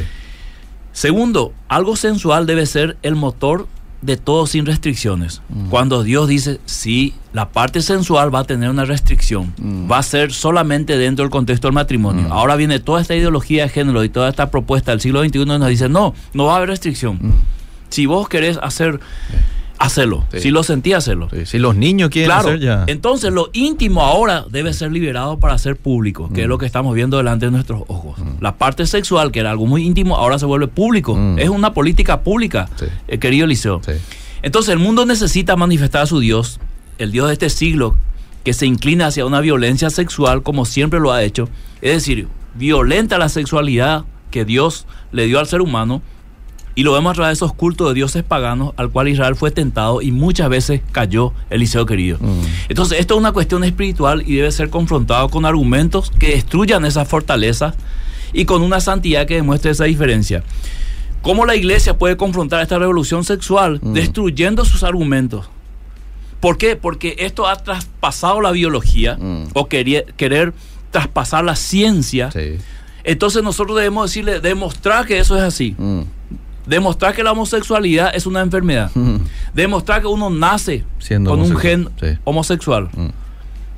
Segundo, 0.93 1.53
algo 1.69 1.97
sensual 1.97 2.47
debe 2.47 2.65
ser 2.67 2.97
el 3.03 3.17
motor 3.17 3.69
de 4.03 4.17
todo 4.17 4.47
sin 4.47 4.67
restricciones. 4.67 5.43
Mm. 5.49 5.69
Cuando 5.69 6.03
Dios 6.05 6.29
dice, 6.29 6.61
sí, 6.65 7.15
la 7.33 7.49
parte 7.49 7.83
sensual 7.83 8.33
va 8.35 8.41
a 8.41 8.45
tener 8.45 8.71
una 8.71 8.85
restricción, 8.85 9.53
Mm. 9.59 9.91
va 9.91 9.99
a 9.99 10.03
ser 10.03 10.33
solamente 10.33 10.97
dentro 10.97 11.25
del 11.25 11.31
contexto 11.31 11.67
del 11.69 11.75
matrimonio. 11.75 12.29
Mm. 12.29 12.33
Ahora 12.33 12.57
viene 12.57 12.79
toda 12.79 13.01
esta 13.01 13.15
ideología 13.15 13.65
de 13.65 13.69
género 13.71 14.05
y 14.05 14.09
toda 14.09 14.29
esta 14.29 14.51
propuesta 14.51 14.93
del 14.93 15.01
siglo 15.01 15.23
XXI 15.23 15.43
y 15.55 15.59
nos 15.59 15.69
dice, 15.69 15.89
no, 15.89 16.15
no 16.35 16.45
va 16.47 16.55
a 16.55 16.57
haber 16.59 16.69
restricción. 16.71 17.19
Si 17.89 18.07
vos 18.07 18.29
querés 18.29 18.59
hacer, 18.63 19.01
hacelo. 19.79 20.25
Sí. 20.33 20.41
Si 20.41 20.51
lo 20.51 20.63
sentí, 20.63 20.93
hacelo. 20.93 21.29
Sí, 21.31 21.47
Si 21.47 21.59
los 21.59 21.77
niños 21.77 22.11
quieren 22.11 22.31
Claro, 22.31 22.49
hacer 22.49 22.61
ya. 22.61 22.85
entonces 22.87 23.33
lo 23.33 23.51
íntimo 23.53 24.03
ahora 24.03 24.45
debe 24.51 24.73
ser 24.73 24.91
liberado 24.93 25.39
para 25.39 25.57
ser 25.59 25.77
público, 25.77 26.31
que 26.33 26.43
es 26.43 26.49
lo 26.49 26.59
que 26.59 26.67
estamos 26.67 26.95
viendo 26.95 27.17
delante 27.17 27.47
de 27.47 27.53
nuestros 27.53 27.83
ojos. 27.89 28.19
La 28.41 28.57
parte 28.57 28.87
sexual, 28.87 29.33
que 29.33 29.41
era 29.41 29.51
algo 29.51 29.67
muy 29.67 29.85
íntimo, 29.85 30.17
ahora 30.17 30.39
se 30.39 30.47
vuelve 30.47 30.69
público. 30.69 31.15
Mm. 31.17 31.39
Es 31.39 31.49
una 31.49 31.75
política 31.75 32.21
pública, 32.23 32.69
Sí. 32.77 32.87
eh, 33.09 33.19
querido 33.19 33.45
Eliseo. 33.45 33.81
Sí. 33.85 33.93
Entonces 34.43 34.73
el 34.73 34.79
mundo 34.79 35.05
necesita 35.07 35.57
manifestar 35.57 36.03
a 36.03 36.07
su 36.07 36.21
Dios, 36.21 36.61
el 36.99 37.13
Dios 37.13 37.27
de 37.29 37.33
este 37.35 37.51
siglo, 37.51 37.97
que 38.45 38.53
se 38.53 38.67
inclina 38.67 39.09
hacia 39.09 39.27
una 39.27 39.41
violencia 39.41 39.91
sexual 39.91 40.43
como 40.43 40.65
siempre 40.65 41.01
lo 41.01 41.13
ha 41.13 41.23
hecho. 41.23 41.49
Es 41.83 41.93
decir, 41.95 42.29
violenta 42.55 43.19
la 43.19 43.29
sexualidad 43.29 44.05
que 44.31 44.45
Dios 44.45 44.87
le 45.13 45.27
dio 45.27 45.39
al 45.41 45.47
ser 45.47 45.61
humano. 45.63 46.01
Y 46.77 46.83
lo 46.83 46.93
vemos 46.93 47.11
a 47.11 47.15
través 47.15 47.31
de 47.31 47.45
esos 47.45 47.55
cultos 47.55 47.89
de 47.89 47.95
dioses 47.95 48.23
paganos 48.23 48.73
al 48.77 48.91
cual 48.91 49.09
Israel 49.09 49.35
fue 49.35 49.51
tentado 49.51 50.03
y 50.03 50.13
muchas 50.13 50.49
veces 50.51 50.83
cayó 50.93 51.33
Eliseo 51.51 51.87
querido. 51.87 52.19
Mm. 52.21 52.43
Entonces 52.69 53.01
esto 53.01 53.15
es 53.15 53.19
una 53.21 53.33
cuestión 53.33 53.65
espiritual 53.65 54.23
y 54.27 54.37
debe 54.37 54.53
ser 54.53 54.69
confrontado 54.71 55.29
con 55.31 55.47
argumentos 55.47 56.13
que 56.19 56.33
destruyan 56.33 56.85
esas 56.85 57.09
fortalezas 57.09 57.75
y 58.35 58.45
con 58.45 58.61
una 58.63 58.81
santidad 58.81 59.27
que 59.27 59.37
demuestre 59.37 59.71
esa 59.71 59.85
diferencia. 59.85 60.45
¿Cómo 61.23 61.47
la 61.47 61.57
iglesia 61.57 61.97
puede 61.99 62.17
confrontar 62.19 62.61
esta 62.63 62.79
revolución 62.79 63.25
sexual 63.25 63.81
Mm. 63.83 63.95
destruyendo 63.95 64.65
sus 64.67 64.83
argumentos? 64.85 65.49
¿Por 66.41 66.59
qué? 66.59 66.77
Porque 66.77 67.17
esto 67.19 67.49
ha 67.49 67.57
traspasado 67.57 68.43
la 68.43 68.51
biología 68.53 69.17
Mm. 69.19 69.45
o 69.55 69.67
quería- 69.67 70.05
querer 70.05 70.53
traspasar 70.91 71.43
la 71.43 71.57
ciencia. 71.57 72.31
Sí. 72.31 72.59
Entonces 73.03 73.43
nosotros 73.43 73.77
debemos 73.79 74.11
decirle, 74.11 74.41
demostrar 74.41 75.07
que 75.07 75.19
eso 75.19 75.37
es 75.39 75.43
así. 75.43 75.75
Mm. 75.79 76.01
Demostrar 76.67 77.15
que 77.15 77.23
la 77.23 77.33
homosexualidad 77.33 78.11
es 78.15 78.27
una 78.27 78.41
enfermedad. 78.41 78.91
Mm. 78.95 79.17
Demostrar 79.55 80.01
que 80.01 80.07
uno 80.09 80.31
nace 80.31 80.85
Siendo 80.99 81.31
con 81.31 81.41
un 81.41 81.57
gen 81.57 81.89
sí. 82.01 82.19
homosexual. 82.25 82.89
Mm. 82.95 83.09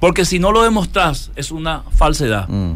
Porque 0.01 0.25
si 0.25 0.39
no 0.39 0.53
lo 0.53 0.63
demostras, 0.63 1.31
es 1.37 1.51
una 1.51 1.83
falsedad. 1.97 2.49
Mm. 2.49 2.75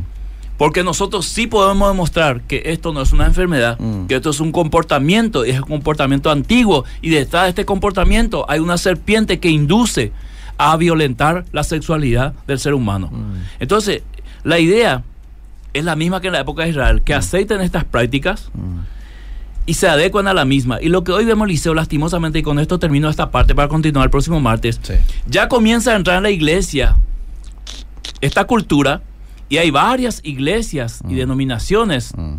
Porque 0.59 0.85
nosotros 0.85 1.27
sí 1.27 1.47
podemos 1.47 1.89
demostrar 1.89 2.43
que 2.43 2.63
esto 2.67 2.93
no 2.93 3.01
es 3.03 3.13
una 3.13 3.27
enfermedad, 3.27 3.79
Mm. 3.81 4.07
que 4.07 4.17
esto 4.17 4.31
es 4.31 4.39
un 4.41 4.53
comportamiento, 4.53 5.45
y 5.47 5.51
es 5.51 5.61
un 5.61 5.67
comportamiento 5.69 6.31
antiguo, 6.31 6.85
y 7.01 7.11
detrás 7.11 7.45
de 7.45 7.49
este 7.51 7.65
comportamiento 7.65 8.45
hay 8.49 8.61
una 8.61 8.77
serpiente 8.79 9.41
que 9.41 9.49
induce 9.49 10.13
a 10.59 10.77
violentar 10.77 11.45
la 11.53 11.65
sexualidad 11.65 12.35
del 12.47 12.59
ser 12.61 12.75
humano. 12.75 13.09
Mm. 13.11 13.35
Entonces, 13.61 14.03
la 14.45 14.59
idea 14.59 15.03
es 15.73 15.85
la 15.85 15.97
misma 15.97 16.21
que 16.21 16.27
en 16.27 16.35
la 16.35 16.41
época 16.41 16.65
de 16.65 16.69
Israel, 16.71 17.03
que 17.03 17.15
aceiten 17.15 17.61
estas 17.63 17.85
prácticas. 17.85 18.51
Y 19.67 19.75
se 19.75 19.89
adecuan 19.89 20.27
a 20.27 20.35
la 20.35 20.45
misma. 20.45 20.81
Y 20.81 20.89
lo 20.89 21.05
que 21.05 21.13
hoy 21.13 21.25
vemos, 21.25 21.47
Liceo, 21.49 21.75
lastimosamente, 21.75 22.41
y 22.41 22.43
con 22.43 22.59
esto 22.59 22.79
termino 22.79 23.09
esta 23.09 23.31
parte 23.31 23.55
para 23.55 23.69
continuar 23.69 24.07
el 24.07 24.11
próximo 24.11 24.41
martes, 24.41 24.81
Sí. 24.83 24.95
ya 25.29 25.49
comienza 25.49 25.93
a 25.93 25.97
entrar 25.97 26.17
en 26.19 26.23
la 26.25 26.31
iglesia 26.31 26.97
esta 28.21 28.45
cultura 28.45 29.03
y 29.49 29.59
hay 29.59 29.71
varias 29.71 30.21
iglesias 30.25 31.01
y 31.09 31.13
Mm. 31.15 31.17
denominaciones 31.17 32.13
Mm. 32.17 32.35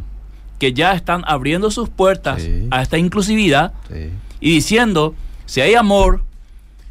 que 0.59 0.73
ya 0.73 0.93
están 0.93 1.23
abriendo 1.27 1.71
sus 1.71 1.89
puertas 1.89 2.41
Sí. 2.41 2.67
a 2.71 2.81
esta 2.81 2.97
inclusividad 2.97 3.73
Sí. 3.91 4.09
y 4.39 4.51
diciendo, 4.51 5.15
si 5.45 5.61
hay 5.61 5.75
amor, 5.75 6.21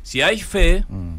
si 0.03 0.21
hay 0.23 0.41
fe 0.41 0.85
Mm. 0.89 1.17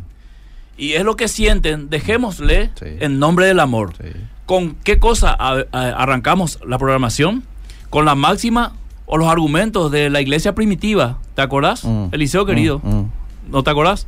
y 0.77 0.93
es 0.93 1.03
lo 1.03 1.15
que 1.15 1.27
sienten, 1.27 1.89
dejémosle 1.89 2.71
en 2.81 3.19
nombre 3.19 3.45
del 3.45 3.59
amor. 3.59 3.93
Sí. 4.01 4.09
¿Con 4.45 4.75
qué 4.83 4.99
cosa 4.99 5.31
arrancamos 5.71 6.59
la 6.65 6.77
programación? 6.77 7.43
¿Con 7.89 8.05
la 8.05 8.15
máxima 8.15 8.73
o 9.05 9.17
los 9.17 9.27
argumentos 9.27 9.91
de 9.91 10.09
la 10.09 10.21
iglesia 10.21 10.53
primitiva? 10.55 11.19
¿Te 11.35 11.41
acordás? 11.41 11.83
Mm. 11.85 12.05
Eliseo 12.11 12.45
querido, 12.45 12.79
Mm. 12.83 12.89
Mm. 12.95 13.11
¿no 13.49 13.63
te 13.63 13.69
acordás? 13.69 14.07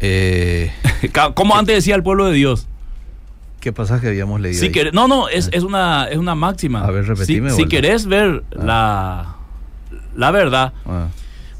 Eh, 0.00 0.72
Como 1.34 1.56
antes 1.56 1.74
decía 1.76 1.94
el 1.94 2.02
pueblo 2.02 2.26
de 2.26 2.32
Dios. 2.34 2.66
¿Qué 3.60 3.72
pasaje 3.72 4.08
habíamos 4.08 4.40
leído? 4.40 4.60
Si 4.60 4.66
ahí? 4.66 4.72
querés- 4.72 4.92
no, 4.92 5.08
no, 5.08 5.28
es, 5.28 5.48
es, 5.52 5.62
una, 5.64 6.06
es 6.08 6.18
una 6.18 6.34
máxima. 6.34 6.84
A 6.84 6.90
ver, 6.90 7.06
repetime, 7.06 7.50
Si, 7.50 7.56
si 7.62 7.66
querés 7.66 8.06
ver 8.06 8.44
Ah. 8.58 8.62
la, 8.64 9.36
la 10.14 10.30
verdad, 10.30 10.72
Ah, 10.84 11.08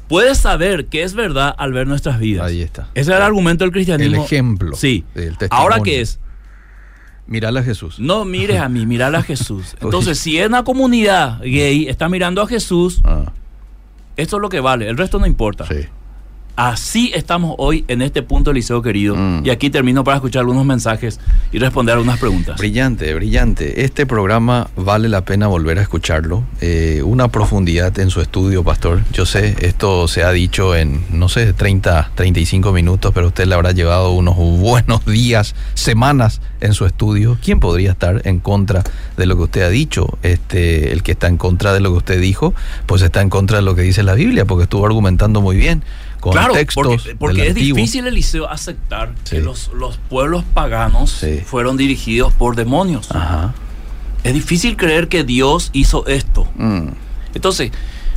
puedes 0.07 0.37
saber 0.37 0.85
que 0.85 1.03
es 1.03 1.15
verdad 1.15 1.53
al 1.57 1.73
ver 1.73 1.87
nuestras 1.87 2.19
vidas. 2.19 2.45
ahí 2.47 2.61
está. 2.61 2.83
Ese 2.93 3.11
es 3.11 3.17
el 3.17 3.23
argumento 3.23 3.63
del 3.65 3.69
El 3.69 3.73
cristianismo. 3.73 4.23
ejemplo. 4.23 4.75
Sí. 4.77 5.03
Ahora 5.49 5.79
qué 5.83 5.99
es, 6.01 6.19
Mirala 7.27 7.59
a 7.59 7.63
Jesús. 7.63 7.99
no 7.99 8.23
mires 8.25 8.59
a 8.61 8.69
mí, 8.69 8.85
mirar 8.85 9.13
a 9.15 9.21
Jesús. 9.21 9.75
Entonces, 9.81 10.17
si 10.17 10.37
en 10.37 10.47
una 10.47 10.63
comunidad 10.63 11.39
gay 11.41 11.87
está 11.87 12.07
mirando 12.09 12.41
a 12.41 12.47
Jesús, 12.47 13.01
Ah, 13.03 13.31
esto 14.15 14.37
es 14.37 14.41
lo 14.41 14.49
que 14.49 14.59
vale, 14.61 14.87
el 14.89 14.97
resto 14.97 15.19
no 15.19 15.25
importa. 15.27 15.65
sí. 15.67 15.85
Así 16.57 17.11
estamos 17.13 17.53
hoy 17.59 17.85
en 17.87 18.01
este 18.01 18.23
punto, 18.23 18.51
Liceo 18.51 18.81
querido. 18.81 19.15
Mm. 19.15 19.45
Y 19.45 19.51
aquí 19.51 19.69
termino 19.69 20.03
para 20.03 20.17
escuchar 20.17 20.39
algunos 20.39 20.65
mensajes 20.65 21.19
y 21.51 21.59
responder 21.59 21.93
algunas 21.93 22.17
preguntas. 22.19 22.57
Brillante, 22.57 23.13
brillante. 23.13 23.83
Este 23.83 24.07
programa 24.07 24.67
vale 24.75 25.07
la 25.07 25.23
pena 25.23 25.45
volver 25.45 25.77
a 25.77 25.83
escucharlo. 25.83 26.43
Eh, 26.59 27.03
una 27.05 27.27
profundidad 27.27 27.99
en 27.99 28.09
su 28.09 28.21
estudio, 28.21 28.63
pastor. 28.63 29.03
Yo 29.13 29.27
sé, 29.27 29.55
esto 29.59 30.07
se 30.07 30.23
ha 30.23 30.31
dicho 30.31 30.75
en, 30.75 31.05
no 31.11 31.29
sé, 31.29 31.53
30, 31.53 32.13
35 32.15 32.73
minutos, 32.73 33.11
pero 33.13 33.27
usted 33.27 33.45
le 33.45 33.53
habrá 33.53 33.71
llevado 33.71 34.13
unos 34.13 34.35
buenos 34.35 35.05
días, 35.05 35.53
semanas 35.75 36.41
en 36.59 36.73
su 36.73 36.87
estudio. 36.87 37.37
¿Quién 37.39 37.59
podría 37.59 37.91
estar 37.91 38.23
en 38.25 38.39
contra 38.39 38.81
de 39.15 39.27
lo 39.27 39.37
que 39.37 39.43
usted 39.43 39.61
ha 39.61 39.69
dicho? 39.69 40.17
Este, 40.23 40.91
el 40.91 41.03
que 41.03 41.11
está 41.11 41.27
en 41.27 41.37
contra 41.37 41.71
de 41.71 41.81
lo 41.81 41.91
que 41.91 41.97
usted 41.97 42.19
dijo, 42.19 42.55
pues 42.87 43.03
está 43.03 43.21
en 43.21 43.29
contra 43.29 43.57
de 43.57 43.63
lo 43.63 43.75
que 43.75 43.83
dice 43.83 44.01
la 44.01 44.15
Biblia, 44.15 44.45
porque 44.45 44.63
estuvo 44.63 44.87
argumentando 44.87 45.39
muy 45.39 45.55
bien 45.55 45.83
con 46.19 46.33
Claro, 46.33 46.53
textos 46.53 47.07
porque, 47.19 47.47
es 47.47 47.55
difícil, 47.55 48.07
Eliseo, 48.07 48.49
aceptar 48.49 49.13
Sí. 49.23 49.35
que 49.37 49.41
los, 49.41 49.69
los 49.73 49.97
pueblos 49.97 50.43
paganos 50.53 51.11
Sí. 51.11 51.41
fueron 51.45 51.77
dirigidos 51.77 52.33
por 52.33 52.55
demonios. 52.55 53.11
Ajá. 53.11 53.53
Es 54.23 54.33
difícil 54.33 54.75
creer 54.77 55.07
que 55.07 55.23
Dios 55.23 55.69
hizo 55.73 56.05
esto. 56.07 56.47
Mm, 56.55 56.89
Entonces, 57.35 57.71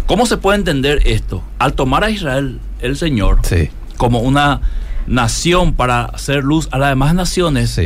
¿cómo 0.07 0.25
se 0.27 0.39
puede 0.39 0.59
entender 0.59 1.03
esto? 1.07 1.43
Al 1.59 1.75
tomar 1.75 2.05
a 2.05 2.11
Israel, 2.11 2.59
el 2.81 2.97
Señor, 2.97 3.41
sí, 3.43 3.69
como 3.97 4.21
una 4.21 4.61
nación 5.07 5.75
para 5.75 6.05
hacer 6.07 6.43
luz 6.43 6.69
a 6.73 6.79
las 6.79 6.89
demás 6.91 7.15
naciones, 7.15 7.79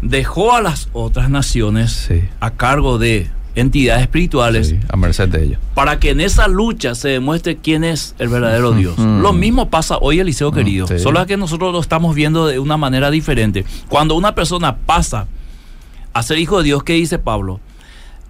dejó 0.00 0.54
a 0.54 0.62
las 0.62 0.88
otras 0.92 1.28
naciones 1.30 2.08
a 2.40 2.50
cargo 2.52 2.98
de 2.98 3.30
entidades 3.54 4.02
espirituales 4.02 4.68
Sí, 4.68 4.80
a 4.88 4.96
merced 4.96 5.28
de 5.28 5.44
ellos. 5.44 5.58
para 5.74 5.98
que 6.00 6.10
en 6.10 6.20
esa 6.20 6.48
lucha 6.48 6.94
se 6.94 7.08
demuestre 7.10 7.56
quién 7.56 7.84
es 7.84 8.14
el 8.18 8.28
verdadero. 8.28 8.72
Dios. 8.72 8.96
Mm. 8.98 9.20
Lo 9.20 9.32
mismo 9.32 9.68
pasa 9.70 9.98
hoy, 10.00 10.20
Eliseo 10.20 10.52
querido. 10.52 10.86
sí. 10.86 10.98
Solo 10.98 11.24
que 11.26 11.36
nosotros 11.36 11.72
lo 11.72 11.80
estamos 11.80 12.14
viendo 12.14 12.46
de 12.46 12.58
una 12.58 12.76
manera 12.76 13.10
diferente. 13.10 13.64
Cuando 13.88 14.14
una 14.14 14.34
persona 14.34 14.76
pasa 14.76 15.26
a 16.14 16.22
ser 16.22 16.38
hijo 16.38 16.58
de 16.58 16.64
Dios, 16.64 16.82
¿qué 16.84 16.94
dice 16.94 17.18
Pablo? 17.18 17.60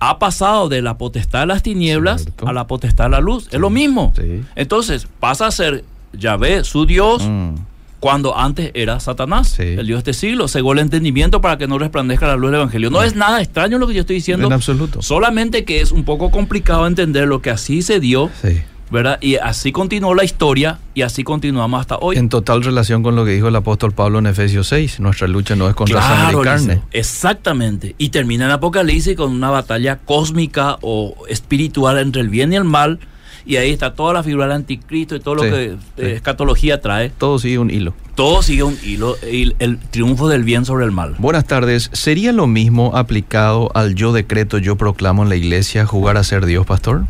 Ha 0.01 0.19
pasado 0.19 0.69
de 0.69 0.83
la 0.83 0.99
potestad 0.99 1.41
de 1.41 1.47
las 1.47 1.63
tinieblas 1.63 2.23
Cierto. 2.23 2.49
a 2.49 2.53
la 2.53 2.67
potestad 2.67 3.05
de 3.05 3.11
la 3.11 3.21
luz. 3.21 3.49
Es 3.53 3.61
lo 3.61 3.71
mismo. 3.71 4.13
Entonces 4.57 5.07
pasa 5.21 5.47
a 5.47 5.51
ser 5.53 5.85
Yahvé, 6.13 6.65
su 6.65 6.87
Dios, 6.87 7.23
Mm, 7.25 7.55
cuando 8.03 8.37
antes 8.37 8.73
era 8.75 8.99
Satanás, 8.99 9.51
Sí. 9.57 9.63
el 9.63 9.87
Dios 9.87 10.03
de 10.03 10.11
este 10.11 10.27
siglo. 10.27 10.49
Según 10.49 10.79
el 10.79 10.83
entendimiento 10.83 11.41
para 11.41 11.57
que 11.57 11.69
no 11.69 11.79
resplandezca 11.79 12.27
la 12.27 12.35
luz 12.35 12.51
del 12.51 12.59
Evangelio. 12.59 12.91
No 12.91 13.01
es 13.05 13.15
nada 13.15 13.41
extraño 13.41 13.79
lo 13.79 13.87
que 13.87 13.95
yo 13.95 14.01
estoy 14.01 14.17
diciendo. 14.17 14.49
En 14.49 14.53
absoluto. 14.53 15.03
Solamente 15.03 15.65
que 15.65 15.81
es 15.81 15.93
un 15.93 16.03
poco 16.03 16.33
complicado 16.33 16.89
entender 16.89 17.29
lo 17.29 17.41
que 17.41 17.51
así 17.51 17.81
se 17.81 18.01
dio, 18.01 18.29
Sí. 18.43 18.61
¿verdad? 18.91 19.19
Y 19.21 19.37
así 19.37 19.71
continuó 19.71 20.17
la 20.17 20.25
historia 20.25 20.81
y 20.95 21.03
así 21.03 21.23
continuamos 21.23 21.81
hasta 21.81 21.97
hoy. 21.99 22.17
En 22.17 22.29
total 22.29 22.65
relación 22.65 23.05
con 23.05 23.15
lo 23.15 23.25
que 23.25 23.31
dijo 23.31 23.47
el 23.47 23.55
apóstol 23.55 23.93
Pablo 23.93 24.19
en 24.19 24.27
Efesios 24.27 24.67
6, 24.67 24.99
nuestra 24.99 25.29
lucha 25.29 25.55
no 25.55 25.69
es 25.69 25.75
contra 25.77 26.03
sangre 26.03 26.41
y 26.41 26.43
carne. 26.43 26.65
Eliseo, 26.73 26.89
exactamente. 26.91 27.95
Y 27.99 28.09
termina 28.09 28.47
en 28.47 28.51
Apocalipsis 28.51 29.17
con 29.17 29.31
una 29.31 29.51
batalla 29.51 30.01
cósmica 30.05 30.77
o 30.81 31.15
espiritual 31.29 31.99
entre 31.99 32.21
el 32.21 32.31
bien 32.31 32.53
y 32.53 32.57
el 32.57 32.65
mal. 32.65 32.99
Y 33.45 33.57
ahí 33.57 33.71
está 33.71 33.95
toda 33.95 34.13
la 34.15 34.23
figura 34.23 34.45
del 34.47 34.53
anticristo 34.57 35.17
y 35.17 35.21
todo 35.21 35.35
lo 35.37 35.43
Sí, 35.45 35.51
que 35.51 35.71
sí. 35.71 36.03
eh, 36.03 36.13
escatología 36.15 36.81
trae. 36.81 37.11
Todo 37.11 37.39
sigue 37.39 37.59
un 37.59 37.71
hilo. 37.71 37.95
Todo 38.15 38.43
sigue 38.43 38.63
un 38.63 38.79
hilo, 38.85 39.17
el, 39.23 39.57
el 39.59 39.79
triunfo 39.79 40.29
del 40.29 40.45
bien 40.45 40.65
sobre 40.65 40.85
el 40.85 40.93
mal. 40.93 41.15
Buenas 41.19 41.47
tardes. 41.47 41.89
¿Sería 41.93 42.33
lo 42.33 42.47
mismo 42.47 42.97
aplicado 42.97 43.71
al 43.75 43.95
yo 43.95 44.13
decreto, 44.13 44.59
yo 44.59 44.77
proclamo 44.77 45.23
en 45.23 45.29
la 45.29 45.37
iglesia, 45.37 45.87
jugar 45.87 46.17
a 46.19 46.25
ser 46.25 46.47
Dios, 46.47 46.67
pastor? 46.67 47.05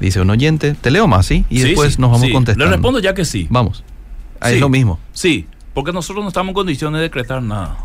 Dice 0.00 0.20
un 0.20 0.30
oyente. 0.30 0.74
Te 0.80 0.90
leo 0.90 1.06
más, 1.08 1.26
¿sí? 1.26 1.44
Y 1.50 1.58
Sí, 1.58 1.64
después 1.68 1.98
nos 1.98 2.10
vamos 2.10 2.28
contestando. 2.30 2.64
Le 2.66 2.70
respondo 2.70 3.00
ya 3.00 3.14
que 3.14 3.24
sí. 3.24 3.46
Vamos. 3.50 3.82
Ah, 4.40 4.52
Es 4.52 4.60
lo 4.60 4.68
mismo. 4.68 4.98
Sí, 5.12 5.46
porque 5.74 5.92
nosotros 5.92 6.22
no 6.24 6.28
estamos 6.28 6.48
en 6.50 6.54
condiciones 6.54 6.98
de 6.98 7.02
decretar 7.02 7.42
nada. 7.42 7.76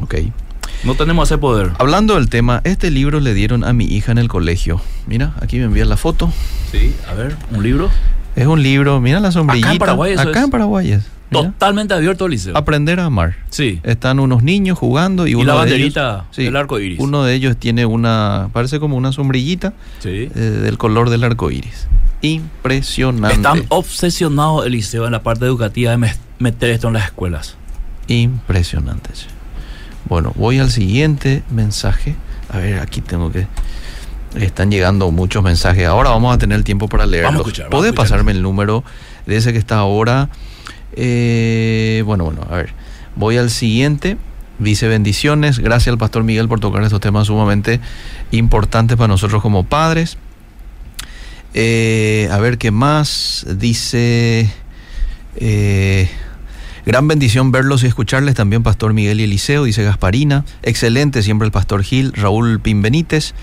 Ok. 0.00 0.14
No 0.82 0.94
tenemos 0.94 1.28
ese 1.30 1.38
poder. 1.38 1.70
Hablando 1.78 2.14
del 2.16 2.28
tema, 2.28 2.60
este 2.64 2.90
libro 2.90 3.20
le 3.20 3.32
dieron 3.34 3.64
a 3.64 3.72
mi 3.72 3.84
hija 3.86 4.12
en 4.12 4.18
el 4.18 4.28
colegio. 4.28 4.80
Mira, 5.06 5.34
aquí 5.40 5.58
me 5.58 5.64
envían 5.64 5.88
la 5.88 5.96
foto. 5.96 6.32
Sí, 6.72 6.94
a 7.08 7.14
ver, 7.14 7.36
un 7.52 7.62
libro. 7.62 7.90
Es 8.36 8.46
un 8.46 8.62
libro, 8.62 9.00
mira 9.00 9.20
la 9.20 9.30
sombrillita. 9.32 9.68
Acá 9.68 9.72
en 9.74 9.78
Paraguay 9.78 10.12
eso 10.12 10.22
Acá 10.22 10.38
es. 10.40 10.44
en 10.44 10.50
Paraguay 10.50 10.92
es. 10.92 11.06
Mira. 11.30 11.44
Totalmente 11.52 11.94
abierto, 11.94 12.28
Liceo. 12.28 12.56
Aprender 12.56 13.00
a 13.00 13.06
amar. 13.06 13.36
Sí. 13.48 13.80
Están 13.82 14.18
unos 14.20 14.42
niños 14.42 14.78
jugando 14.78 15.26
y, 15.26 15.30
Y 15.30 15.34
uno 15.36 15.44
la 15.46 15.52
de 15.52 15.58
banderita 15.60 16.24
ellos- 16.32 16.36
del 16.36 16.56
arco 16.56 16.78
iris. 16.78 16.98
Uno 17.00 17.24
de 17.24 17.34
ellos 17.34 17.56
tiene 17.56 17.86
una, 17.86 18.50
parece 18.52 18.78
como 18.80 18.96
una 18.96 19.10
sombrillita 19.12 19.72
Sí. 20.00 20.28
eh, 20.34 20.38
del 20.38 20.76
color 20.78 21.10
del 21.10 21.24
arco 21.24 21.50
iris. 21.50 21.86
Impresionante. 22.20 23.36
Están 23.36 23.64
obsesionados, 23.68 24.66
Eliseo, 24.66 25.06
en 25.06 25.12
la 25.12 25.22
parte 25.22 25.44
educativa 25.44 25.90
de 25.96 26.12
meter 26.38 26.70
esto 26.70 26.88
en 26.88 26.94
las 26.94 27.04
escuelas. 27.06 27.56
Impresionante. 28.08 29.10
Bueno, 30.08 30.32
voy 30.36 30.58
al 30.58 30.70
siguiente 30.70 31.42
mensaje. 31.50 32.14
A 32.50 32.58
ver, 32.58 32.80
aquí 32.80 33.00
tengo 33.00 33.30
que. 33.32 33.46
Están 34.34 34.70
llegando 34.70 35.10
muchos 35.12 35.42
mensajes. 35.42 35.86
Ahora 35.86 36.10
vamos 36.10 36.34
a 36.34 36.38
tener 36.38 36.62
tiempo 36.64 36.88
para 36.88 37.06
leerlos. 37.06 37.36
Escuchar, 37.36 37.66
vamos 37.66 37.78
¿Puede 37.78 37.88
a 37.88 37.90
escuchar. 37.90 38.10
pasarme 38.10 38.32
el 38.32 38.42
número 38.42 38.82
de 39.26 39.36
ese 39.36 39.52
que 39.52 39.58
está 39.58 39.76
ahora? 39.78 40.28
Eh, 40.96 42.02
bueno, 42.04 42.24
bueno, 42.24 42.42
a 42.50 42.56
ver. 42.56 42.72
Voy 43.16 43.36
al 43.36 43.50
siguiente. 43.50 44.16
Dice 44.58 44.86
bendiciones. 44.88 45.58
Gracias 45.58 45.92
al 45.92 45.98
pastor 45.98 46.22
Miguel 46.24 46.48
por 46.48 46.60
tocar 46.60 46.82
estos 46.82 47.00
temas 47.00 47.26
sumamente 47.28 47.80
importantes 48.32 48.96
para 48.96 49.08
nosotros 49.08 49.40
como 49.42 49.64
padres. 49.64 50.16
Eh, 51.54 52.28
a 52.32 52.38
ver 52.38 52.58
qué 52.58 52.70
más. 52.70 53.46
Dice. 53.56 54.50
eh, 55.36 56.08
Gran 56.86 57.08
bendición 57.08 57.50
verlos 57.50 57.82
y 57.82 57.86
escucharles 57.86 58.34
también 58.34 58.62
Pastor 58.62 58.92
Miguel 58.92 59.20
y 59.20 59.24
Eliseo, 59.24 59.64
dice 59.64 59.82
Gasparina. 59.84 60.44
Excelente 60.62 61.22
siempre 61.22 61.46
el 61.46 61.52
Pastor 61.52 61.82
Gil, 61.82 62.12
Raúl 62.12 62.60
Pim 62.60 62.82
Benítez. 62.82 63.34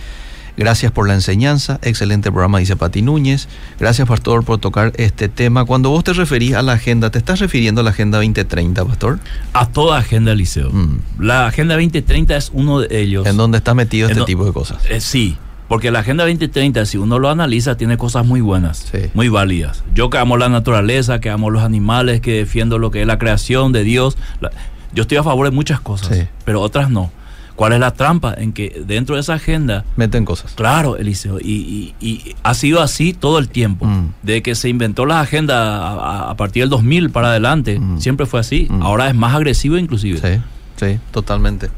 Gracias 0.57 0.91
por 0.91 1.07
la 1.07 1.15
enseñanza, 1.15 1.79
excelente 1.81 2.29
programa, 2.31 2.59
dice 2.59 2.75
Pati 2.75 3.01
Núñez. 3.01 3.47
Gracias, 3.79 4.07
Pastor, 4.07 4.43
por 4.43 4.59
tocar 4.59 4.91
este 4.97 5.29
tema. 5.29 5.65
Cuando 5.65 5.89
vos 5.89 6.03
te 6.03 6.13
referís 6.13 6.53
a 6.53 6.61
la 6.61 6.73
agenda, 6.73 7.09
¿te 7.09 7.17
estás 7.17 7.39
refiriendo 7.39 7.81
a 7.81 7.83
la 7.83 7.91
Agenda 7.91 8.17
2030, 8.17 8.85
Pastor? 8.85 9.19
A 9.53 9.69
toda 9.69 9.97
agenda 9.97 10.33
Eliseo. 10.33 10.69
Mm. 10.69 10.99
La 11.19 11.47
agenda 11.47 11.75
2030 11.75 12.35
es 12.35 12.51
uno 12.53 12.81
de 12.81 13.01
ellos. 13.01 13.25
¿En 13.25 13.37
dónde 13.37 13.57
está 13.57 13.73
metido 13.73 14.07
En 14.07 14.11
este 14.11 14.25
tipo 14.25 14.45
de 14.45 14.53
cosas? 14.53 14.83
Eh, 14.89 14.99
sí, 14.99 15.37
porque 15.71 15.89
la 15.89 15.99
Agenda 15.99 16.25
2030, 16.25 16.85
si 16.85 16.97
uno 16.97 17.17
lo 17.17 17.29
analiza, 17.29 17.77
tiene 17.77 17.95
cosas 17.95 18.25
muy 18.25 18.41
buenas, 18.41 18.89
Sí. 18.91 19.09
muy 19.13 19.29
válidas. 19.29 19.85
Yo 19.95 20.09
que 20.09 20.17
amo 20.17 20.35
la 20.35 20.49
naturaleza, 20.49 21.21
que 21.21 21.29
amo 21.29 21.49
los 21.49 21.63
animales, 21.63 22.19
que 22.19 22.33
defiendo 22.33 22.77
lo 22.77 22.91
que 22.91 22.99
es 22.99 23.07
la 23.07 23.17
creación 23.17 23.71
de 23.71 23.85
Dios, 23.85 24.17
la- 24.41 24.51
yo 24.93 25.03
estoy 25.03 25.17
a 25.17 25.23
favor 25.23 25.45
de 25.49 25.55
muchas 25.55 25.79
cosas, 25.79 26.17
Sí. 26.17 26.23
pero 26.43 26.59
otras 26.59 26.89
no. 26.89 27.09
¿Cuál 27.55 27.71
es 27.71 27.79
la 27.79 27.91
trampa? 27.93 28.33
En 28.37 28.51
que 28.51 28.81
dentro 28.85 29.15
de 29.15 29.21
esa 29.21 29.35
agenda, 29.35 29.85
Meten 29.95 30.25
cosas. 30.25 30.51
claro, 30.55 30.97
Eliseo, 30.97 31.39
y, 31.39 31.93
y- 32.01 32.05
y 32.05 32.35
ha 32.43 32.53
sido 32.53 32.81
así 32.81 33.13
todo 33.13 33.39
el 33.39 33.47
tiempo. 33.47 33.85
Mm. 33.85 34.09
De 34.23 34.41
que 34.41 34.55
se 34.55 34.67
inventó 34.67 35.05
la 35.05 35.21
agenda 35.21 35.77
a, 35.77 35.93
a- 35.93 36.31
a 36.31 36.35
partir 36.35 36.63
del 36.63 36.69
2000 36.69 37.11
para 37.11 37.29
adelante, 37.29 37.79
Mm. 37.79 37.99
siempre 38.01 38.25
fue 38.25 38.41
así. 38.41 38.67
Mm. 38.69 38.81
Ahora 38.81 39.07
es 39.07 39.15
más 39.15 39.33
agresivo 39.35 39.77
inclusive. 39.77 40.19
Sí, 40.19 40.41
sí, 40.85 40.99
totalmente. 41.11 41.69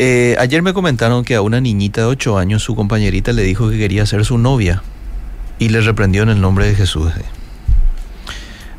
Eh, 0.00 0.36
ayer 0.38 0.62
me 0.62 0.72
comentaron 0.72 1.24
que 1.24 1.34
a 1.34 1.42
una 1.42 1.60
niñita 1.60 2.02
de 2.02 2.06
8 2.06 2.38
años 2.38 2.62
su 2.62 2.76
compañerita 2.76 3.32
le 3.32 3.42
dijo 3.42 3.68
que 3.68 3.76
quería 3.78 4.06
ser 4.06 4.24
su 4.24 4.38
novia 4.38 4.80
y 5.58 5.70
le 5.70 5.80
reprendió 5.80 6.22
en 6.22 6.28
el 6.28 6.40
nombre 6.40 6.66
de 6.68 6.76
Jesús. 6.76 7.10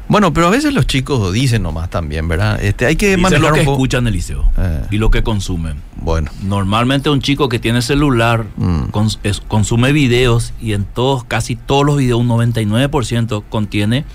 Bueno, 0.08 0.32
pero 0.34 0.48
a 0.48 0.50
veces 0.50 0.74
los 0.74 0.88
chicos 0.88 1.32
dicen 1.34 1.62
nomás 1.62 1.90
también, 1.90 2.28
¿verdad? 2.30 2.64
Este, 2.64 2.86
hay 2.86 2.96
que 2.96 3.08
Dicen 3.10 3.22
manejar 3.22 3.50
lo 3.50 3.54
que 3.54 3.60
un 3.60 3.66
poco. 3.66 3.78
escuchan, 3.78 4.08
Eliseo, 4.08 4.50
Eh. 4.58 4.82
y 4.92 4.98
lo 4.98 5.12
que 5.12 5.22
consumen. 5.22 5.76
Bueno, 5.98 6.32
Normalmente 6.42 7.10
un 7.10 7.22
chico 7.22 7.50
que 7.50 7.60
tiene 7.60 7.82
celular 7.82 8.46
Mm. 8.56 8.84
cons- 8.92 9.20
es- 9.24 9.42
consume 9.42 9.92
videos 9.92 10.54
y 10.62 10.72
en 10.72 10.86
todos, 10.86 11.26
casi 11.26 11.58
todos 11.58 11.86
los 11.86 11.98
videos, 11.98 12.22
un 12.22 12.28
99% 12.30 13.44
contiene 13.50 14.06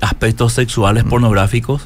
aspectos 0.00 0.52
sexuales 0.52 1.04
Mm. 1.04 1.08
pornográficos 1.08 1.82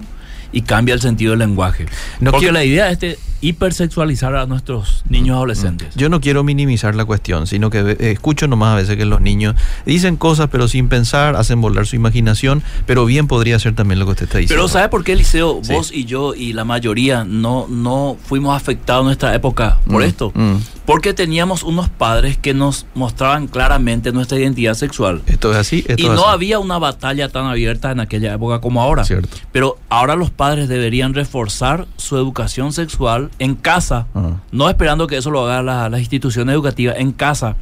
y 0.53 0.62
cambia 0.62 0.95
el 0.95 1.01
sentido 1.01 1.30
del 1.30 1.40
lenguaje. 1.40 1.86
No 2.20 2.30
Porque 2.30 2.45
quiero- 2.47 2.55
la 2.55 2.64
idea 2.64 2.95
de 2.95 3.18
hipersexualizar 3.49 4.36
a 4.36 4.47
nuestros 4.47 5.05
niños 5.09 5.36
adolescentes. 5.36 5.95
yo 5.95 6.09
no 6.09 6.20
quiero 6.20 6.45
minimizar 6.45 6.95
la 6.95 7.05
cuestión, 7.05 7.47
sino 7.47 7.70
que 7.70 7.97
escucho 8.01 8.47
nomás 8.49 8.72
a 8.72 8.76
veces 8.76 8.97
que 8.97 9.05
los 9.05 9.20
niños 9.20 9.55
dicen 9.86 10.16
cosas 10.16 10.49
pero 10.51 10.68
sin 10.68 10.88
pensar, 10.88 11.36
hacen 11.36 11.61
volar 11.61 11.86
su 11.86 11.97
imaginación, 11.97 12.62
pero 12.86 13.05
bien 13.07 13.26
podría 13.26 13.59
ser 13.59 13.74
también 13.74 13.99
lo 13.99 14.07
que 14.07 14.12
usted 14.12 14.24
está 14.26 14.38
diciendo. 14.38 14.62
Pero 14.62 14.68
¿sabe 14.68 14.88
por 14.88 15.03
qué? 15.05 15.14
Sí. 15.24 15.38
Vos 15.40 15.90
y 15.92 16.05
yo 16.05 16.34
y 16.34 16.53
la 16.53 16.64
mayoría 16.64 17.24
no, 17.24 17.66
no 17.68 18.16
fuimos 18.24 18.57
afectados 18.57 19.03
en 19.03 19.07
nuestra 19.07 19.34
época 19.34 19.78
por 19.86 20.03
Mm, 20.03 20.05
esto. 20.05 20.32
mm. 20.34 20.57
Porque 20.86 21.14
teníamos 21.14 21.62
unos 21.62 21.88
padres 21.88 22.36
que 22.36 22.53
nos 22.53 22.84
mostraban 22.95 23.47
claramente 23.47 24.12
nuestra 24.12 24.38
identidad 24.38 24.74
sexual. 24.74 25.22
Esto 25.26 25.51
es 25.51 25.57
así, 25.57 25.78
esto 25.88 25.95
Y 26.03 26.05
es 26.07 26.12
no 26.12 26.24
así. 26.26 26.34
había 26.34 26.59
una 26.59 26.78
batalla 26.78 27.30
tan 27.30 27.47
abierta 27.47 27.90
en 27.90 28.01
aquella 28.01 28.34
época 28.34 28.61
como 28.61 28.82
ahora. 28.82 29.03
Cierto. 29.05 29.34
Pero 29.51 29.78
ahora 29.88 30.14
los 30.14 30.30
padres 30.30 30.68
deberían 30.68 31.14
reforzar 31.14 31.86
su 31.97 32.16
educación 32.18 32.74
sexual 32.74 33.30
en 33.39 33.55
casa, 33.55 34.07
Ah. 34.14 34.32
no 34.53 34.68
esperando 34.68 35.07
que 35.07 35.16
eso 35.16 35.30
lo 35.30 35.47
hagan 35.47 35.66
la- 35.66 35.89
las 35.89 36.01
instituciones 36.01 36.53
educativas, 36.55 36.97
en 36.99 37.12
casa. 37.12 37.57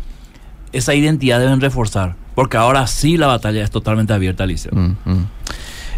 Esa 0.72 0.94
identidad 0.94 1.38
deben 1.38 1.60
reforzar, 1.60 2.14
porque 2.34 2.56
ahora 2.56 2.86
sí 2.86 3.16
la 3.16 3.26
batalla 3.26 3.62
es 3.62 3.70
totalmente 3.70 4.12
abierta, 4.12 4.46
Liceo. 4.46 4.72
Mm, 4.74 4.96
mm. 5.04 5.26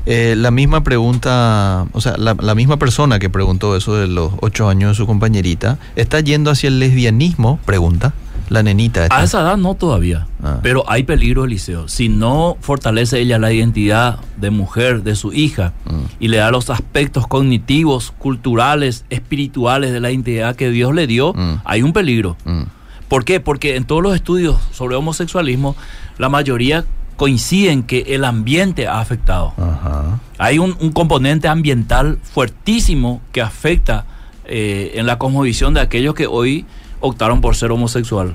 Eh, 0.06 0.34
la 0.36 0.50
misma 0.50 0.82
pregunta, 0.84 1.86
o 1.92 2.00
sea, 2.00 2.16
la, 2.18 2.36
la 2.38 2.54
misma 2.54 2.76
persona 2.78 3.18
que 3.18 3.30
preguntó 3.30 3.74
eso 3.76 3.94
de 3.94 4.06
los 4.06 4.32
ocho 4.42 4.68
años 4.68 4.90
de 4.90 4.94
su 4.96 5.06
compañerita, 5.06 5.78
¿está 5.96 6.20
yendo 6.20 6.50
hacia 6.50 6.68
el 6.68 6.78
lesbianismo? 6.78 7.58
Pregunta. 7.64 8.12
La 8.54 8.62
nenita. 8.62 9.02
esta. 9.04 9.18
A 9.18 9.24
esa 9.24 9.40
edad 9.42 9.56
no 9.58 9.74
todavía, 9.74 10.26
Ah. 10.42 10.60
pero 10.62 10.84
hay 10.88 11.02
peligro, 11.02 11.44
Eliseo. 11.44 11.88
Si 11.88 12.08
no 12.08 12.56
fortalece 12.60 13.18
ella 13.20 13.38
la 13.38 13.52
identidad 13.52 14.18
de 14.36 14.50
mujer 14.50 15.02
de 15.02 15.14
su 15.16 15.32
hija 15.32 15.72
Mm. 15.84 16.00
y 16.20 16.28
le 16.28 16.38
da 16.38 16.50
los 16.50 16.70
aspectos 16.70 17.26
cognitivos, 17.26 18.12
culturales, 18.16 19.04
espirituales 19.10 19.92
de 19.92 20.00
la 20.00 20.10
identidad 20.10 20.56
que 20.56 20.70
Dios 20.70 20.94
le 20.94 21.06
dio, 21.06 21.32
Mm. 21.34 21.60
hay 21.64 21.82
un 21.82 21.92
peligro. 21.92 22.36
Mm. 22.44 22.62
¿Por 23.08 23.24
qué? 23.24 23.38
Porque 23.40 23.76
en 23.76 23.84
todos 23.84 24.02
los 24.02 24.14
estudios 24.14 24.56
sobre 24.72 24.96
homosexualismo, 24.96 25.76
la 26.18 26.28
mayoría 26.28 26.84
coinciden 27.16 27.82
que 27.84 28.00
el 28.08 28.24
ambiente 28.24 28.88
ha 28.88 28.98
afectado. 29.00 29.52
Ajá. 29.56 30.18
Hay 30.38 30.58
un, 30.58 30.76
un 30.80 30.90
componente 30.90 31.46
ambiental 31.46 32.18
fuertísimo 32.22 33.20
que 33.32 33.40
afecta 33.42 34.04
eh, 34.46 34.92
en 34.96 35.06
la 35.06 35.16
cosmovisión 35.16 35.72
de 35.74 35.80
aquellos 35.80 36.14
que 36.14 36.26
hoy 36.26 36.66
optaron 37.04 37.40
por 37.40 37.54
ser 37.54 37.70
homosexual. 37.70 38.34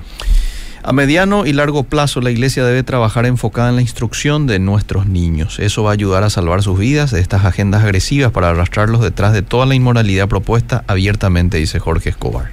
A 0.82 0.92
mediano 0.92 1.44
y 1.44 1.52
largo 1.52 1.82
plazo, 1.82 2.22
la 2.22 2.30
iglesia 2.30 2.64
debe 2.64 2.82
trabajar 2.82 3.26
enfocada 3.26 3.68
en 3.68 3.76
la 3.76 3.82
instrucción 3.82 4.46
de 4.46 4.58
nuestros 4.58 5.06
niños. 5.06 5.58
Eso 5.58 5.82
va 5.82 5.90
a 5.90 5.92
ayudar 5.92 6.22
a 6.22 6.30
salvar 6.30 6.62
sus 6.62 6.78
vidas 6.78 7.10
de 7.10 7.20
estas 7.20 7.44
agendas 7.44 7.84
agresivas 7.84 8.32
para 8.32 8.48
arrastrarlos 8.48 9.02
detrás 9.02 9.34
de 9.34 9.42
toda 9.42 9.66
la 9.66 9.74
inmoralidad 9.74 10.28
propuesta 10.28 10.84
abiertamente, 10.86 11.58
dice 11.58 11.80
Jorge 11.80 12.08
Escobar. 12.10 12.50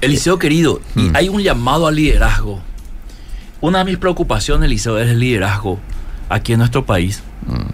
Eliseo 0.00 0.38
querido, 0.38 0.80
Mm. 0.94 1.10
hay 1.14 1.28
un 1.28 1.42
llamado 1.42 1.86
al 1.88 1.96
liderazgo. 1.96 2.60
Una 3.60 3.78
de 3.78 3.84
mis 3.86 3.96
preocupaciones, 3.96 4.66
Eliseo, 4.66 4.98
es 4.98 5.08
el 5.08 5.18
liderazgo 5.18 5.80
aquí 6.28 6.52
en 6.52 6.58
nuestro 6.60 6.84
país. 6.86 7.22
Mm. 7.46 7.70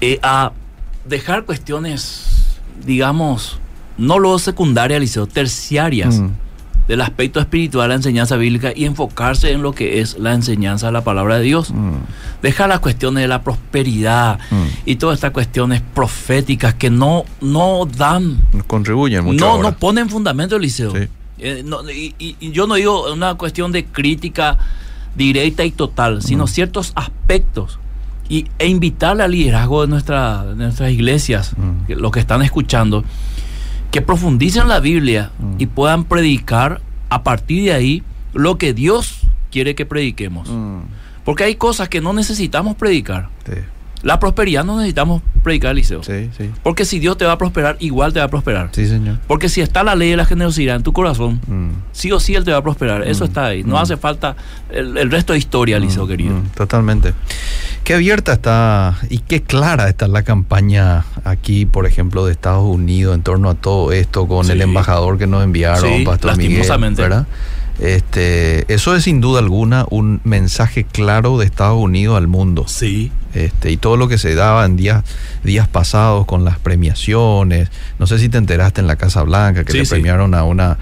Eh, 0.00 0.18
a 0.22 0.52
dejar 1.04 1.44
cuestiones, 1.44 2.56
digamos, 2.84 3.60
no 4.00 4.18
luego 4.18 4.38
secundarias, 4.38 4.96
Eliseo, 4.98 5.26
terciarias 5.26 6.18
Mm. 6.18 6.30
del 6.88 7.02
aspecto 7.02 7.38
espiritual 7.38 7.84
de 7.84 7.88
la 7.90 7.94
enseñanza 7.94 8.36
bíblica 8.36 8.72
y 8.74 8.84
enfocarse 8.84 9.52
en 9.52 9.62
lo 9.62 9.72
que 9.72 10.00
es 10.00 10.18
la 10.18 10.32
enseñanza 10.34 10.86
de 10.86 10.92
la 10.92 11.04
palabra 11.04 11.36
de 11.38 11.44
Dios. 11.44 11.70
Mm. 11.70 11.92
Dejar 12.42 12.68
las 12.68 12.80
cuestiones 12.80 13.22
de 13.22 13.28
la 13.28 13.42
prosperidad 13.42 14.40
Mm. 14.50 14.64
y 14.86 14.96
todas 14.96 15.14
estas 15.18 15.30
cuestiones 15.30 15.82
proféticas 15.94 16.74
que 16.74 16.90
no, 16.90 17.24
no 17.40 17.86
dan 17.86 18.38
Nos 18.52 18.64
contribuyen 18.64 19.24
mucho. 19.24 19.44
no, 19.44 19.50
ahora. 19.52 19.70
no 19.70 19.76
ponen 19.76 20.08
fundamento, 20.08 20.56
Eliseo. 20.56 20.90
Sí. 20.92 21.06
Eh, 21.38 21.62
no, 21.64 21.88
y, 21.88 22.36
yo 22.52 22.66
no 22.66 22.74
digo 22.74 23.12
una 23.12 23.34
cuestión 23.36 23.70
de 23.72 23.84
crítica 23.84 24.58
directa 25.14 25.64
y 25.64 25.70
total, 25.70 26.22
sino 26.22 26.46
ciertos 26.46 26.92
aspectos. 26.96 27.78
Y, 28.28 28.46
e 28.60 28.68
invitarle 28.68 29.22
al 29.24 29.32
liderazgo 29.32 29.82
de, 29.82 29.88
nuestra, 29.88 30.44
de 30.44 30.54
nuestras 30.54 30.90
iglesias, 30.92 31.52
los 31.88 32.12
que 32.12 32.20
están 32.20 32.42
escuchando, 32.42 33.04
que 33.90 34.02
profundicen 34.02 34.68
la 34.68 34.80
Biblia 34.80 35.30
Mm. 35.38 35.54
y 35.58 35.66
puedan 35.66 36.04
predicar 36.04 36.80
a 37.08 37.22
partir 37.22 37.64
de 37.64 37.72
ahí 37.72 38.02
lo 38.32 38.56
que 38.58 38.72
Dios 38.72 39.20
quiere 39.50 39.74
que 39.74 39.84
prediquemos. 39.86 40.48
Mm. 40.48 40.80
Porque 41.24 41.44
hay 41.44 41.54
cosas 41.56 41.88
que 41.88 42.00
no 42.00 42.12
necesitamos 42.12 42.76
predicar. 42.76 43.28
Sí, 43.44 43.52
La 44.02 44.18
prosperidad 44.18 44.64
no 44.64 44.76
necesitamos 44.78 45.20
predicar, 45.42 45.72
Eliseo. 45.72 46.02
sí, 46.02 46.30
sí. 46.36 46.50
Porque 46.62 46.84
si 46.84 46.98
Dios 46.98 47.18
te 47.18 47.24
va 47.26 47.32
a 47.32 47.38
prosperar, 47.38 47.76
igual 47.80 48.12
te 48.12 48.18
va 48.18 48.26
a 48.26 48.28
prosperar. 48.28 48.70
Sí, 48.72 48.86
señor. 48.86 49.18
Porque 49.26 49.48
si 49.48 49.60
está 49.60 49.82
la 49.84 49.94
ley 49.94 50.10
de 50.10 50.16
la 50.16 50.24
generosidad 50.24 50.76
en 50.76 50.82
tu 50.82 50.92
corazón, 50.92 51.40
Mm. 51.46 51.70
sí 51.92 52.10
o 52.12 52.18
sí 52.20 52.34
Él 52.34 52.44
te 52.44 52.50
va 52.52 52.58
a 52.58 52.62
prosperar. 52.62 53.06
Eso 53.06 53.24
Mm, 53.24 53.28
está 53.28 53.44
ahí. 53.46 53.62
No 53.64 53.74
mm. 53.74 53.78
hace 53.78 53.96
falta 53.96 54.36
el, 54.70 54.96
el 54.96 55.10
resto 55.10 55.32
de 55.34 55.38
historia, 55.38 55.78
Liceo, 55.78 56.04
Mm, 56.06 56.08
querido. 56.08 56.34
totalmente. 56.54 57.12
Qué 57.84 57.94
abierta 57.94 58.32
está 58.34 58.98
y 59.08 59.18
qué 59.18 59.42
clara 59.42 59.88
está 59.88 60.06
la 60.08 60.22
campaña 60.22 61.04
aquí, 61.24 61.66
por 61.66 61.86
ejemplo, 61.86 62.24
de 62.26 62.32
Estados 62.32 62.64
Unidos 62.64 63.14
en 63.14 63.22
torno 63.22 63.50
a 63.50 63.54
todo 63.54 63.92
esto 63.92 64.26
con 64.28 64.44
Sí. 64.46 64.52
el 64.52 64.62
embajador 64.62 65.18
que 65.18 65.26
nos 65.26 65.42
enviaron, 65.44 65.80
Sí, 65.98 66.04
Pastor 66.04 66.36
Miguel, 66.36 66.58
lastimosamente. 66.58 67.02
¿verdad? 67.02 67.26
Este, 67.80 68.70
eso 68.72 68.94
es 68.94 69.04
sin 69.04 69.20
duda 69.20 69.38
alguna 69.40 69.86
un 69.90 70.20
mensaje 70.24 70.84
claro 70.84 71.38
de 71.38 71.46
Estados 71.46 71.78
Unidos 71.82 72.16
al 72.16 72.26
mundo. 72.28 72.64
Sí. 72.68 73.10
Este, 73.32 73.70
y 73.70 73.76
todo 73.76 73.96
lo 73.96 74.06
que 74.08 74.18
se 74.18 74.34
daba 74.34 74.64
en 74.66 74.76
días, 74.76 75.04
días 75.44 75.66
pasados 75.68 76.26
con 76.26 76.44
las 76.44 76.58
premiaciones. 76.58 77.70
No 77.98 78.06
sé 78.06 78.18
si 78.18 78.28
te 78.28 78.38
enteraste 78.38 78.80
en 78.80 78.86
la 78.86 78.96
Casa 78.96 79.22
Blanca 79.22 79.64
que 79.64 79.72
Sí, 79.72 79.78
le 79.78 79.84
sí. 79.86 79.90
premiaron 79.92 80.34
a 80.34 80.44
una 80.44 80.78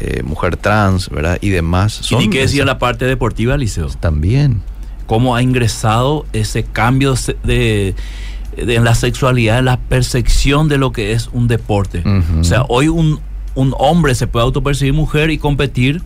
eh, 0.00 0.22
mujer 0.24 0.56
trans, 0.56 1.08
¿verdad? 1.10 1.38
Y 1.40 1.50
demás. 1.50 2.00
y 2.02 2.04
Son 2.04 2.30
qué 2.30 2.40
decir 2.40 2.56
esas- 2.60 2.66
la 2.66 2.78
parte 2.78 3.04
deportiva, 3.04 3.56
Liceo. 3.56 3.88
También. 4.00 4.62
Cómo 5.06 5.36
ha 5.36 5.42
ingresado 5.42 6.24
ese 6.32 6.62
cambio 6.64 7.14
de, 7.44 7.94
en 8.56 8.84
la 8.84 8.94
sexualidad, 8.94 9.58
en 9.58 9.64
la 9.66 9.76
percepción 9.78 10.68
de 10.68 10.78
lo 10.78 10.90
que 10.92 11.12
es 11.12 11.28
un 11.32 11.48
deporte. 11.48 12.02
O 12.40 12.44
sea, 12.44 12.64
hoy 12.68 12.88
un, 12.88 13.20
un 13.54 13.74
hombre 13.78 14.14
se 14.14 14.26
puede 14.26 14.44
autopercibir 14.44 14.94
mujer 14.94 15.30
y 15.30 15.38
competir 15.38 16.02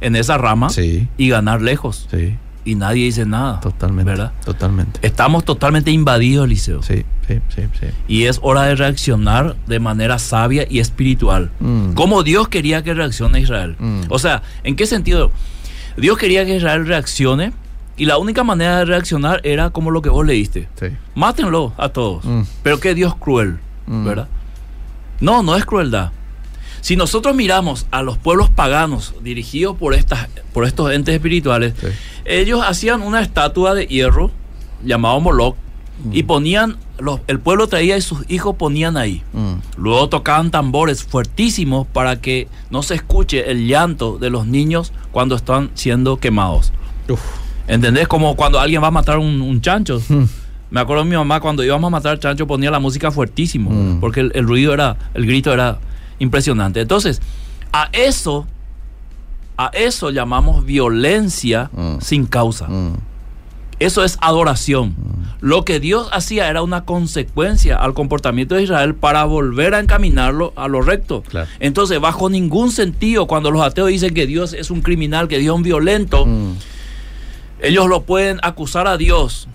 en 0.00 0.16
esa 0.16 0.38
rama 0.38 0.70
Sí, 0.70 1.08
y 1.16 1.28
ganar 1.28 1.62
lejos. 1.62 2.06
sí, 2.10 2.36
Y 2.64 2.74
nadie 2.76 3.04
dice 3.04 3.26
nada. 3.26 3.60
totalmente. 3.60 4.10
¿Verdad? 4.10 4.32
Totalmente. 4.44 4.98
Estamos 5.02 5.44
totalmente 5.44 5.90
invadidos, 5.90 6.48
Liceo. 6.48 6.82
Sí, 6.82 7.04
sí, 7.28 7.40
sí, 7.54 7.62
sí. 7.78 7.86
Y 8.08 8.24
es 8.24 8.38
hora 8.42 8.62
de 8.62 8.74
reaccionar 8.74 9.56
de 9.66 9.80
manera 9.80 10.18
sabia 10.18 10.66
y 10.68 10.78
espiritual. 10.80 11.50
Mm. 11.60 11.92
Como 11.92 12.22
Dios 12.22 12.48
quería 12.48 12.82
que 12.82 12.94
reaccione 12.94 13.40
Israel. 13.40 13.76
Mm. 13.78 14.02
O 14.08 14.18
sea, 14.18 14.42
¿en 14.62 14.76
qué 14.76 14.86
sentido? 14.86 15.30
Dios 15.96 16.16
quería 16.18 16.44
que 16.44 16.56
Israel 16.56 16.86
reaccione 16.86 17.52
Y 17.96 18.06
la 18.06 18.18
única 18.18 18.42
manera 18.42 18.78
de 18.78 18.86
reaccionar 18.86 19.40
era 19.44 19.70
como 19.70 19.92
lo 19.92 20.02
que 20.02 20.08
vos 20.08 20.26
leíste. 20.26 20.68
Sí. 20.80 20.86
Mátenlo 21.14 21.72
a 21.76 21.90
todos. 21.90 22.24
Mm. 22.24 22.42
Pero 22.64 22.80
qué 22.80 22.94
Dios 22.94 23.14
cruel. 23.14 23.58
¿verdad? 23.86 24.26
No, 25.20 25.42
no 25.44 25.54
es 25.56 25.64
crueldad. 25.64 26.10
Si 26.84 26.96
nosotros 26.96 27.34
miramos 27.34 27.86
a 27.90 28.02
los 28.02 28.18
pueblos 28.18 28.50
paganos 28.50 29.14
dirigidos 29.22 29.74
por, 29.74 29.94
estas, 29.94 30.28
por 30.52 30.66
estos 30.66 30.92
entes 30.92 31.14
espirituales, 31.14 31.72
Sí. 31.80 31.86
ellos 32.26 32.60
hacían 32.62 33.00
una 33.00 33.22
estatua 33.22 33.72
de 33.74 33.86
hierro 33.86 34.30
llamado 34.84 35.18
Moloch 35.18 35.56
y 36.12 36.24
ponían, 36.24 36.76
los, 36.98 37.20
el 37.26 37.40
pueblo 37.40 37.68
traía 37.68 37.96
y 37.96 38.02
sus 38.02 38.18
hijos 38.30 38.56
ponían 38.56 38.98
ahí. 38.98 39.22
Mm. 39.32 39.54
Luego 39.78 40.10
tocaban 40.10 40.50
tambores 40.50 41.04
fuertísimos 41.04 41.86
para 41.86 42.20
que 42.20 42.48
no 42.68 42.82
se 42.82 42.96
escuche 42.96 43.50
el 43.50 43.66
llanto 43.66 44.18
de 44.18 44.28
los 44.28 44.46
niños 44.46 44.92
cuando 45.10 45.36
están 45.36 45.70
siendo 45.72 46.18
quemados. 46.18 46.70
Uf. 47.08 47.22
¿Entendés? 47.66 48.08
Como 48.08 48.36
cuando 48.36 48.60
alguien 48.60 48.82
va 48.82 48.88
a 48.88 48.90
matar 48.90 49.16
un, 49.16 49.40
un 49.40 49.62
chancho. 49.62 50.02
Mm. 50.06 50.24
Me 50.70 50.80
acuerdo 50.80 51.04
de 51.04 51.08
mi 51.08 51.16
mamá 51.16 51.40
cuando 51.40 51.64
íbamos 51.64 51.88
a 51.88 51.90
matar 51.92 52.18
chancho 52.18 52.46
ponía 52.46 52.70
la 52.70 52.78
música 52.78 53.10
fuertísimo, 53.10 53.70
Mm. 53.70 54.00
porque 54.00 54.20
el, 54.20 54.32
el 54.34 54.46
ruido 54.46 54.74
era, 54.74 54.98
el 55.14 55.24
grito 55.24 55.50
era 55.50 55.78
impresionante. 56.18 56.80
Entonces, 56.80 57.20
a 57.72 57.88
eso, 57.92 58.46
a 59.56 59.66
eso 59.74 60.10
llamamos 60.10 60.64
violencia 60.64 61.70
Mm. 61.72 61.96
sin 62.00 62.26
causa. 62.26 62.68
Mm. 62.68 62.96
Eso 63.80 64.04
es 64.04 64.16
adoración. 64.20 64.94
Lo 65.40 65.64
que 65.64 65.80
Dios 65.80 66.08
hacía 66.12 66.48
era 66.48 66.62
una 66.62 66.84
consecuencia 66.84 67.76
al 67.76 67.92
comportamiento 67.92 68.54
de 68.54 68.62
Israel 68.62 68.94
para 68.94 69.24
volver 69.24 69.74
a 69.74 69.80
encaminarlo 69.80 70.52
a 70.56 70.68
lo 70.68 70.80
recto. 70.80 71.22
Claro. 71.22 71.48
Entonces, 71.58 72.00
bajo 72.00 72.30
ningún 72.30 72.70
sentido, 72.70 73.26
cuando 73.26 73.50
los 73.50 73.60
ateos 73.62 73.88
dicen 73.88 74.14
que 74.14 74.26
Dios 74.26 74.52
es 74.52 74.70
un 74.70 74.80
criminal, 74.80 75.26
que 75.26 75.38
Dios 75.38 75.52
es 75.52 75.56
un 75.56 75.62
violento, 75.64 76.24
Mm. 76.24 76.52
ellos 77.62 77.88
lo 77.88 78.02
pueden 78.02 78.38
acusar 78.42 78.86
a 78.86 78.96
Dios 78.96 79.48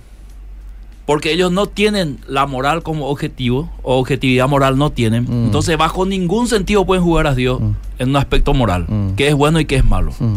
porque 1.10 1.32
ellos 1.34 1.52
no 1.52 1.66
tienen 1.66 2.20
la 2.28 2.46
moral 2.46 2.84
como 2.84 3.08
objetivo 3.08 3.68
o 3.82 3.98
objetividad 3.98 4.48
moral 4.48 4.78
no 4.78 4.92
tienen. 4.92 5.24
Mm. 5.24 5.46
Entonces, 5.46 5.76
bajo 5.76 6.06
ningún 6.06 6.48
sentido 6.48 6.86
pueden 6.86 7.04
jugar 7.04 7.26
a 7.26 7.34
Dios 7.34 7.60
Mm. 7.60 7.72
en 7.98 8.10
un 8.10 8.16
aspecto 8.16 8.54
moral, 8.54 8.86
Mm. 8.88 9.16
que 9.16 9.28
es 9.28 9.34
bueno 9.34 9.60
y 9.60 9.66
que 9.66 9.78
es 9.78 9.84
malo. 9.84 10.12
Mm. 10.20 10.36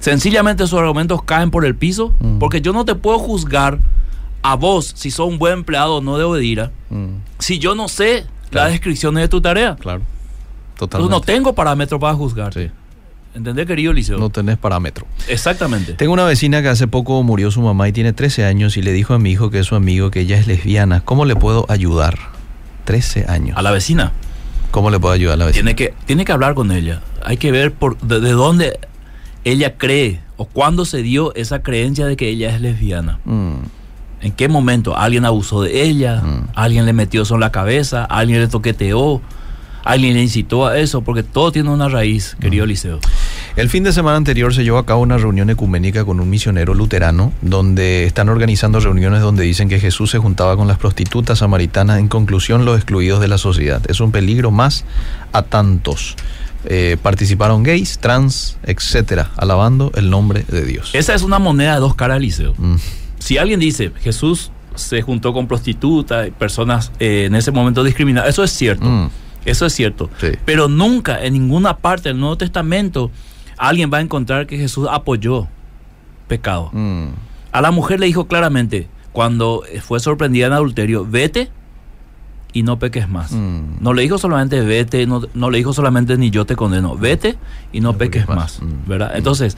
Sencillamente 0.00 0.66
sus 0.66 0.78
argumentos 0.78 1.22
caen 1.22 1.50
por 1.50 1.66
el 1.66 1.74
piso 1.74 2.14
porque 2.40 2.62
yo 2.62 2.72
no 2.72 2.86
te 2.86 2.94
puedo 2.94 3.18
juzgar 3.18 3.78
a 4.42 4.56
vos 4.56 4.92
si 4.96 5.10
sos 5.10 5.28
un 5.28 5.38
buen 5.38 5.52
empleado 5.52 5.96
o 5.96 6.00
no 6.00 6.16
de 6.16 6.24
Obedira 6.24 6.70
si 7.38 7.58
yo 7.58 7.74
no 7.74 7.88
sé 7.88 8.24
Claro. 8.50 8.64
las 8.66 8.72
descripciones 8.72 9.22
de 9.22 9.28
tu 9.28 9.40
tarea. 9.42 9.76
Claro. 9.76 10.00
Entonces 10.00 10.78
Totalmente. 10.78 11.10
no 11.14 11.20
tengo 11.20 11.54
parámetros 11.54 12.00
para 12.00 12.14
juzgar. 12.14 12.54
Sí. 12.54 12.70
¿Entendés, 13.34 13.66
querido 13.66 13.92
Liceo? 13.92 14.18
No 14.18 14.30
tenés 14.30 14.56
parámetro. 14.58 15.06
Exactamente. 15.28 15.94
Tengo 15.94 16.12
una 16.12 16.24
vecina 16.24 16.62
que 16.62 16.68
hace 16.68 16.86
poco 16.86 17.22
murió 17.24 17.50
su 17.50 17.60
mamá 17.62 17.88
y 17.88 17.92
tiene 17.92 18.12
13 18.12 18.44
años 18.44 18.76
y 18.76 18.82
le 18.82 18.92
dijo 18.92 19.12
a 19.12 19.18
mi 19.18 19.32
hijo 19.32 19.50
que 19.50 19.58
es 19.58 19.66
su 19.66 19.74
amigo 19.74 20.10
que 20.10 20.20
ella 20.20 20.38
es 20.38 20.46
lesbiana. 20.46 21.00
¿Cómo 21.00 21.24
le 21.24 21.34
puedo 21.34 21.66
ayudar? 21.68 22.16
13 22.84 23.26
años. 23.28 23.58
A 23.58 23.62
la 23.62 23.72
vecina. 23.72 24.12
¿Cómo 24.70 24.90
le 24.90 25.00
puedo 25.00 25.14
ayudar 25.14 25.34
a 25.34 25.36
la 25.38 25.46
vecina? 25.46 25.74
Tiene 25.74 25.76
que, 25.76 25.94
tiene 26.06 26.24
que 26.24 26.32
hablar 26.32 26.54
con 26.54 26.70
ella. 26.70 27.00
Hay 27.24 27.36
que 27.36 27.50
ver 27.50 27.72
por, 27.72 27.98
de, 27.98 28.20
de 28.20 28.30
dónde 28.30 28.78
ella 29.44 29.76
cree 29.76 30.20
o 30.36 30.44
cuándo 30.44 30.84
se 30.84 31.02
dio 31.02 31.34
esa 31.34 31.62
creencia 31.62 32.06
de 32.06 32.16
que 32.16 32.28
ella 32.28 32.54
es 32.54 32.60
lesbiana. 32.60 33.18
Mm. 33.24 33.54
¿En 34.20 34.32
qué 34.32 34.48
momento? 34.48 34.96
¿Alguien 34.96 35.24
abusó 35.24 35.62
de 35.62 35.82
ella? 35.82 36.22
Mm. 36.22 36.48
¿Alguien 36.54 36.86
le 36.86 36.92
metió 36.92 37.22
eso 37.22 37.34
en 37.34 37.40
la 37.40 37.50
cabeza? 37.50 38.04
¿Alguien 38.04 38.40
le 38.40 38.48
toqueteó? 38.48 39.20
¿Alguien 39.84 40.14
le 40.14 40.22
incitó 40.22 40.66
a 40.66 40.78
eso? 40.78 41.02
Porque 41.02 41.22
todo 41.22 41.52
tiene 41.52 41.68
una 41.68 41.88
raíz, 41.88 42.36
querido 42.40 42.64
Liceo. 42.64 43.00
El 43.56 43.68
fin 43.70 43.84
de 43.84 43.92
semana 43.92 44.16
anterior 44.16 44.52
se 44.52 44.64
llevó 44.64 44.78
a 44.78 44.86
cabo 44.86 45.02
una 45.02 45.16
reunión 45.16 45.48
ecuménica 45.48 46.04
con 46.04 46.18
un 46.18 46.28
misionero 46.28 46.74
luterano 46.74 47.32
donde 47.40 48.04
están 48.04 48.28
organizando 48.28 48.80
reuniones 48.80 49.20
donde 49.20 49.44
dicen 49.44 49.68
que 49.68 49.78
Jesús 49.78 50.10
se 50.10 50.18
juntaba 50.18 50.56
con 50.56 50.66
las 50.66 50.76
prostitutas 50.78 51.38
samaritanas, 51.38 52.00
en 52.00 52.08
conclusión 52.08 52.64
los 52.64 52.76
excluidos 52.76 53.20
de 53.20 53.28
la 53.28 53.38
sociedad. 53.38 53.80
Es 53.88 54.00
un 54.00 54.10
peligro 54.10 54.50
más 54.50 54.84
a 55.32 55.42
tantos. 55.42 56.16
Eh, 56.64 56.96
participaron 57.00 57.62
gays, 57.62 57.98
trans, 58.00 58.56
etcétera, 58.64 59.30
alabando 59.36 59.92
el 59.94 60.10
nombre 60.10 60.44
de 60.48 60.64
Dios. 60.64 60.90
Esa 60.92 61.14
es 61.14 61.22
una 61.22 61.38
moneda 61.38 61.74
de 61.74 61.80
dos 61.80 61.94
caras, 61.94 62.20
Liceo. 62.20 62.54
Mm, 62.58 62.76
Si 63.20 63.38
alguien 63.38 63.60
dice, 63.60 63.92
Jesús 64.02 64.50
se 64.74 65.00
juntó 65.02 65.32
con 65.32 65.46
prostitutas 65.46 66.28
personas 66.36 66.90
eh, 66.98 67.26
en 67.26 67.36
ese 67.36 67.52
momento 67.52 67.84
discriminadas, 67.84 68.30
eso 68.30 68.42
es 68.42 68.50
cierto. 68.50 68.84
mm, 68.84 69.10
Eso 69.44 69.66
es 69.66 69.74
cierto. 69.74 70.10
Sí. 70.20 70.28
Pero 70.44 70.66
nunca 70.68 71.22
en 71.22 71.34
ninguna 71.34 71.76
parte 71.76 72.08
del 72.08 72.18
Nuevo 72.18 72.36
Testamento 72.38 73.10
alguien 73.58 73.90
va 73.92 73.98
a 73.98 74.00
encontrar 74.00 74.46
que 74.46 74.56
Jesús 74.58 74.86
apoyó 74.90 75.48
pecado. 76.28 76.70
mm, 76.72 77.06
A 77.52 77.60
la 77.60 77.70
mujer 77.70 78.00
le 78.00 78.06
dijo 78.06 78.26
claramente, 78.26 78.88
cuando 79.12 79.62
fue 79.82 80.00
sorprendida 80.00 80.46
en 80.48 80.52
adulterio, 80.54 81.06
vete 81.08 81.50
y 82.52 82.62
no 82.62 82.78
peques 82.78 83.08
más. 83.08 83.32
mm. 83.32 83.76
No 83.80 83.92
le 83.92 84.02
dijo 84.02 84.18
solamente 84.18 84.60
vete, 84.60 85.06
no, 85.06 85.22
no 85.34 85.50
le 85.50 85.58
dijo 85.58 85.72
solamente 85.72 86.16
ni 86.16 86.30
yo 86.30 86.44
te 86.46 86.56
condeno, 86.56 86.96
vete 86.96 87.36
y 87.72 87.80
no, 87.80 87.92
No 87.92 87.98
peques 87.98 88.22
peques 88.22 88.28
más. 88.36 88.60
más. 88.60 88.62
Mm. 88.62 88.88
¿verdad? 88.88 89.12
Entonces, 89.16 89.56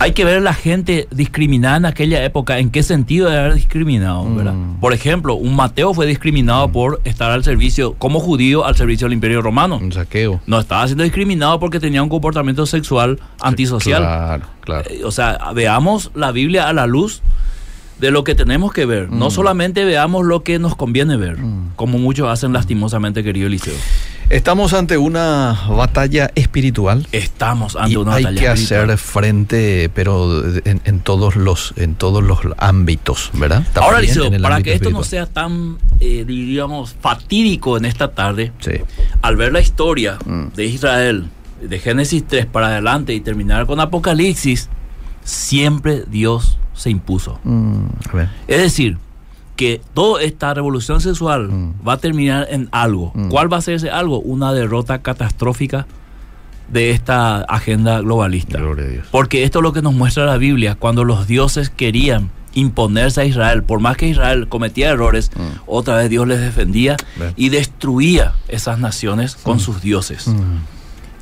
hay 0.00 0.12
que 0.12 0.24
ver 0.24 0.40
la 0.42 0.54
gente 0.54 1.06
discriminada 1.10 1.76
en 1.76 1.84
aquella 1.84 2.24
época, 2.24 2.58
en 2.58 2.70
qué 2.70 2.82
sentido 2.82 3.28
de 3.28 3.38
haber 3.38 3.54
discriminado. 3.54 4.34
¿verdad? 4.34 4.54
Mm. 4.54 4.80
Por 4.80 4.92
ejemplo, 4.94 5.34
un 5.34 5.54
Mateo 5.54 5.92
fue 5.94 6.06
discriminado 6.06 6.72
por 6.72 7.00
estar 7.04 7.30
al 7.30 7.44
servicio, 7.44 7.92
como 7.94 8.18
judío, 8.18 8.64
al 8.64 8.74
servicio 8.76 9.06
del 9.06 9.12
Imperio 9.12 9.42
Romano. 9.42 9.76
Un 9.76 9.92
saqueo. 9.92 10.40
No 10.46 10.58
estaba 10.58 10.86
siendo 10.86 11.04
discriminado 11.04 11.60
porque 11.60 11.78
tenía 11.80 12.02
un 12.02 12.08
comportamiento 12.08 12.64
sexual 12.66 13.20
antisocial. 13.40 14.02
Claro, 14.02 14.44
claro. 14.62 14.84
Eh, 14.90 15.02
O 15.04 15.10
sea, 15.12 15.38
veamos 15.54 16.10
la 16.14 16.32
Biblia 16.32 16.68
a 16.68 16.72
la 16.72 16.86
luz 16.86 17.20
de 17.98 18.10
lo 18.10 18.24
que 18.24 18.34
tenemos 18.34 18.72
que 18.72 18.86
ver. 18.86 19.10
No 19.10 19.26
Mm. 19.26 19.30
solamente 19.30 19.84
veamos 19.84 20.24
lo 20.24 20.42
que 20.42 20.58
nos 20.58 20.74
conviene 20.76 21.18
ver, 21.18 21.36
Mm. 21.36 21.72
como 21.76 21.98
muchos 21.98 22.26
hacen 22.30 22.54
lastimosamente, 22.54 23.22
querido 23.22 23.46
Eliseo. 23.48 23.74
Estamos 24.30 24.74
ante 24.74 24.96
una 24.96 25.60
batalla 25.68 26.30
espiritual. 26.36 27.04
Estamos 27.10 27.74
ante 27.74 27.90
Y 27.92 27.96
una 27.96 28.14
hay 28.14 28.22
batalla 28.24 28.40
que 28.40 28.46
espiritual. 28.52 28.90
hacer 28.90 28.98
frente, 28.98 29.90
pero 29.92 30.44
en, 30.64 30.80
en 30.84 31.00
todos 31.00 31.34
los 31.34 31.74
en 31.76 31.96
todos 31.96 32.22
los 32.22 32.38
ámbitos, 32.58 33.30
¿verdad? 33.34 33.64
Ahora, 33.74 33.98
el 33.98 34.40
para 34.40 34.62
que 34.62 34.74
esto 34.74 34.90
no 34.90 35.02
sea 35.02 35.26
tan, 35.26 35.78
eh, 35.98 36.24
diríamos, 36.24 36.94
fatídico 37.00 37.76
en 37.76 37.84
esta 37.86 38.12
tarde, 38.12 38.52
Sí. 38.60 38.72
al 39.20 39.34
ver 39.36 39.52
la 39.52 39.60
historia 39.60 40.16
Mm. 40.24 40.46
de 40.54 40.64
Israel, 40.64 41.26
de 41.60 41.78
Génesis 41.80 42.24
3 42.26 42.46
para 42.46 42.68
adelante 42.68 43.12
y 43.12 43.20
terminar 43.20 43.66
con 43.66 43.80
Apocalipsis, 43.80 44.68
siempre 45.24 46.04
Dios 46.08 46.56
se 46.72 46.90
impuso. 46.90 47.40
Mm, 47.42 47.84
a 48.08 48.16
ver. 48.16 48.28
Es 48.46 48.58
decir, 48.62 48.96
que 49.60 49.78
toda 49.92 50.22
esta 50.22 50.54
revolución 50.54 51.02
sexual 51.02 51.48
Mm. 51.50 51.86
va 51.86 51.92
a 51.92 51.96
terminar 51.98 52.46
en 52.50 52.70
algo. 52.72 53.12
Mm. 53.14 53.28
¿Cuál 53.28 53.52
va 53.52 53.58
a 53.58 53.60
ser 53.60 53.74
ese 53.74 53.90
algo? 53.90 54.18
Una 54.20 54.54
derrota 54.54 55.02
catastrófica 55.02 55.86
de 56.68 56.92
esta 56.92 57.42
agenda 57.42 58.00
globalista. 58.00 58.56
Gloria 58.58 58.86
a 58.86 58.88
Dios. 58.88 59.06
Porque 59.10 59.44
esto 59.44 59.58
es 59.58 59.62
lo 59.64 59.74
que 59.74 59.82
nos 59.82 59.92
muestra 59.92 60.24
la 60.24 60.38
Biblia, 60.38 60.76
cuando 60.76 61.04
los 61.04 61.26
dioses 61.26 61.68
querían 61.68 62.30
imponerse 62.54 63.20
a 63.20 63.24
Israel, 63.26 63.62
por 63.62 63.80
más 63.80 63.98
que 63.98 64.08
Israel 64.08 64.48
cometía 64.48 64.88
errores, 64.88 65.30
Mm. 65.36 65.42
otra 65.66 65.96
vez 65.96 66.08
Dios 66.08 66.26
les 66.26 66.40
defendía 66.40 66.96
y 67.36 67.50
destruía 67.50 68.32
esas 68.48 68.78
naciones 68.78 69.36
con 69.36 69.60
sus 69.60 69.82
dioses. 69.82 70.26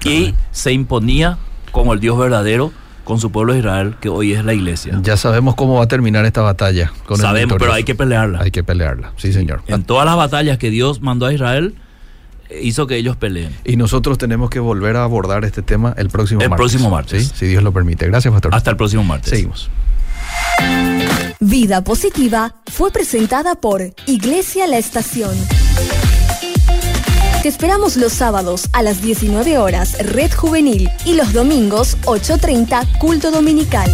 Y 0.04 0.32
se 0.52 0.72
imponía 0.72 1.38
como 1.72 1.92
el 1.92 1.98
Dios 1.98 2.16
verdadero 2.16 2.70
con 3.08 3.18
su 3.18 3.32
pueblo 3.32 3.56
Israel, 3.56 3.94
que 4.02 4.10
hoy 4.10 4.34
es 4.34 4.44
la 4.44 4.52
iglesia. 4.52 5.00
Ya 5.02 5.16
sabemos 5.16 5.54
cómo 5.54 5.76
va 5.76 5.84
a 5.84 5.88
terminar 5.88 6.26
esta 6.26 6.42
batalla. 6.42 6.92
Con 7.06 7.16
el 7.16 7.22
Sabemos, 7.22 7.56
pero 7.58 7.72
hay 7.72 7.82
que 7.82 7.94
pelearla. 7.94 8.40
Hay 8.42 8.50
que 8.50 8.62
pelearla, 8.62 9.14
sí 9.16 9.32
señor. 9.32 9.62
En 9.66 9.82
todas 9.84 10.04
las 10.04 10.14
batallas 10.14 10.58
que 10.58 10.68
Dios 10.68 11.00
mandó 11.00 11.24
a 11.24 11.32
Israel, 11.32 11.74
eh, 12.50 12.60
hizo 12.62 12.86
que 12.86 12.96
ellos 12.96 13.16
peleen. 13.16 13.56
Y 13.64 13.76
nosotros 13.76 14.18
tenemos 14.18 14.50
que 14.50 14.60
volver 14.60 14.96
a 14.96 15.04
abordar 15.04 15.46
este 15.46 15.62
tema 15.62 15.94
el 15.96 16.10
próximo 16.10 16.42
El 16.42 16.50
martes. 16.50 16.62
próximo 16.62 16.90
martes. 16.90 17.28
¿sí? 17.28 17.32
Si 17.34 17.46
Dios 17.46 17.62
lo 17.62 17.72
permite. 17.72 18.06
Gracias, 18.06 18.30
pastor. 18.30 18.54
Hasta 18.54 18.72
el 18.72 18.76
próximo 18.76 19.02
martes. 19.04 19.30
Seguimos. 19.30 19.70
Vida 21.40 21.82
Positiva 21.82 22.56
fue 22.70 22.90
presentada 22.90 23.54
por 23.54 23.80
Iglesia 24.04 24.66
La 24.66 24.76
Estación. 24.76 25.34
Esperamos 27.48 27.96
los 27.96 28.12
sábados 28.12 28.68
a 28.74 28.82
las 28.82 29.00
19 29.00 29.56
horas 29.56 29.96
Red 30.00 30.34
Juvenil 30.34 30.90
y 31.06 31.14
los 31.14 31.32
domingos 31.32 31.96
8.30 32.02 32.98
Culto 32.98 33.30
Dominical. 33.30 33.90